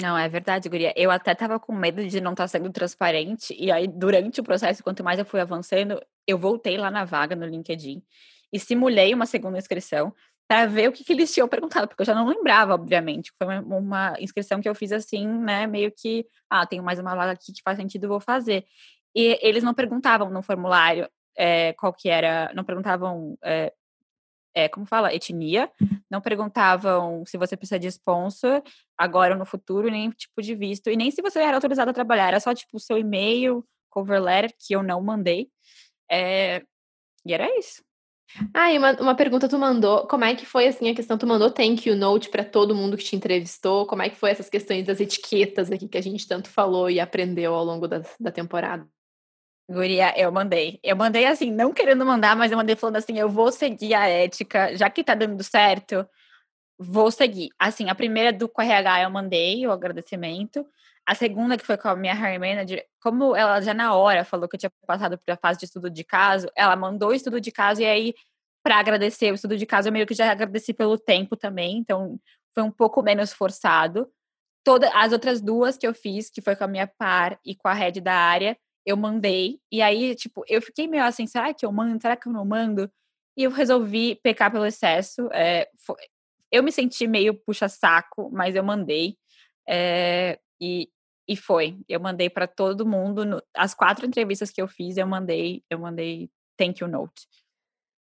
Não, 0.00 0.18
é 0.18 0.28
verdade, 0.28 0.68
Guria. 0.68 0.92
Eu 0.96 1.10
até 1.10 1.34
tava 1.34 1.58
com 1.60 1.72
medo 1.72 2.06
de 2.06 2.20
não 2.20 2.32
estar 2.32 2.44
tá 2.44 2.48
sendo 2.48 2.70
transparente, 2.70 3.54
e 3.58 3.70
aí, 3.70 3.86
durante 3.86 4.40
o 4.40 4.44
processo, 4.44 4.82
quanto 4.82 5.04
mais 5.04 5.18
eu 5.18 5.24
fui 5.24 5.40
avançando, 5.40 6.00
eu 6.26 6.38
voltei 6.38 6.76
lá 6.76 6.90
na 6.90 7.04
vaga 7.04 7.36
no 7.36 7.46
LinkedIn 7.46 8.02
e 8.52 8.58
simulei 8.58 9.12
uma 9.14 9.26
segunda 9.26 9.58
inscrição 9.58 10.14
para 10.46 10.66
ver 10.66 10.88
o 10.88 10.92
que, 10.92 11.02
que, 11.04 11.12
eles 11.12 11.32
tinham 11.32 11.48
perguntado, 11.48 11.88
porque 11.88 12.02
eu 12.02 12.06
já 12.06 12.14
não 12.14 12.26
lembrava, 12.26 12.74
obviamente. 12.74 13.32
Foi 13.38 13.58
uma, 13.58 13.76
uma, 13.76 14.14
inscrição 14.20 14.60
que 14.60 14.68
eu 14.68 14.74
fiz 14.74 14.92
assim, 14.92 15.26
né, 15.26 15.66
meio 15.66 15.90
que, 15.90 16.26
ah, 16.50 16.66
tenho 16.66 16.82
mais 16.82 16.98
uma 16.98 17.14
vaga 17.14 17.32
aqui 17.32 17.52
que 17.52 17.62
faz 17.62 17.78
sentido, 17.78 18.08
vou 18.08 18.20
fazer. 18.20 18.64
E 19.14 19.38
eles 19.42 19.62
não 19.62 19.74
perguntavam 19.74 20.30
no 20.30 20.42
formulário 20.42 21.08
é, 21.36 21.72
qual 21.74 21.92
que 21.92 22.08
era, 22.08 22.52
não 22.54 22.64
perguntavam 22.64 23.38
é, 23.42 23.72
é, 24.54 24.68
como 24.68 24.86
fala, 24.86 25.12
etnia, 25.12 25.70
não 26.10 26.20
perguntavam 26.20 27.24
se 27.26 27.36
você 27.36 27.56
precisa 27.56 27.78
de 27.78 27.88
sponsor 27.88 28.62
agora 28.96 29.34
ou 29.34 29.38
no 29.38 29.44
futuro, 29.44 29.90
nem 29.90 30.10
tipo 30.10 30.40
de 30.40 30.54
visto, 30.54 30.88
e 30.88 30.96
nem 30.96 31.10
se 31.10 31.20
você 31.20 31.40
era 31.40 31.56
autorizado 31.56 31.90
a 31.90 31.94
trabalhar, 31.94 32.28
era 32.28 32.40
só 32.40 32.54
tipo 32.54 32.76
o 32.76 32.80
seu 32.80 32.96
e-mail, 32.96 33.66
cover 33.90 34.22
letter, 34.22 34.54
que 34.58 34.74
eu 34.74 34.82
não 34.82 35.02
mandei. 35.02 35.48
É, 36.10 36.62
e 37.26 37.32
era 37.34 37.46
isso. 37.58 37.82
Ah, 38.52 38.72
e 38.72 38.78
uma, 38.78 38.92
uma 39.00 39.14
pergunta 39.14 39.48
tu 39.48 39.58
mandou, 39.58 40.06
como 40.06 40.24
é 40.24 40.34
que 40.34 40.46
foi 40.46 40.66
assim 40.66 40.88
a 40.88 40.94
questão, 40.94 41.16
tu 41.16 41.26
mandou 41.26 41.50
thank 41.50 41.88
you 41.88 41.94
note 41.94 42.28
para 42.30 42.44
todo 42.44 42.74
mundo 42.74 42.96
que 42.96 43.04
te 43.04 43.14
entrevistou, 43.14 43.86
como 43.86 44.02
é 44.02 44.10
que 44.10 44.16
foi 44.16 44.30
essas 44.30 44.50
questões 44.50 44.86
das 44.86 45.00
etiquetas 45.00 45.70
aqui 45.70 45.88
que 45.88 45.98
a 45.98 46.02
gente 46.02 46.26
tanto 46.26 46.48
falou 46.48 46.90
e 46.90 46.98
aprendeu 46.98 47.54
ao 47.54 47.64
longo 47.64 47.86
da, 47.86 48.02
da 48.18 48.32
temporada? 48.32 48.88
Guria, 49.70 50.12
eu 50.18 50.30
mandei. 50.30 50.78
Eu 50.82 50.96
mandei 50.96 51.24
assim, 51.26 51.50
não 51.50 51.72
querendo 51.72 52.04
mandar, 52.04 52.36
mas 52.36 52.52
eu 52.52 52.58
mandei 52.58 52.76
falando 52.76 52.96
assim, 52.96 53.18
eu 53.18 53.28
vou 53.28 53.50
seguir 53.50 53.94
a 53.94 54.06
ética, 54.06 54.76
já 54.76 54.90
que 54.90 55.02
tá 55.02 55.14
dando 55.14 55.42
certo, 55.42 56.06
vou 56.78 57.10
seguir. 57.10 57.50
Assim, 57.58 57.88
a 57.88 57.94
primeira 57.94 58.32
do 58.32 58.50
RH 58.58 59.02
eu 59.02 59.10
mandei 59.10 59.66
o 59.66 59.72
agradecimento. 59.72 60.66
A 61.06 61.14
segunda, 61.14 61.56
que 61.58 61.66
foi 61.66 61.76
com 61.78 61.88
a 61.88 61.96
minha 61.96 62.14
hair 62.14 62.40
manager, 62.40 62.84
como 63.00 63.36
ela 63.36 63.60
já 63.60 63.74
na 63.74 63.94
hora 63.94 64.24
falou 64.24 64.48
que 64.48 64.56
eu 64.56 64.60
tinha 64.60 64.72
passado 64.86 65.18
por 65.18 65.32
a 65.32 65.36
fase 65.36 65.58
de 65.58 65.66
estudo 65.66 65.90
de 65.90 66.04
caso, 66.04 66.48
ela 66.56 66.76
mandou 66.76 67.10
o 67.10 67.14
estudo 67.14 67.40
de 67.40 67.52
caso 67.52 67.82
e 67.82 67.86
aí, 67.86 68.14
para 68.62 68.78
agradecer 68.78 69.30
o 69.30 69.34
estudo 69.34 69.56
de 69.56 69.66
caso, 69.66 69.88
eu 69.88 69.92
meio 69.92 70.06
que 70.06 70.14
já 70.14 70.30
agradeci 70.30 70.72
pelo 70.72 70.98
tempo 70.98 71.36
também, 71.36 71.78
então 71.78 72.18
foi 72.54 72.62
um 72.62 72.70
pouco 72.70 73.02
menos 73.02 73.32
forçado. 73.32 74.08
Todas 74.64 74.90
as 74.94 75.12
outras 75.12 75.42
duas 75.42 75.76
que 75.76 75.86
eu 75.86 75.94
fiz, 75.94 76.30
que 76.30 76.40
foi 76.40 76.56
com 76.56 76.64
a 76.64 76.68
minha 76.68 76.86
par 76.86 77.38
e 77.44 77.54
com 77.54 77.68
a 77.68 77.74
head 77.74 78.00
da 78.00 78.14
área, 78.14 78.56
eu 78.86 78.96
mandei. 78.96 79.58
E 79.70 79.80
aí, 79.82 80.14
tipo, 80.14 80.44
eu 80.48 80.60
fiquei 80.60 80.86
meio 80.86 81.04
assim, 81.04 81.26
será 81.26 81.52
que 81.54 81.64
eu 81.64 81.72
mando? 81.72 82.00
Será 82.00 82.16
que 82.16 82.28
eu 82.28 82.32
não 82.32 82.44
mando? 82.44 82.90
E 83.36 83.44
eu 83.44 83.50
resolvi 83.50 84.16
pecar 84.22 84.50
pelo 84.50 84.66
excesso. 84.66 85.28
É, 85.32 85.68
foi, 85.84 85.96
eu 86.52 86.62
me 86.62 86.70
senti 86.70 87.06
meio 87.06 87.34
puxa-saco, 87.34 88.30
mas 88.32 88.54
eu 88.54 88.62
mandei. 88.62 89.16
É, 89.68 90.38
e, 90.60 90.88
e 91.28 91.36
foi. 91.36 91.78
Eu 91.88 91.98
mandei 92.00 92.30
para 92.30 92.46
todo 92.46 92.86
mundo. 92.86 93.24
No, 93.24 93.42
as 93.56 93.74
quatro 93.74 94.06
entrevistas 94.06 94.50
que 94.50 94.62
eu 94.62 94.68
fiz, 94.68 94.96
eu 94.96 95.06
mandei, 95.06 95.62
eu 95.68 95.78
mandei 95.78 96.30
thank 96.56 96.82
you 96.82 96.88
note. 96.88 97.26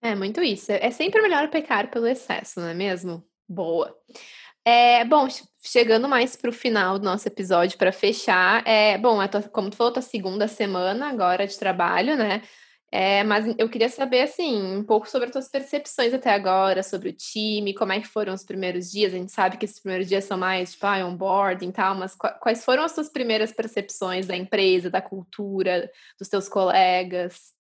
É 0.02 0.16
muito 0.16 0.42
isso. 0.42 0.72
É 0.72 0.92
sempre 0.92 1.22
melhor 1.22 1.50
pecar 1.50 1.90
pelo 1.90 2.06
excesso, 2.08 2.60
não 2.60 2.68
é 2.68 2.74
mesmo? 2.74 3.26
Boa. 3.48 3.98
É, 4.66 5.04
bom, 5.04 5.28
chegando 5.62 6.08
mais 6.08 6.36
para 6.38 6.50
o 6.50 6.54
final 6.54 6.98
do 6.98 7.04
nosso 7.06 7.28
episódio 7.28 7.78
para 7.78 7.92
fechar, 7.92 8.66
é 8.66 8.98
bom, 8.98 9.22
é 9.22 9.28
tua, 9.28 9.42
como 9.44 9.70
tu 9.70 9.76
falou, 9.76 9.92
tua 9.92 10.02
segunda 10.02 10.48
semana 10.48 11.10
agora 11.10 11.46
de 11.46 11.58
trabalho, 11.60 12.16
né? 12.16 12.42
É, 12.92 13.24
mas 13.24 13.46
eu 13.58 13.68
queria 13.70 13.90
saber, 13.90 14.22
assim, 14.22 14.62
um 14.78 14.84
pouco 14.84 15.10
sobre 15.10 15.26
as 15.28 15.32
tuas 15.34 15.50
percepções 15.50 16.14
até 16.14 16.30
agora, 16.32 16.84
sobre 16.84 17.10
o 17.10 17.14
time, 17.14 17.74
como 17.74 17.92
é 17.92 18.00
que 18.00 18.08
foram 18.08 18.34
os 18.34 18.44
primeiros 18.46 18.90
dias. 18.92 19.14
A 19.14 19.18
gente 19.18 19.32
sabe 19.32 19.58
que 19.58 19.66
esses 19.66 19.80
primeiros 19.82 20.08
dias 20.08 20.24
são 20.26 20.38
mais, 20.38 20.74
tipo, 20.74 20.86
ah, 20.86 21.04
onboarding 21.06 21.70
e 21.70 21.74
tal, 21.74 21.96
mas 21.96 22.16
quais 22.16 22.64
foram 22.64 22.84
as 22.84 22.94
tuas 22.94 23.10
primeiras 23.10 23.52
percepções 23.52 24.28
da 24.28 24.38
empresa, 24.38 24.90
da 24.92 25.02
cultura, 25.02 25.90
dos 26.20 26.30
teus 26.30 26.48
colegas? 26.48 27.52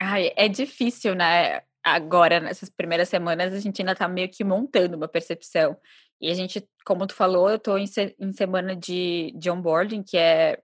Ai, 0.00 0.32
é 0.36 0.48
difícil, 0.48 1.14
né? 1.14 1.62
Agora, 1.84 2.40
nessas 2.40 2.68
primeiras 2.68 3.08
semanas, 3.08 3.52
a 3.52 3.60
gente 3.60 3.80
ainda 3.80 3.94
tá 3.94 4.08
meio 4.08 4.28
que 4.28 4.44
montando 4.44 4.96
uma 4.96 5.08
percepção. 5.08 5.76
E 6.20 6.30
a 6.30 6.34
gente, 6.34 6.66
como 6.84 7.06
tu 7.06 7.14
falou, 7.14 7.48
eu 7.48 7.58
tô 7.58 7.78
em, 7.78 7.86
se 7.86 8.14
em 8.18 8.32
semana 8.32 8.74
de, 8.74 9.32
de 9.36 9.50
onboarding, 9.50 10.02
que 10.02 10.16
é 10.16 10.58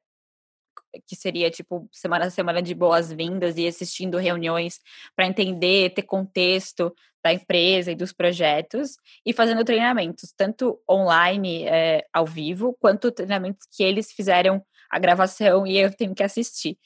que 1.07 1.16
seria 1.16 1.50
tipo 1.50 1.88
semana 1.92 2.27
a 2.27 2.31
semana 2.31 2.62
de 2.62 2.74
boas-vindas 2.74 3.57
e 3.57 3.66
assistindo 3.66 4.18
reuniões 4.18 4.81
para 5.16 5.27
entender, 5.27 5.90
ter 5.90 6.03
contexto 6.03 6.94
da 7.22 7.33
empresa 7.33 7.90
e 7.90 7.96
dos 7.96 8.12
projetos 8.12 8.96
e 9.24 9.33
fazendo 9.33 9.64
treinamentos, 9.64 10.33
tanto 10.37 10.79
online, 10.88 11.64
é, 11.66 12.05
ao 12.12 12.27
vivo, 12.27 12.77
quanto 12.79 13.11
treinamentos 13.11 13.66
que 13.72 13.83
eles 13.83 14.12
fizeram 14.12 14.64
a 14.90 14.98
gravação 14.98 15.66
e 15.66 15.79
eu 15.79 15.90
tenho 15.90 16.14
que 16.14 16.22
assistir. 16.22 16.79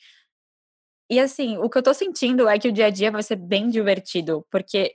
E 1.11 1.19
assim, 1.19 1.57
o 1.59 1.71
que 1.71 1.79
eu 1.79 1.83
tô 1.83 1.95
sentindo 1.95 2.49
é 2.49 2.59
que 2.59 2.69
o 2.69 2.73
dia 2.73 2.87
a 2.87 2.91
dia 2.91 3.11
vai 3.11 3.23
ser 3.23 3.37
bem 3.37 3.69
divertido, 3.69 4.47
porque 4.51 4.95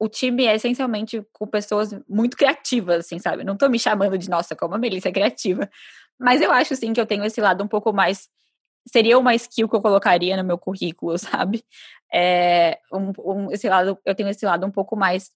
o 0.00 0.08
time 0.08 0.46
é 0.46 0.54
essencialmente 0.54 1.22
com 1.32 1.46
pessoas 1.46 1.90
muito 2.08 2.36
criativas, 2.36 3.00
assim, 3.06 3.18
sabe? 3.18 3.44
Não 3.44 3.56
tô 3.56 3.68
me 3.68 3.78
chamando 3.78 4.16
de, 4.16 4.30
nossa, 4.30 4.56
como 4.56 4.74
a 4.74 4.78
Melissa 4.78 5.10
é 5.10 5.12
criativa. 5.12 5.68
Mas 6.18 6.40
eu 6.40 6.50
acho, 6.50 6.74
sim, 6.74 6.92
que 6.92 7.00
eu 7.00 7.06
tenho 7.06 7.24
esse 7.24 7.40
lado 7.40 7.62
um 7.62 7.68
pouco 7.68 7.92
mais. 7.92 8.28
Seria 8.90 9.18
uma 9.18 9.34
skill 9.34 9.68
que 9.68 9.76
eu 9.76 9.82
colocaria 9.82 10.36
no 10.38 10.44
meu 10.44 10.58
currículo, 10.58 11.18
sabe? 11.18 11.62
É, 12.12 12.78
um, 12.92 13.12
um, 13.18 13.52
esse 13.52 13.68
lado, 13.68 13.98
eu 14.06 14.14
tenho 14.14 14.30
esse 14.30 14.44
lado 14.46 14.66
um 14.66 14.70
pouco 14.70 14.96
mais, 14.96 15.30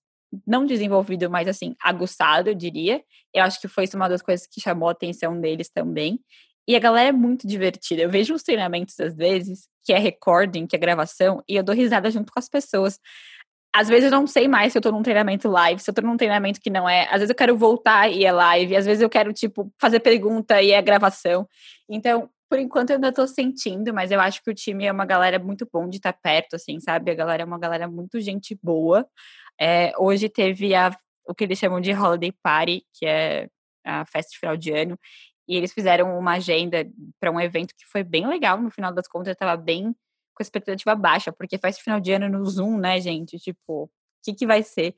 não 0.46 0.66
desenvolvido, 0.66 1.30
mas 1.30 1.46
assim, 1.46 1.76
aguçado, 1.83 2.48
eu 2.50 2.54
diria. 2.54 3.02
Eu 3.35 3.44
acho 3.44 3.61
que 3.61 3.68
foi 3.68 3.85
uma 3.94 4.09
das 4.09 4.22
coisas 4.22 4.46
que 4.46 4.61
chamou 4.62 4.88
a 4.88 4.92
atenção 4.92 5.38
deles 5.40 5.68
também. 5.70 6.20
E 6.66 6.74
a 6.74 6.79
galera 6.79 7.11
é 7.11 7.12
muito 7.12 7.46
divertida. 7.46 8.03
Eu 8.03 8.11
vejo 8.11 8.35
uns 8.35 8.42
treinamentos, 8.42 8.98
às 8.98 9.14
vezes, 9.14 9.68
que 9.85 9.92
é 9.92 9.98
recording, 9.98 10.66
que 10.66 10.74
é 10.77 10.79
gravação, 10.79 11.42
e 11.48 11.57
eu 11.57 11.62
dou 11.62 11.74
risada 11.74 12.11
junto 12.11 12.33
com 12.33 12.38
as 12.38 12.48
pessoas 12.48 12.98
às 13.74 13.88
vezes 13.88 14.05
eu 14.05 14.11
não 14.11 14.24
sei 14.24 14.46
mais 14.46 14.70
se 14.70 14.79
eu 14.79 14.83
tô 14.83 14.92
num 14.92 15.03
treinamento 15.03 15.48
live, 15.48 15.81
se 15.83 15.90
eu 15.90 15.94
tô 15.94 16.00
num 16.00 16.16
treinamento 16.16 16.61
que 16.61 16.70
não 16.70 16.88
é. 16.88 17.07
Às 17.07 17.14
vezes 17.14 17.31
eu 17.31 17.35
quero 17.35 17.57
voltar 17.57 18.09
e 18.09 18.24
é 18.24 18.31
live, 18.31 18.77
às 18.77 18.87
vezes 18.87 19.03
eu 19.03 19.11
quero, 19.11 19.33
tipo, 19.33 19.68
fazer 19.81 19.98
pergunta 19.98 20.62
e 20.62 20.70
é 20.70 20.81
gravação. 20.81 21.48
Então, 21.88 22.31
por 22.48 22.61
enquanto 22.61 22.90
eu 22.90 22.96
ainda 22.96 23.12
tô 23.12 23.27
sentindo, 23.27 23.92
mas 23.92 24.12
eu 24.12 24.20
acho 24.20 24.40
que 24.44 24.50
o 24.50 24.55
time 24.55 24.85
é 24.85 24.92
uma 24.92 25.05
galera 25.05 25.40
muito 25.40 25.68
bom 25.72 25.88
de 25.88 25.96
estar 25.96 26.12
tá 26.12 26.18
perto, 26.22 26.55
assim, 26.55 26.79
sabe? 26.79 27.11
A 27.11 27.14
galera 27.14 27.42
é 27.42 27.46
uma 27.46 27.59
galera 27.59 27.88
muito 27.88 28.20
gente 28.20 28.57
boa. 28.62 29.05
É, 29.61 29.92
hoje 29.98 30.29
teve 30.29 30.72
a, 30.72 30.96
o 31.29 31.35
que 31.35 31.42
eles 31.42 31.59
chamam 31.59 31.81
de 31.81 31.92
Holiday 31.92 32.33
Party, 32.44 32.85
que 32.96 33.07
é 33.07 33.48
a 33.85 34.07
festa 34.07 34.31
de 34.31 34.38
final 34.38 34.57
de 34.57 34.70
ano, 34.70 34.96
e 35.48 35.57
eles 35.57 35.72
fizeram 35.72 36.18
uma 36.18 36.33
agenda 36.35 36.87
para 37.20 37.30
um 37.30 37.40
evento 37.40 37.74
que 37.76 37.87
foi 37.87 38.02
bem 38.02 38.26
legal, 38.26 38.61
no 38.61 38.70
final 38.70 38.92
das 38.92 39.09
contas, 39.09 39.33
estava 39.33 39.57
bem 39.57 39.94
com 40.35 40.42
expectativa 40.42 40.94
baixa, 40.94 41.33
porque 41.33 41.59
faz 41.59 41.78
final 41.78 42.00
de 42.00 42.12
ano 42.12 42.28
no 42.28 42.44
Zoom, 42.46 42.78
né, 42.78 43.00
gente? 43.00 43.38
Tipo, 43.38 43.85
o 43.85 43.90
que, 44.24 44.35
que 44.35 44.46
vai 44.46 44.62
ser? 44.62 44.96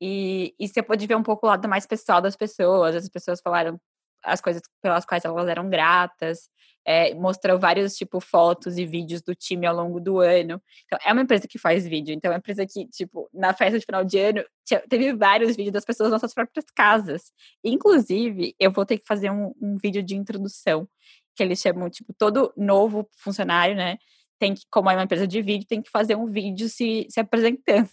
E, 0.00 0.54
e 0.58 0.68
você 0.68 0.82
pode 0.82 1.06
ver 1.06 1.16
um 1.16 1.22
pouco 1.22 1.46
o 1.46 1.50
lado 1.50 1.68
mais 1.68 1.86
pessoal 1.86 2.22
das 2.22 2.36
pessoas. 2.36 2.96
As 2.96 3.08
pessoas 3.08 3.40
falaram 3.42 3.78
as 4.24 4.40
coisas 4.40 4.62
pelas 4.82 5.04
quais 5.04 5.24
elas 5.24 5.48
eram 5.48 5.68
gratas, 5.68 6.48
é, 6.84 7.14
mostrou 7.14 7.58
vários, 7.58 7.94
tipo, 7.94 8.20
fotos 8.20 8.78
e 8.78 8.86
vídeos 8.86 9.22
do 9.22 9.34
time 9.34 9.66
ao 9.66 9.74
longo 9.74 10.00
do 10.00 10.18
ano. 10.18 10.60
Então, 10.86 10.98
é 11.04 11.12
uma 11.12 11.22
empresa 11.22 11.46
que 11.46 11.58
faz 11.58 11.86
vídeo. 11.86 12.14
Então, 12.14 12.30
é 12.30 12.34
uma 12.34 12.38
empresa 12.38 12.66
que, 12.66 12.86
tipo, 12.88 13.28
na 13.32 13.52
festa 13.52 13.78
de 13.78 13.84
final 13.84 14.04
de 14.04 14.18
ano, 14.18 14.44
tinha, 14.64 14.80
teve 14.88 15.12
vários 15.14 15.56
vídeos 15.56 15.72
das 15.72 15.84
pessoas 15.84 16.10
nas 16.10 16.20
suas 16.20 16.34
próprias 16.34 16.64
casas. 16.74 17.32
Inclusive, 17.64 18.54
eu 18.58 18.70
vou 18.70 18.86
ter 18.86 18.98
que 18.98 19.06
fazer 19.06 19.30
um, 19.30 19.52
um 19.60 19.76
vídeo 19.76 20.02
de 20.02 20.16
introdução, 20.16 20.88
que 21.36 21.42
eles 21.42 21.60
chamam, 21.60 21.88
tipo, 21.90 22.12
todo 22.16 22.52
novo 22.56 23.08
funcionário, 23.16 23.76
né? 23.76 23.98
Tem 24.40 24.54
que, 24.54 24.62
como 24.70 24.90
é 24.90 24.94
uma 24.94 25.04
empresa 25.04 25.26
de 25.26 25.42
vídeo, 25.42 25.66
tem 25.68 25.82
que 25.82 25.90
fazer 25.90 26.16
um 26.16 26.26
vídeo 26.26 26.66
se, 26.68 27.06
se 27.10 27.20
apresentando. 27.20 27.88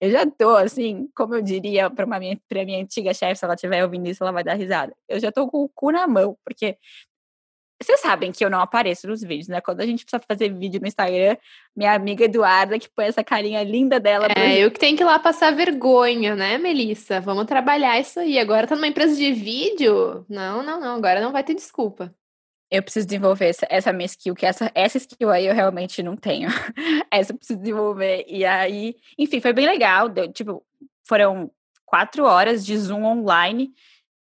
Eu 0.00 0.10
já 0.10 0.26
tô, 0.26 0.56
assim, 0.56 1.08
como 1.14 1.36
eu 1.36 1.40
diria 1.40 1.88
para 1.88 2.04
minha, 2.18 2.38
pra 2.48 2.64
minha 2.64 2.82
antiga 2.82 3.14
chefe, 3.14 3.36
se 3.36 3.44
ela 3.44 3.54
estiver 3.54 3.84
ouvindo 3.84 4.08
isso, 4.08 4.22
ela 4.22 4.32
vai 4.32 4.42
dar 4.42 4.54
risada. 4.54 4.92
Eu 5.08 5.20
já 5.20 5.30
tô 5.30 5.46
com 5.48 5.62
o 5.62 5.68
cu 5.68 5.92
na 5.92 6.06
mão, 6.08 6.36
porque 6.44 6.76
vocês 7.80 8.00
sabem 8.00 8.32
que 8.32 8.44
eu 8.44 8.50
não 8.50 8.60
apareço 8.60 9.06
nos 9.08 9.22
vídeos, 9.22 9.48
né? 9.48 9.60
Quando 9.60 9.80
a 9.80 9.86
gente 9.86 10.04
precisa 10.04 10.22
fazer 10.28 10.52
vídeo 10.52 10.80
no 10.80 10.86
Instagram, 10.86 11.36
minha 11.74 11.94
amiga 11.94 12.24
Eduarda, 12.24 12.78
que 12.78 12.88
põe 12.88 13.06
essa 13.06 13.22
carinha 13.22 13.62
linda 13.62 13.98
dela. 14.00 14.26
É, 14.36 14.58
eu 14.58 14.70
que 14.70 14.78
tenho 14.78 14.96
que 14.96 15.02
ir 15.02 15.06
lá 15.06 15.18
passar 15.18 15.54
vergonha, 15.54 16.34
né, 16.34 16.58
Melissa? 16.58 17.20
Vamos 17.20 17.46
trabalhar 17.46 17.98
isso 18.00 18.20
aí. 18.20 18.38
Agora 18.38 18.66
tá 18.66 18.74
numa 18.74 18.86
empresa 18.86 19.16
de 19.16 19.32
vídeo? 19.32 20.24
Não, 20.28 20.62
não, 20.62 20.80
não. 20.80 20.96
Agora 20.96 21.20
não 21.20 21.32
vai 21.32 21.42
ter 21.44 21.54
desculpa 21.54 22.12
eu 22.72 22.82
preciso 22.82 23.06
desenvolver 23.06 23.48
essa, 23.48 23.66
essa 23.68 23.92
minha 23.92 24.06
skill, 24.06 24.34
que 24.34 24.46
essa, 24.46 24.72
essa 24.74 24.96
skill 24.96 25.28
aí 25.28 25.46
eu 25.46 25.54
realmente 25.54 26.02
não 26.02 26.16
tenho. 26.16 26.48
essa 27.12 27.32
eu 27.32 27.36
preciso 27.36 27.58
desenvolver. 27.58 28.24
E 28.26 28.46
aí, 28.46 28.96
enfim, 29.18 29.42
foi 29.42 29.52
bem 29.52 29.66
legal. 29.66 30.08
Deu, 30.08 30.32
tipo, 30.32 30.64
foram 31.06 31.50
quatro 31.84 32.24
horas 32.24 32.64
de 32.64 32.74
Zoom 32.78 33.04
online, 33.04 33.74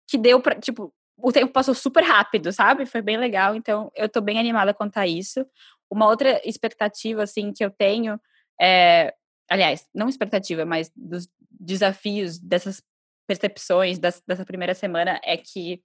que 0.09 0.17
deu 0.17 0.41
pra, 0.41 0.55
tipo, 0.55 0.95
o 1.19 1.33
tempo 1.33 1.53
passou 1.53 1.75
super 1.75 2.05
rápido, 2.05 2.53
sabe? 2.53 2.87
Foi 2.87 3.03
bem 3.03 3.17
legal. 3.17 3.57
Então, 3.57 3.91
eu 3.97 4.09
tô 4.09 4.21
bem 4.21 4.39
animada 4.39 4.77
a 4.95 5.07
isso. 5.09 5.45
Uma 5.91 6.07
outra 6.07 6.41
expectativa, 6.45 7.25
assim, 7.25 7.53
que 7.53 7.65
eu 7.65 7.71
tenho 7.71 8.21
é. 8.61 9.13
Aliás, 9.51 9.89
não 9.93 10.09
expectativa, 10.09 10.65
mas 10.65 10.91
dos 10.95 11.29
desafios 11.51 12.39
dessas 12.39 12.81
percepções 13.27 13.99
das, 13.99 14.23
dessa 14.25 14.45
primeira 14.45 14.75
semana 14.75 15.21
é 15.25 15.37
que 15.37 15.83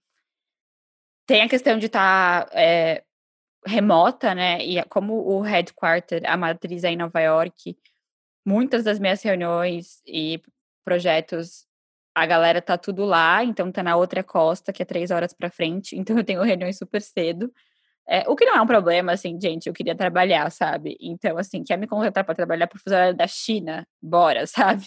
tem 1.25 1.43
a 1.43 1.49
questão 1.49 1.77
de 1.77 1.87
estar 1.87 2.45
tá, 2.45 2.59
é, 2.59 3.03
remota, 3.65 4.33
né? 4.35 4.63
E 4.63 4.83
como 4.85 5.13
o 5.13 5.41
headquarter, 5.41 6.23
a 6.25 6.37
matriz 6.37 6.83
é 6.83 6.91
em 6.91 6.97
Nova 6.97 7.19
York, 7.19 7.77
muitas 8.45 8.83
das 8.83 8.99
minhas 8.99 9.21
reuniões 9.23 10.01
e 10.05 10.41
projetos, 10.83 11.65
a 12.15 12.25
galera 12.25 12.61
tá 12.61 12.77
tudo 12.77 13.05
lá, 13.05 13.43
então 13.43 13.71
tá 13.71 13.83
na 13.83 13.95
outra 13.95 14.23
costa, 14.23 14.73
que 14.73 14.81
é 14.83 14.85
três 14.85 15.11
horas 15.11 15.33
para 15.33 15.49
frente, 15.49 15.95
então 15.97 16.17
eu 16.17 16.23
tenho 16.23 16.41
reuniões 16.43 16.77
super 16.77 17.01
cedo. 17.01 17.51
É, 18.09 18.27
o 18.29 18.35
que 18.35 18.45
não 18.45 18.55
é 18.57 18.61
um 18.61 18.67
problema, 18.67 19.13
assim, 19.13 19.39
gente, 19.41 19.67
eu 19.67 19.73
queria 19.73 19.95
trabalhar, 19.95 20.51
sabe? 20.51 20.97
Então, 20.99 21.37
assim, 21.37 21.63
quer 21.63 21.77
me 21.77 21.87
contratar 21.87 22.25
para 22.25 22.35
trabalhar 22.35 22.67
por 22.67 22.79
fuso 22.79 22.95
da 23.15 23.27
China? 23.27 23.87
Bora, 24.01 24.45
sabe? 24.47 24.85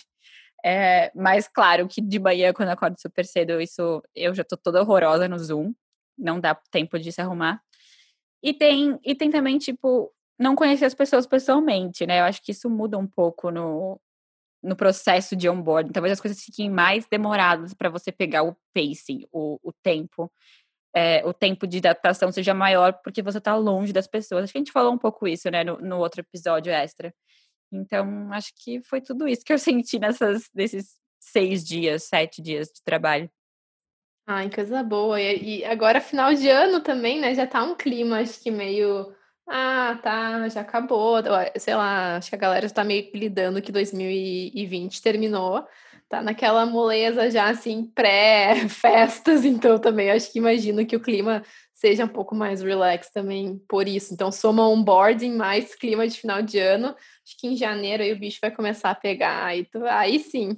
É, 0.65 1.13
mas, 1.15 1.49
claro, 1.49 1.89
que 1.89 2.01
de 2.03 2.19
manhã, 2.19 2.53
quando 2.53 2.69
eu 2.71 2.75
acordo 2.75 3.01
super 3.01 3.25
cedo, 3.25 3.61
isso 3.61 4.03
eu 4.15 4.35
já 4.35 4.45
tô 4.45 4.57
toda 4.57 4.83
horrorosa 4.83 5.29
no 5.29 5.39
Zoom 5.39 5.75
não 6.17 6.41
dá 6.41 6.55
tempo 6.71 6.99
de 6.99 7.13
se 7.13 7.21
arrumar. 7.21 7.61
E 8.43 8.53
tem, 8.53 8.99
e 9.05 9.15
tem 9.15 9.31
também, 9.31 9.59
tipo, 9.59 10.13
não 10.39 10.55
conhecer 10.55 10.85
as 10.85 10.95
pessoas 10.95 11.27
pessoalmente, 11.27 12.07
né? 12.07 12.21
Eu 12.21 12.25
acho 12.25 12.43
que 12.43 12.53
isso 12.53 12.69
muda 12.69 12.99
um 12.99 13.07
pouco 13.07 13.51
no, 13.51 14.01
no 14.63 14.77
processo 14.77 15.37
de 15.37 15.49
onboarding. 15.49 15.93
Talvez 15.93 16.13
as 16.13 16.21
coisas 16.21 16.43
fiquem 16.43 16.71
mais 16.71 17.07
demoradas 17.07 17.75
para 17.75 17.89
você 17.89 18.11
pegar 18.11 18.43
o 18.43 18.57
pacing, 18.75 19.27
o, 19.33 19.59
o 19.63 19.73
tempo. 19.83 20.31
É, 20.97 21.27
o 21.27 21.33
tempo 21.33 21.67
de 21.67 21.79
adaptação 21.79 22.31
seja 22.31 22.55
maior 22.55 23.01
porque 23.03 23.21
você 23.23 23.39
está 23.39 23.57
longe 23.57 23.93
das 23.93 24.07
pessoas. 24.07 24.45
Acho 24.45 24.53
que 24.53 24.59
a 24.59 24.61
gente 24.61 24.73
falou 24.73 24.93
um 24.93 24.99
pouco 24.99 25.27
isso, 25.27 25.51
né, 25.51 25.65
no, 25.65 25.79
no 25.79 25.99
outro 25.99 26.21
episódio 26.21 26.73
extra. 26.73 27.13
Então, 27.73 28.33
acho 28.33 28.53
que 28.57 28.81
foi 28.83 29.01
tudo 29.01 29.27
isso 29.27 29.45
que 29.45 29.53
eu 29.53 29.59
senti 29.59 29.99
nessas, 29.99 30.49
nesses 30.55 30.97
seis 31.21 31.65
dias, 31.65 32.05
sete 32.05 32.41
dias 32.43 32.69
de 32.69 32.83
trabalho. 32.85 33.31
Ai, 34.27 34.51
coisa 34.51 34.83
boa. 34.83 35.21
E, 35.21 35.61
e 35.61 35.65
agora, 35.65 36.01
final 36.01 36.33
de 36.35 36.49
ano 36.49 36.81
também, 36.81 37.21
né? 37.21 37.35
Já 37.35 37.47
tá 37.47 37.63
um 37.63 37.75
clima, 37.75 38.21
acho 38.21 38.43
que 38.43 38.51
meio 38.51 39.15
ah, 39.47 39.99
tá, 40.03 40.49
já 40.49 40.61
acabou. 40.63 41.17
Sei 41.59 41.75
lá, 41.75 42.17
acho 42.17 42.31
que 42.31 42.35
a 42.35 42.39
galera 42.39 42.67
está 42.67 42.83
meio 42.83 43.11
que 43.11 43.19
lidando 43.19 43.61
que 43.61 43.73
2020 43.73 45.03
terminou. 45.03 45.67
Tá 46.09 46.23
naquela 46.23 46.65
moleza 46.67 47.31
já 47.31 47.49
assim, 47.49 47.87
pré-festas, 47.95 49.45
então 49.45 49.79
também 49.79 50.11
acho 50.11 50.31
que 50.33 50.39
imagino 50.39 50.87
que 50.87 50.97
o 50.97 51.01
clima 51.01 51.43
seja 51.75 52.05
um 52.05 52.09
pouco 52.09 52.35
mais 52.35 52.63
relax 52.63 53.11
também 53.11 53.59
por 53.69 53.87
isso. 53.89 54.15
Então, 54.15 54.33
soma 54.33 54.69
onboarding 54.69 55.35
mais 55.35 55.75
clima 55.75 56.07
de 56.09 56.19
final 56.19 56.41
de 56.43 56.59
ano. 56.59 56.89
Acho 56.89 57.39
que 57.39 57.49
em 57.49 57.57
janeiro 57.57 58.03
aí 58.03 58.13
o 58.13 58.19
bicho 58.19 58.39
vai 58.41 58.51
começar 58.51 58.91
a 58.91 58.95
pegar. 58.95 59.45
Aí, 59.47 59.65
tu, 59.65 59.85
aí 59.87 60.19
sim, 60.21 60.57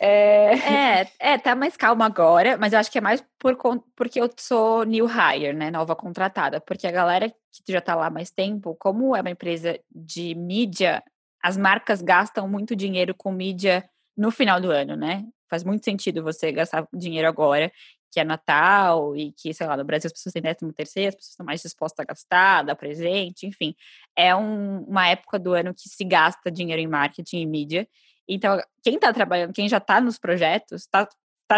é... 0.00 1.00
é, 1.00 1.04
é, 1.32 1.38
tá 1.38 1.54
mais 1.54 1.76
calma 1.76 2.06
agora, 2.06 2.56
mas 2.56 2.72
eu 2.72 2.78
acho 2.78 2.90
que 2.90 2.98
é 2.98 3.00
mais 3.00 3.24
por, 3.38 3.56
porque 3.96 4.20
eu 4.20 4.30
sou 4.38 4.84
new 4.84 5.06
hire, 5.06 5.52
né, 5.52 5.70
nova 5.70 5.96
contratada, 5.96 6.60
porque 6.60 6.86
a 6.86 6.90
galera 6.90 7.30
que 7.30 7.72
já 7.72 7.80
tá 7.80 7.94
lá 7.94 8.10
mais 8.10 8.30
tempo, 8.30 8.76
como 8.78 9.16
é 9.16 9.20
uma 9.20 9.30
empresa 9.30 9.78
de 9.90 10.34
mídia, 10.34 11.02
as 11.42 11.56
marcas 11.56 12.00
gastam 12.02 12.48
muito 12.48 12.76
dinheiro 12.76 13.14
com 13.14 13.32
mídia 13.32 13.88
no 14.16 14.30
final 14.30 14.60
do 14.60 14.70
ano, 14.70 14.96
né? 14.96 15.26
Faz 15.48 15.64
muito 15.64 15.84
sentido 15.84 16.22
você 16.22 16.52
gastar 16.52 16.86
dinheiro 16.92 17.28
agora, 17.28 17.70
que 18.10 18.20
é 18.20 18.24
Natal 18.24 19.16
e 19.16 19.32
que, 19.32 19.52
sei 19.54 19.66
lá, 19.66 19.76
no 19.76 19.84
Brasil 19.84 20.06
as 20.06 20.12
pessoas 20.12 20.32
têm 20.32 20.42
décimo 20.42 20.72
terceiro, 20.72 21.08
as 21.08 21.14
pessoas 21.14 21.30
estão 21.30 21.46
mais 21.46 21.62
dispostas 21.62 22.04
a 22.04 22.06
gastar, 22.06 22.62
dar 22.62 22.76
presente, 22.76 23.46
enfim. 23.46 23.74
É 24.16 24.34
um, 24.36 24.82
uma 24.84 25.08
época 25.08 25.38
do 25.38 25.52
ano 25.52 25.74
que 25.74 25.88
se 25.88 26.04
gasta 26.04 26.50
dinheiro 26.50 26.80
em 26.80 26.86
marketing 26.86 27.40
e 27.40 27.46
mídia. 27.46 27.88
Então, 28.28 28.60
quem 28.82 28.94
está 28.94 29.12
trabalhando, 29.12 29.52
quem 29.52 29.68
já 29.68 29.78
está 29.78 30.00
nos 30.00 30.18
projetos, 30.18 30.82
está 30.82 31.08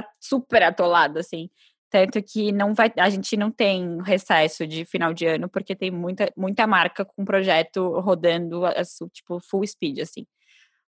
tá 0.02 0.08
super 0.20 0.62
atolado, 0.62 1.18
assim. 1.18 1.50
Tanto 1.90 2.22
que 2.22 2.50
não 2.50 2.74
vai, 2.74 2.92
a 2.98 3.08
gente 3.08 3.36
não 3.36 3.50
tem 3.50 4.02
recesso 4.02 4.66
de 4.66 4.84
final 4.84 5.14
de 5.14 5.26
ano, 5.26 5.48
porque 5.48 5.76
tem 5.76 5.90
muita, 5.90 6.32
muita 6.36 6.66
marca 6.66 7.04
com 7.04 7.24
projeto 7.24 8.00
rodando, 8.00 8.62
tipo, 9.12 9.38
full 9.40 9.66
speed, 9.66 10.00
assim. 10.00 10.26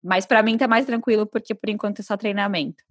Mas 0.04 0.26
para 0.26 0.44
mim 0.44 0.58
tá 0.58 0.68
mais 0.68 0.86
tranquilo, 0.86 1.26
porque 1.26 1.56
por 1.56 1.70
enquanto 1.70 2.00
é 2.00 2.04
só 2.04 2.16
treinamento. 2.16 2.84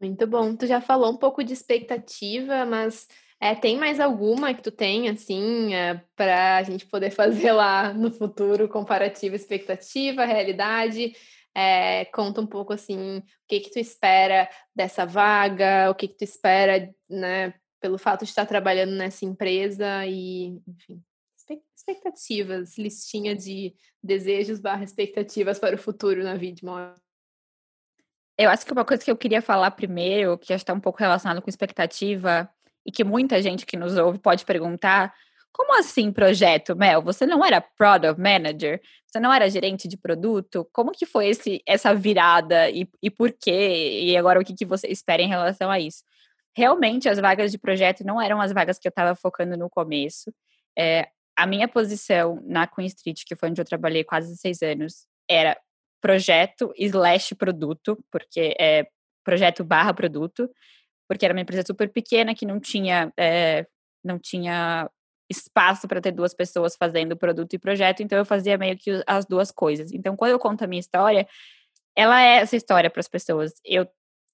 Muito 0.00 0.26
bom. 0.26 0.54
Tu 0.54 0.66
já 0.66 0.80
falou 0.80 1.10
um 1.12 1.16
pouco 1.16 1.42
de 1.42 1.52
expectativa, 1.52 2.66
mas 2.66 3.08
é, 3.40 3.54
tem 3.54 3.78
mais 3.78 4.00
alguma 4.00 4.54
que 4.54 4.62
tu 4.62 4.70
tem, 4.70 5.08
assim, 5.08 5.74
é, 5.74 6.02
para 6.16 6.58
a 6.58 6.62
gente 6.62 6.86
poder 6.86 7.10
fazer 7.12 7.52
lá 7.52 7.92
no 7.92 8.10
futuro 8.10 8.68
comparativo 8.68 9.34
expectativa, 9.34 10.24
realidade? 10.24 11.14
É, 11.56 12.06
conta 12.06 12.40
um 12.40 12.46
pouco 12.46 12.72
assim 12.72 13.18
o 13.18 13.22
que 13.48 13.60
que 13.60 13.70
tu 13.70 13.78
espera 13.78 14.50
dessa 14.74 15.06
vaga, 15.06 15.88
o 15.90 15.94
que 15.94 16.08
que 16.08 16.16
tu 16.16 16.24
espera, 16.24 16.92
né, 17.08 17.54
pelo 17.80 17.96
fato 17.96 18.24
de 18.24 18.30
estar 18.30 18.44
trabalhando 18.44 18.92
nessa 18.92 19.24
empresa 19.24 20.04
e, 20.06 20.60
enfim, 20.66 21.02
expectativas, 21.76 22.78
listinha 22.78 23.36
de 23.36 23.74
desejos 24.02 24.58
barra 24.58 24.84
expectativas 24.84 25.58
para 25.58 25.76
o 25.76 25.78
futuro 25.78 26.24
na 26.24 26.34
Vidmore. 26.34 26.94
Eu 28.36 28.50
acho 28.50 28.66
que 28.66 28.72
uma 28.72 28.84
coisa 28.84 29.04
que 29.04 29.10
eu 29.10 29.16
queria 29.16 29.42
falar 29.42 29.70
primeiro, 29.72 30.38
que 30.38 30.52
está 30.52 30.72
um 30.72 30.80
pouco 30.80 30.98
relacionado 30.98 31.40
com 31.40 31.48
expectativa, 31.48 32.50
e 32.84 32.90
que 32.90 33.04
muita 33.04 33.40
gente 33.40 33.64
que 33.64 33.76
nos 33.76 33.96
ouve 33.96 34.18
pode 34.18 34.44
perguntar, 34.44 35.14
como 35.54 35.78
assim 35.78 36.12
projeto, 36.12 36.74
Mel? 36.74 37.00
Você 37.00 37.24
não 37.24 37.44
era 37.44 37.60
product 37.60 38.20
manager? 38.20 38.82
Você 39.06 39.20
não 39.20 39.32
era 39.32 39.48
gerente 39.48 39.86
de 39.86 39.96
produto? 39.96 40.68
Como 40.72 40.90
que 40.90 41.06
foi 41.06 41.28
esse, 41.28 41.62
essa 41.64 41.94
virada 41.94 42.68
e, 42.68 42.88
e 43.00 43.08
por 43.08 43.30
quê? 43.32 44.00
E 44.02 44.16
agora 44.16 44.40
o 44.40 44.44
que, 44.44 44.52
que 44.52 44.66
você 44.66 44.88
espera 44.88 45.22
em 45.22 45.28
relação 45.28 45.70
a 45.70 45.78
isso? 45.78 46.02
Realmente, 46.56 47.08
as 47.08 47.20
vagas 47.20 47.52
de 47.52 47.58
projeto 47.58 48.04
não 48.04 48.20
eram 48.20 48.40
as 48.40 48.52
vagas 48.52 48.80
que 48.80 48.88
eu 48.88 48.90
estava 48.90 49.14
focando 49.14 49.56
no 49.56 49.70
começo. 49.70 50.34
É, 50.76 51.08
a 51.36 51.46
minha 51.46 51.68
posição 51.68 52.42
na 52.44 52.66
Queen 52.66 52.88
Street, 52.88 53.22
que 53.24 53.36
foi 53.36 53.48
onde 53.48 53.60
eu 53.60 53.64
trabalhei 53.64 54.02
quase 54.02 54.36
seis 54.36 54.60
anos, 54.60 55.06
era 55.30 55.56
projeto 56.00 56.74
slash 56.76 57.32
produto, 57.36 57.96
porque 58.10 58.56
é 58.58 58.88
projeto 59.24 59.62
barra 59.62 59.94
produto, 59.94 60.50
porque 61.08 61.24
era 61.24 61.32
uma 61.32 61.40
empresa 61.40 61.62
super 61.64 61.88
pequena 61.88 62.34
que 62.34 62.44
não 62.44 62.58
tinha, 62.58 63.12
é, 63.16 63.66
não 64.04 64.18
tinha 64.18 64.90
espaço 65.28 65.88
para 65.88 66.00
ter 66.00 66.12
duas 66.12 66.34
pessoas 66.34 66.76
fazendo 66.76 67.16
produto 67.16 67.54
e 67.54 67.58
projeto, 67.58 68.02
então 68.02 68.18
eu 68.18 68.24
fazia 68.24 68.58
meio 68.58 68.76
que 68.76 69.02
as 69.06 69.24
duas 69.24 69.50
coisas. 69.50 69.92
Então, 69.92 70.16
quando 70.16 70.32
eu 70.32 70.38
conto 70.38 70.62
a 70.62 70.66
minha 70.66 70.80
história, 70.80 71.26
ela 71.96 72.20
é 72.20 72.36
essa 72.36 72.56
história 72.56 72.90
para 72.90 73.00
as 73.00 73.08
pessoas. 73.08 73.52
Eu 73.64 73.88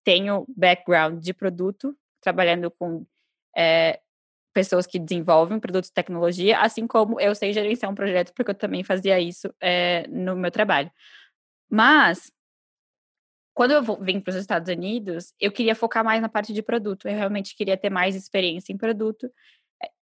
tenho 0.05 0.47
background 0.57 1.23
de 1.23 1.33
produto, 1.33 1.97
trabalhando 2.21 2.71
com 2.71 3.07
é, 3.57 4.01
pessoas 4.53 4.87
que 4.87 4.99
desenvolvem 4.99 5.61
produtos 5.61 5.91
de 5.91 5.95
tecnologia, 5.95 6.59
assim 6.61 6.87
como 6.87 7.21
eu 7.21 7.35
sei 7.35 7.53
gerenciar 7.53 7.91
um 7.91 7.95
projeto, 7.95 8.33
porque 8.35 8.51
eu 8.51 8.55
também 8.55 8.83
fazia 8.83 9.21
isso 9.21 9.53
é, 9.61 10.07
no 10.09 10.37
meu 10.37 10.51
trabalho. 10.51 10.91
Mas, 11.71 12.33
quando 13.55 13.73
eu 13.73 13.83
vim 14.01 14.21
para 14.21 14.31
os 14.31 14.37
Estados 14.37 14.69
Unidos, 14.73 15.33
eu 15.39 15.53
queria 15.53 15.75
focar 15.75 16.05
mais 16.05 16.21
na 16.21 16.29
parte 16.29 16.53
de 16.53 16.63
produto. 16.63 17.07
Eu 17.07 17.17
realmente 17.17 17.55
queria 17.55 17.77
ter 17.77 17.91
mais 17.91 18.17
experiência 18.17 18.73
em 18.73 18.77
produto 18.77 19.31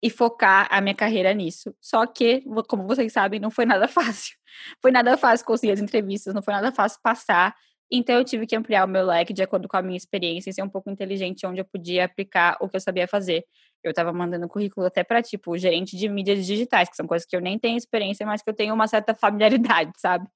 e 0.02 0.08
focar 0.08 0.66
a 0.70 0.80
minha 0.80 0.94
carreira 0.94 1.32
nisso. 1.34 1.74
Só 1.80 2.06
que, 2.06 2.42
como 2.68 2.86
vocês 2.86 3.12
sabem, 3.12 3.38
não 3.38 3.50
foi 3.50 3.66
nada 3.66 3.86
fácil. 3.88 4.36
Foi 4.80 4.90
nada 4.90 5.16
fácil 5.16 5.46
conseguir 5.46 5.72
as 5.72 5.80
entrevistas, 5.80 6.34
não 6.34 6.42
foi 6.42 6.54
nada 6.54 6.72
fácil 6.72 6.98
passar. 7.02 7.54
Então, 7.92 8.16
eu 8.16 8.24
tive 8.24 8.46
que 8.46 8.54
ampliar 8.54 8.84
o 8.84 8.88
meu 8.88 9.04
leque 9.04 9.32
de 9.32 9.42
acordo 9.42 9.68
com 9.68 9.76
a 9.76 9.82
minha 9.82 9.96
experiência 9.96 10.50
e 10.50 10.52
ser 10.52 10.62
um 10.62 10.68
pouco 10.68 10.90
inteligente 10.90 11.44
onde 11.46 11.60
eu 11.60 11.64
podia 11.64 12.04
aplicar 12.04 12.56
o 12.60 12.68
que 12.68 12.76
eu 12.76 12.80
sabia 12.80 13.08
fazer. 13.08 13.44
Eu 13.82 13.90
estava 13.90 14.12
mandando 14.12 14.48
currículo 14.48 14.86
até 14.86 15.02
para, 15.02 15.20
tipo, 15.22 15.56
gerente 15.58 15.96
de 15.96 16.08
mídias 16.08 16.46
digitais, 16.46 16.88
que 16.88 16.96
são 16.96 17.06
coisas 17.06 17.26
que 17.26 17.34
eu 17.34 17.40
nem 17.40 17.58
tenho 17.58 17.76
experiência, 17.76 18.24
mas 18.24 18.42
que 18.42 18.50
eu 18.50 18.54
tenho 18.54 18.74
uma 18.74 18.86
certa 18.86 19.14
familiaridade, 19.14 19.92
sabe? 19.98 20.28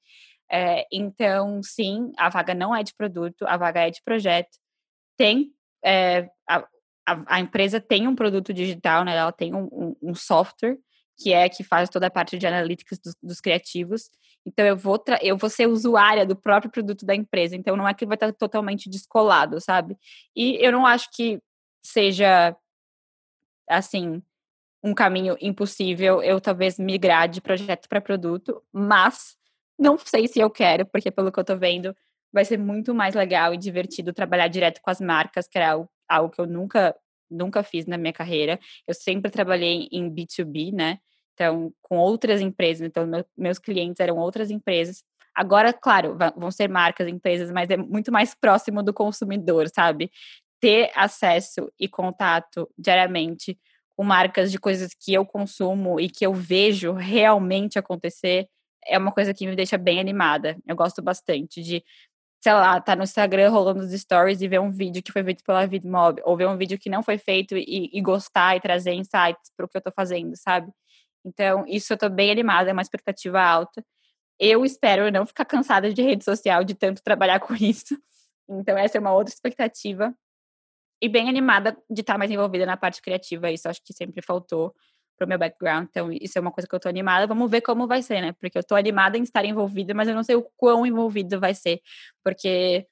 É, 0.50 0.84
então, 0.92 1.62
sim, 1.62 2.12
a 2.18 2.28
vaga 2.28 2.54
não 2.54 2.74
é 2.74 2.82
de 2.82 2.94
produto, 2.94 3.46
a 3.46 3.56
vaga 3.56 3.86
é 3.86 3.90
de 3.90 4.02
projeto. 4.02 4.58
Tem 5.16 5.52
é, 5.84 6.28
a, 6.48 6.66
a, 7.06 7.36
a, 7.36 7.40
empresa 7.40 7.80
tem 7.80 8.06
um 8.08 8.14
produto 8.14 8.52
digital, 8.52 9.04
né? 9.04 9.16
Ela 9.16 9.32
tem 9.32 9.54
um, 9.54 9.64
um, 9.72 9.96
um, 10.02 10.14
software 10.14 10.78
que 11.16 11.32
é 11.32 11.48
que 11.48 11.62
faz 11.62 11.88
toda 11.88 12.06
a 12.06 12.10
parte 12.10 12.38
de 12.38 12.46
analytics 12.46 12.98
dos, 12.98 13.14
dos 13.22 13.40
criativos. 13.40 14.10
Então 14.46 14.64
eu 14.64 14.76
vou 14.76 15.02
eu 15.22 15.36
vou 15.36 15.48
ser 15.50 15.66
usuária 15.66 16.26
do 16.26 16.36
próprio 16.36 16.70
produto 16.70 17.06
da 17.06 17.14
empresa. 17.14 17.56
Então 17.56 17.76
não 17.76 17.88
é 17.88 17.94
que 17.94 18.06
vai 18.06 18.16
estar 18.16 18.32
totalmente 18.32 18.90
descolado, 18.90 19.60
sabe? 19.60 19.96
E 20.34 20.56
eu 20.64 20.72
não 20.72 20.86
acho 20.86 21.08
que 21.12 21.40
seja 21.82 22.56
assim 23.68 24.22
um 24.82 24.92
caminho 24.94 25.36
impossível 25.40 26.22
eu 26.22 26.40
talvez 26.40 26.78
migrar 26.78 27.28
de 27.28 27.40
projeto 27.40 27.88
para 27.88 28.02
produto, 28.02 28.62
mas 28.70 29.34
não 29.78 29.96
sei 29.98 30.28
se 30.28 30.38
eu 30.38 30.50
quero, 30.50 30.86
porque 30.86 31.10
pelo 31.10 31.32
que 31.32 31.40
eu 31.40 31.44
tô 31.44 31.56
vendo, 31.56 31.96
vai 32.32 32.44
ser 32.44 32.58
muito 32.58 32.94
mais 32.94 33.14
legal 33.14 33.54
e 33.54 33.56
divertido 33.56 34.12
trabalhar 34.12 34.48
direto 34.48 34.80
com 34.82 34.90
as 34.90 35.00
marcas, 35.00 35.48
que 35.48 35.56
era 35.56 35.72
algo, 35.72 35.88
algo 36.08 36.30
que 36.30 36.40
eu 36.40 36.46
nunca, 36.46 36.94
nunca 37.30 37.62
fiz 37.62 37.86
na 37.86 37.98
minha 37.98 38.12
carreira. 38.12 38.58
Eu 38.86 38.94
sempre 38.94 39.30
trabalhei 39.30 39.88
em 39.92 40.10
B2B, 40.10 40.72
né? 40.72 40.98
Então, 41.34 41.72
com 41.82 41.98
outras 41.98 42.40
empresas. 42.40 42.86
Então, 42.86 43.06
meu, 43.06 43.24
meus 43.36 43.58
clientes 43.58 44.00
eram 44.00 44.16
outras 44.18 44.50
empresas. 44.50 45.02
Agora, 45.34 45.72
claro, 45.72 46.16
vão 46.36 46.50
ser 46.50 46.68
marcas, 46.68 47.08
empresas, 47.08 47.50
mas 47.50 47.68
é 47.68 47.76
muito 47.76 48.12
mais 48.12 48.34
próximo 48.34 48.82
do 48.82 48.94
consumidor, 48.94 49.68
sabe? 49.68 50.10
Ter 50.60 50.90
acesso 50.94 51.70
e 51.78 51.88
contato 51.88 52.68
diariamente 52.78 53.58
com 53.96 54.04
marcas 54.04 54.50
de 54.50 54.58
coisas 54.58 54.92
que 54.94 55.12
eu 55.12 55.26
consumo 55.26 56.00
e 56.00 56.08
que 56.08 56.24
eu 56.24 56.32
vejo 56.32 56.92
realmente 56.92 57.78
acontecer 57.78 58.48
é 58.86 58.98
uma 58.98 59.12
coisa 59.12 59.32
que 59.32 59.46
me 59.46 59.56
deixa 59.56 59.78
bem 59.78 59.98
animada. 59.98 60.56
Eu 60.66 60.76
gosto 60.76 61.02
bastante 61.02 61.62
de, 61.62 61.82
sei 62.44 62.52
lá, 62.52 62.78
tá 62.78 62.94
no 62.94 63.04
Instagram 63.04 63.48
rolando 63.48 63.80
os 63.80 63.90
stories 63.90 64.42
e 64.42 64.48
ver 64.48 64.60
um 64.60 64.70
vídeo 64.70 65.02
que 65.02 65.10
foi 65.10 65.24
feito 65.24 65.42
pela 65.42 65.66
VidMob, 65.66 66.20
ou 66.26 66.36
ver 66.36 66.46
um 66.46 66.58
vídeo 66.58 66.78
que 66.78 66.90
não 66.90 67.02
foi 67.02 67.16
feito 67.16 67.56
e, 67.56 67.88
e 67.90 68.02
gostar 68.02 68.54
e 68.54 68.60
trazer 68.60 68.92
insights 68.92 69.50
para 69.56 69.64
o 69.64 69.68
que 69.68 69.78
eu 69.78 69.80
tô 69.80 69.90
fazendo, 69.90 70.36
sabe? 70.36 70.70
Então, 71.24 71.64
isso 71.66 71.94
eu 71.94 71.96
tô 71.96 72.10
bem 72.10 72.30
animada, 72.30 72.68
é 72.68 72.74
uma 72.74 72.82
expectativa 72.82 73.40
alta. 73.40 73.82
Eu 74.38 74.62
espero 74.62 75.10
não 75.10 75.24
ficar 75.24 75.46
cansada 75.46 75.90
de 75.90 76.02
rede 76.02 76.22
social, 76.22 76.62
de 76.64 76.74
tanto 76.74 77.02
trabalhar 77.02 77.40
com 77.40 77.54
isso. 77.54 77.96
Então, 78.46 78.76
essa 78.76 78.98
é 78.98 79.00
uma 79.00 79.14
outra 79.14 79.32
expectativa. 79.32 80.14
E 81.00 81.08
bem 81.08 81.30
animada 81.30 81.74
de 81.90 82.02
estar 82.02 82.18
mais 82.18 82.30
envolvida 82.30 82.66
na 82.66 82.76
parte 82.76 83.00
criativa, 83.00 83.50
isso 83.50 83.70
acho 83.70 83.80
que 83.82 83.94
sempre 83.94 84.20
faltou 84.20 84.74
pro 85.16 85.26
meu 85.28 85.38
background. 85.38 85.86
Então, 85.88 86.10
isso 86.12 86.38
é 86.38 86.40
uma 86.40 86.50
coisa 86.50 86.68
que 86.68 86.74
eu 86.74 86.80
tô 86.80 86.88
animada. 86.88 87.26
Vamos 87.26 87.50
ver 87.50 87.60
como 87.60 87.86
vai 87.86 88.02
ser, 88.02 88.20
né? 88.20 88.32
Porque 88.40 88.58
eu 88.58 88.64
tô 88.64 88.74
animada 88.74 89.16
em 89.18 89.22
estar 89.22 89.44
envolvida, 89.44 89.94
mas 89.94 90.08
eu 90.08 90.14
não 90.14 90.22
sei 90.22 90.36
o 90.36 90.46
quão 90.56 90.86
envolvido 90.86 91.40
vai 91.40 91.54
ser. 91.54 91.80
Porque 92.22 92.86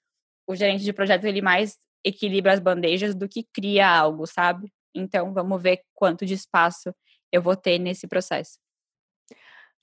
o 0.46 0.54
gerente 0.54 0.84
de 0.84 0.92
projeto, 0.92 1.24
ele 1.24 1.42
mais 1.42 1.78
equilibra 2.04 2.52
as 2.52 2.60
bandejas 2.60 3.14
do 3.14 3.28
que 3.28 3.46
cria 3.52 3.88
algo, 3.88 4.26
sabe? 4.26 4.72
Então, 4.94 5.32
vamos 5.32 5.62
ver 5.62 5.82
quanto 5.94 6.26
de 6.26 6.34
espaço 6.34 6.94
eu 7.30 7.40
vou 7.40 7.56
ter 7.56 7.78
nesse 7.78 8.06
processo. 8.06 8.58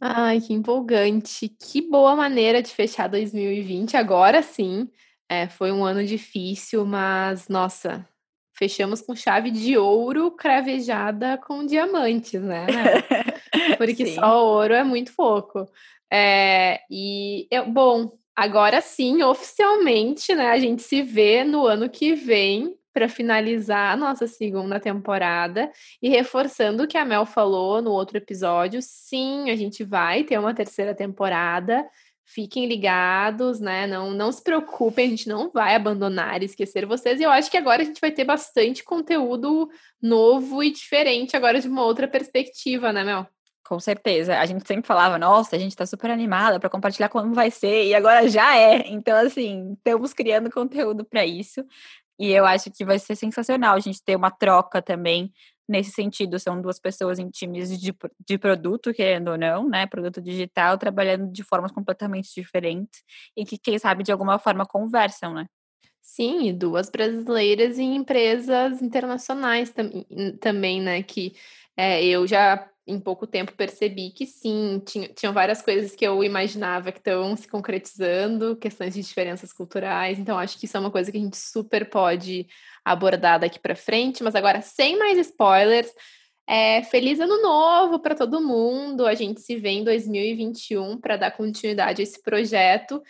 Ai, 0.01 0.39
que 0.39 0.53
empolgante. 0.53 1.49
Que 1.49 1.81
boa 1.81 2.15
maneira 2.15 2.61
de 2.61 2.71
fechar 2.71 3.07
2020. 3.07 3.97
Agora 3.97 4.41
sim, 4.41 4.89
é, 5.27 5.47
foi 5.47 5.71
um 5.71 5.83
ano 5.83 6.05
difícil, 6.05 6.85
mas 6.85 7.49
nossa, 7.49 8.07
fechamos 8.59 9.01
com 9.01 9.15
chave 9.15 9.49
de 9.49 9.77
ouro 9.77 10.31
cravejada 10.31 11.37
com 11.37 11.65
diamantes, 11.65 12.41
né? 12.41 12.67
Porque 13.77 14.05
Sim. 14.05 14.15
só 14.15 14.45
ouro 14.45 14.73
é 14.73 14.83
muito 14.83 15.13
pouco. 15.15 15.65
É, 16.11 16.81
e, 16.91 17.47
eu, 17.49 17.65
bom, 17.71 18.11
agora 18.35 18.81
sim, 18.81 19.23
oficialmente, 19.23 20.35
né? 20.35 20.49
A 20.49 20.59
gente 20.59 20.81
se 20.81 21.01
vê 21.01 21.45
no 21.45 21.65
ano 21.65 21.89
que 21.89 22.13
vem 22.13 22.77
para 22.91 23.07
finalizar 23.07 23.93
a 23.93 23.95
nossa 23.95 24.27
segunda 24.27 24.77
temporada 24.77 25.71
e 26.01 26.09
reforçando 26.09 26.83
o 26.83 26.87
que 26.87 26.97
a 26.97 27.05
Mel 27.05 27.25
falou 27.25 27.81
no 27.81 27.91
outro 27.91 28.17
episódio, 28.17 28.81
sim, 28.81 29.49
a 29.49 29.55
gente 29.55 29.85
vai 29.85 30.25
ter 30.25 30.37
uma 30.37 30.53
terceira 30.53 30.93
temporada 30.93 31.87
fiquem 32.33 32.67
ligados, 32.67 33.59
né? 33.59 33.87
Não, 33.87 34.11
não 34.11 34.31
se 34.31 34.43
preocupem, 34.43 35.07
a 35.07 35.09
gente 35.09 35.27
não 35.27 35.49
vai 35.49 35.75
abandonar 35.75 36.41
e 36.41 36.45
esquecer 36.45 36.85
vocês. 36.85 37.19
E 37.19 37.23
eu 37.23 37.31
acho 37.31 37.49
que 37.49 37.57
agora 37.57 37.81
a 37.81 37.85
gente 37.85 37.99
vai 37.99 38.11
ter 38.11 38.23
bastante 38.23 38.83
conteúdo 38.83 39.69
novo 40.01 40.63
e 40.63 40.71
diferente, 40.71 41.35
agora 41.35 41.59
de 41.59 41.67
uma 41.67 41.83
outra 41.83 42.07
perspectiva, 42.07 42.93
né, 42.93 43.03
Mel? 43.03 43.27
Com 43.65 43.79
certeza. 43.79 44.39
A 44.39 44.45
gente 44.45 44.65
sempre 44.67 44.85
falava, 44.85 45.17
nossa, 45.17 45.55
a 45.55 45.59
gente 45.59 45.75
tá 45.75 45.85
super 45.85 46.11
animada 46.11 46.59
para 46.59 46.69
compartilhar 46.69 47.09
como 47.09 47.33
vai 47.33 47.49
ser, 47.49 47.85
e 47.85 47.95
agora 47.95 48.27
já 48.27 48.55
é. 48.55 48.87
Então, 48.87 49.17
assim, 49.17 49.73
estamos 49.73 50.13
criando 50.13 50.51
conteúdo 50.51 51.03
para 51.03 51.25
isso. 51.25 51.65
E 52.19 52.31
eu 52.31 52.45
acho 52.45 52.69
que 52.69 52.85
vai 52.85 52.99
ser 52.99 53.15
sensacional 53.15 53.75
a 53.75 53.79
gente 53.79 54.03
ter 54.03 54.15
uma 54.15 54.29
troca 54.29 54.81
também 54.81 55.31
nesse 55.69 55.91
sentido, 55.91 56.39
são 56.39 56.59
duas 56.59 56.79
pessoas 56.79 57.19
em 57.19 57.29
times 57.29 57.79
de, 57.79 57.95
de 58.27 58.37
produto, 58.37 58.93
querendo 58.93 59.29
ou 59.29 59.37
não, 59.37 59.69
né? 59.69 59.85
Produto 59.85 60.19
digital, 60.19 60.77
trabalhando 60.77 61.31
de 61.31 61.43
formas 61.43 61.71
completamente 61.71 62.33
diferentes 62.33 63.03
e 63.37 63.45
que, 63.45 63.57
quem 63.57 63.77
sabe, 63.77 64.03
de 64.03 64.11
alguma 64.11 64.39
forma 64.39 64.65
conversam, 64.65 65.33
né? 65.33 65.45
Sim, 66.01 66.47
e 66.47 66.53
duas 66.53 66.89
brasileiras 66.89 67.77
em 67.77 67.95
empresas 67.95 68.81
internacionais 68.81 69.69
tam 69.69 69.89
também, 70.41 70.81
né? 70.81 71.03
Que 71.03 71.33
é, 71.77 72.03
eu 72.03 72.25
já 72.25 72.67
em 72.89 72.99
pouco 72.99 73.27
tempo 73.27 73.53
percebi 73.53 74.09
que 74.09 74.25
sim, 74.25 74.81
tinha, 74.85 75.07
tinham 75.09 75.31
várias 75.31 75.61
coisas 75.61 75.95
que 75.95 76.05
eu 76.05 76.23
imaginava 76.23 76.91
que 76.91 76.97
estão 76.97 77.35
se 77.35 77.47
concretizando, 77.47 78.55
questões 78.55 78.95
de 78.95 79.01
diferenças 79.01 79.53
culturais. 79.53 80.17
Então, 80.17 80.37
acho 80.37 80.57
que 80.57 80.65
isso 80.65 80.75
é 80.75 80.79
uma 80.79 80.91
coisa 80.91 81.11
que 81.11 81.17
a 81.17 81.21
gente 81.21 81.37
super 81.37 81.89
pode 81.89 82.47
abordar 82.83 83.39
daqui 83.39 83.59
para 83.59 83.75
frente. 83.75 84.23
Mas 84.23 84.35
agora, 84.35 84.61
sem 84.61 84.97
mais 84.97 85.17
spoilers, 85.19 85.93
é, 86.47 86.81
feliz 86.81 87.19
ano 87.19 87.39
novo 87.41 87.99
para 87.99 88.15
todo 88.15 88.41
mundo. 88.41 89.05
A 89.05 89.13
gente 89.13 89.39
se 89.39 89.55
vê 89.55 89.69
em 89.69 89.83
2021 89.83 90.97
para 90.97 91.15
dar 91.15 91.31
continuidade 91.31 92.01
a 92.01 92.03
esse 92.03 92.21
projeto. 92.23 93.03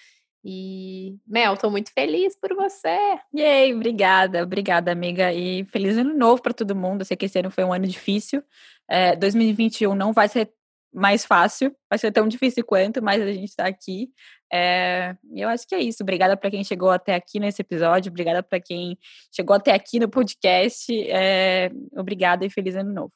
E, 0.43 1.17
Mel, 1.27 1.53
estou 1.53 1.69
muito 1.69 1.91
feliz 1.91 2.35
por 2.39 2.55
você. 2.55 3.19
Yay, 3.35 3.73
obrigada, 3.73 4.43
obrigada, 4.43 4.91
amiga. 4.91 5.33
E 5.33 5.65
feliz 5.65 5.97
ano 5.97 6.13
novo 6.13 6.41
para 6.41 6.53
todo 6.53 6.75
mundo. 6.75 7.01
Eu 7.01 7.05
sei 7.05 7.17
que 7.17 7.25
esse 7.25 7.39
ano 7.39 7.51
foi 7.51 7.63
um 7.63 7.73
ano 7.73 7.87
difícil. 7.87 8.43
É, 8.87 9.15
2021 9.15 9.93
não 9.93 10.13
vai 10.13 10.27
ser 10.27 10.51
mais 10.91 11.23
fácil, 11.23 11.75
vai 11.89 11.99
ser 11.99 12.11
tão 12.11 12.27
difícil 12.27 12.63
quanto, 12.65 13.01
mas 13.01 13.21
a 13.21 13.31
gente 13.31 13.49
está 13.49 13.67
aqui. 13.67 14.11
É, 14.51 15.15
eu 15.35 15.47
acho 15.49 15.67
que 15.67 15.75
é 15.75 15.79
isso. 15.79 16.01
Obrigada 16.03 16.35
para 16.35 16.49
quem 16.49 16.63
chegou 16.63 16.89
até 16.89 17.15
aqui 17.15 17.39
nesse 17.39 17.61
episódio, 17.61 18.09
obrigada 18.09 18.41
para 18.41 18.59
quem 18.59 18.97
chegou 19.31 19.55
até 19.55 19.73
aqui 19.73 19.99
no 19.99 20.09
podcast. 20.09 20.91
É, 21.09 21.71
obrigada 21.95 22.45
e 22.45 22.49
feliz 22.49 22.75
ano 22.75 22.93
novo. 22.93 23.13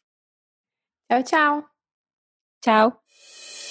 Tchau, 1.09 1.24
tchau. 1.24 1.65
Tchau. 2.63 3.62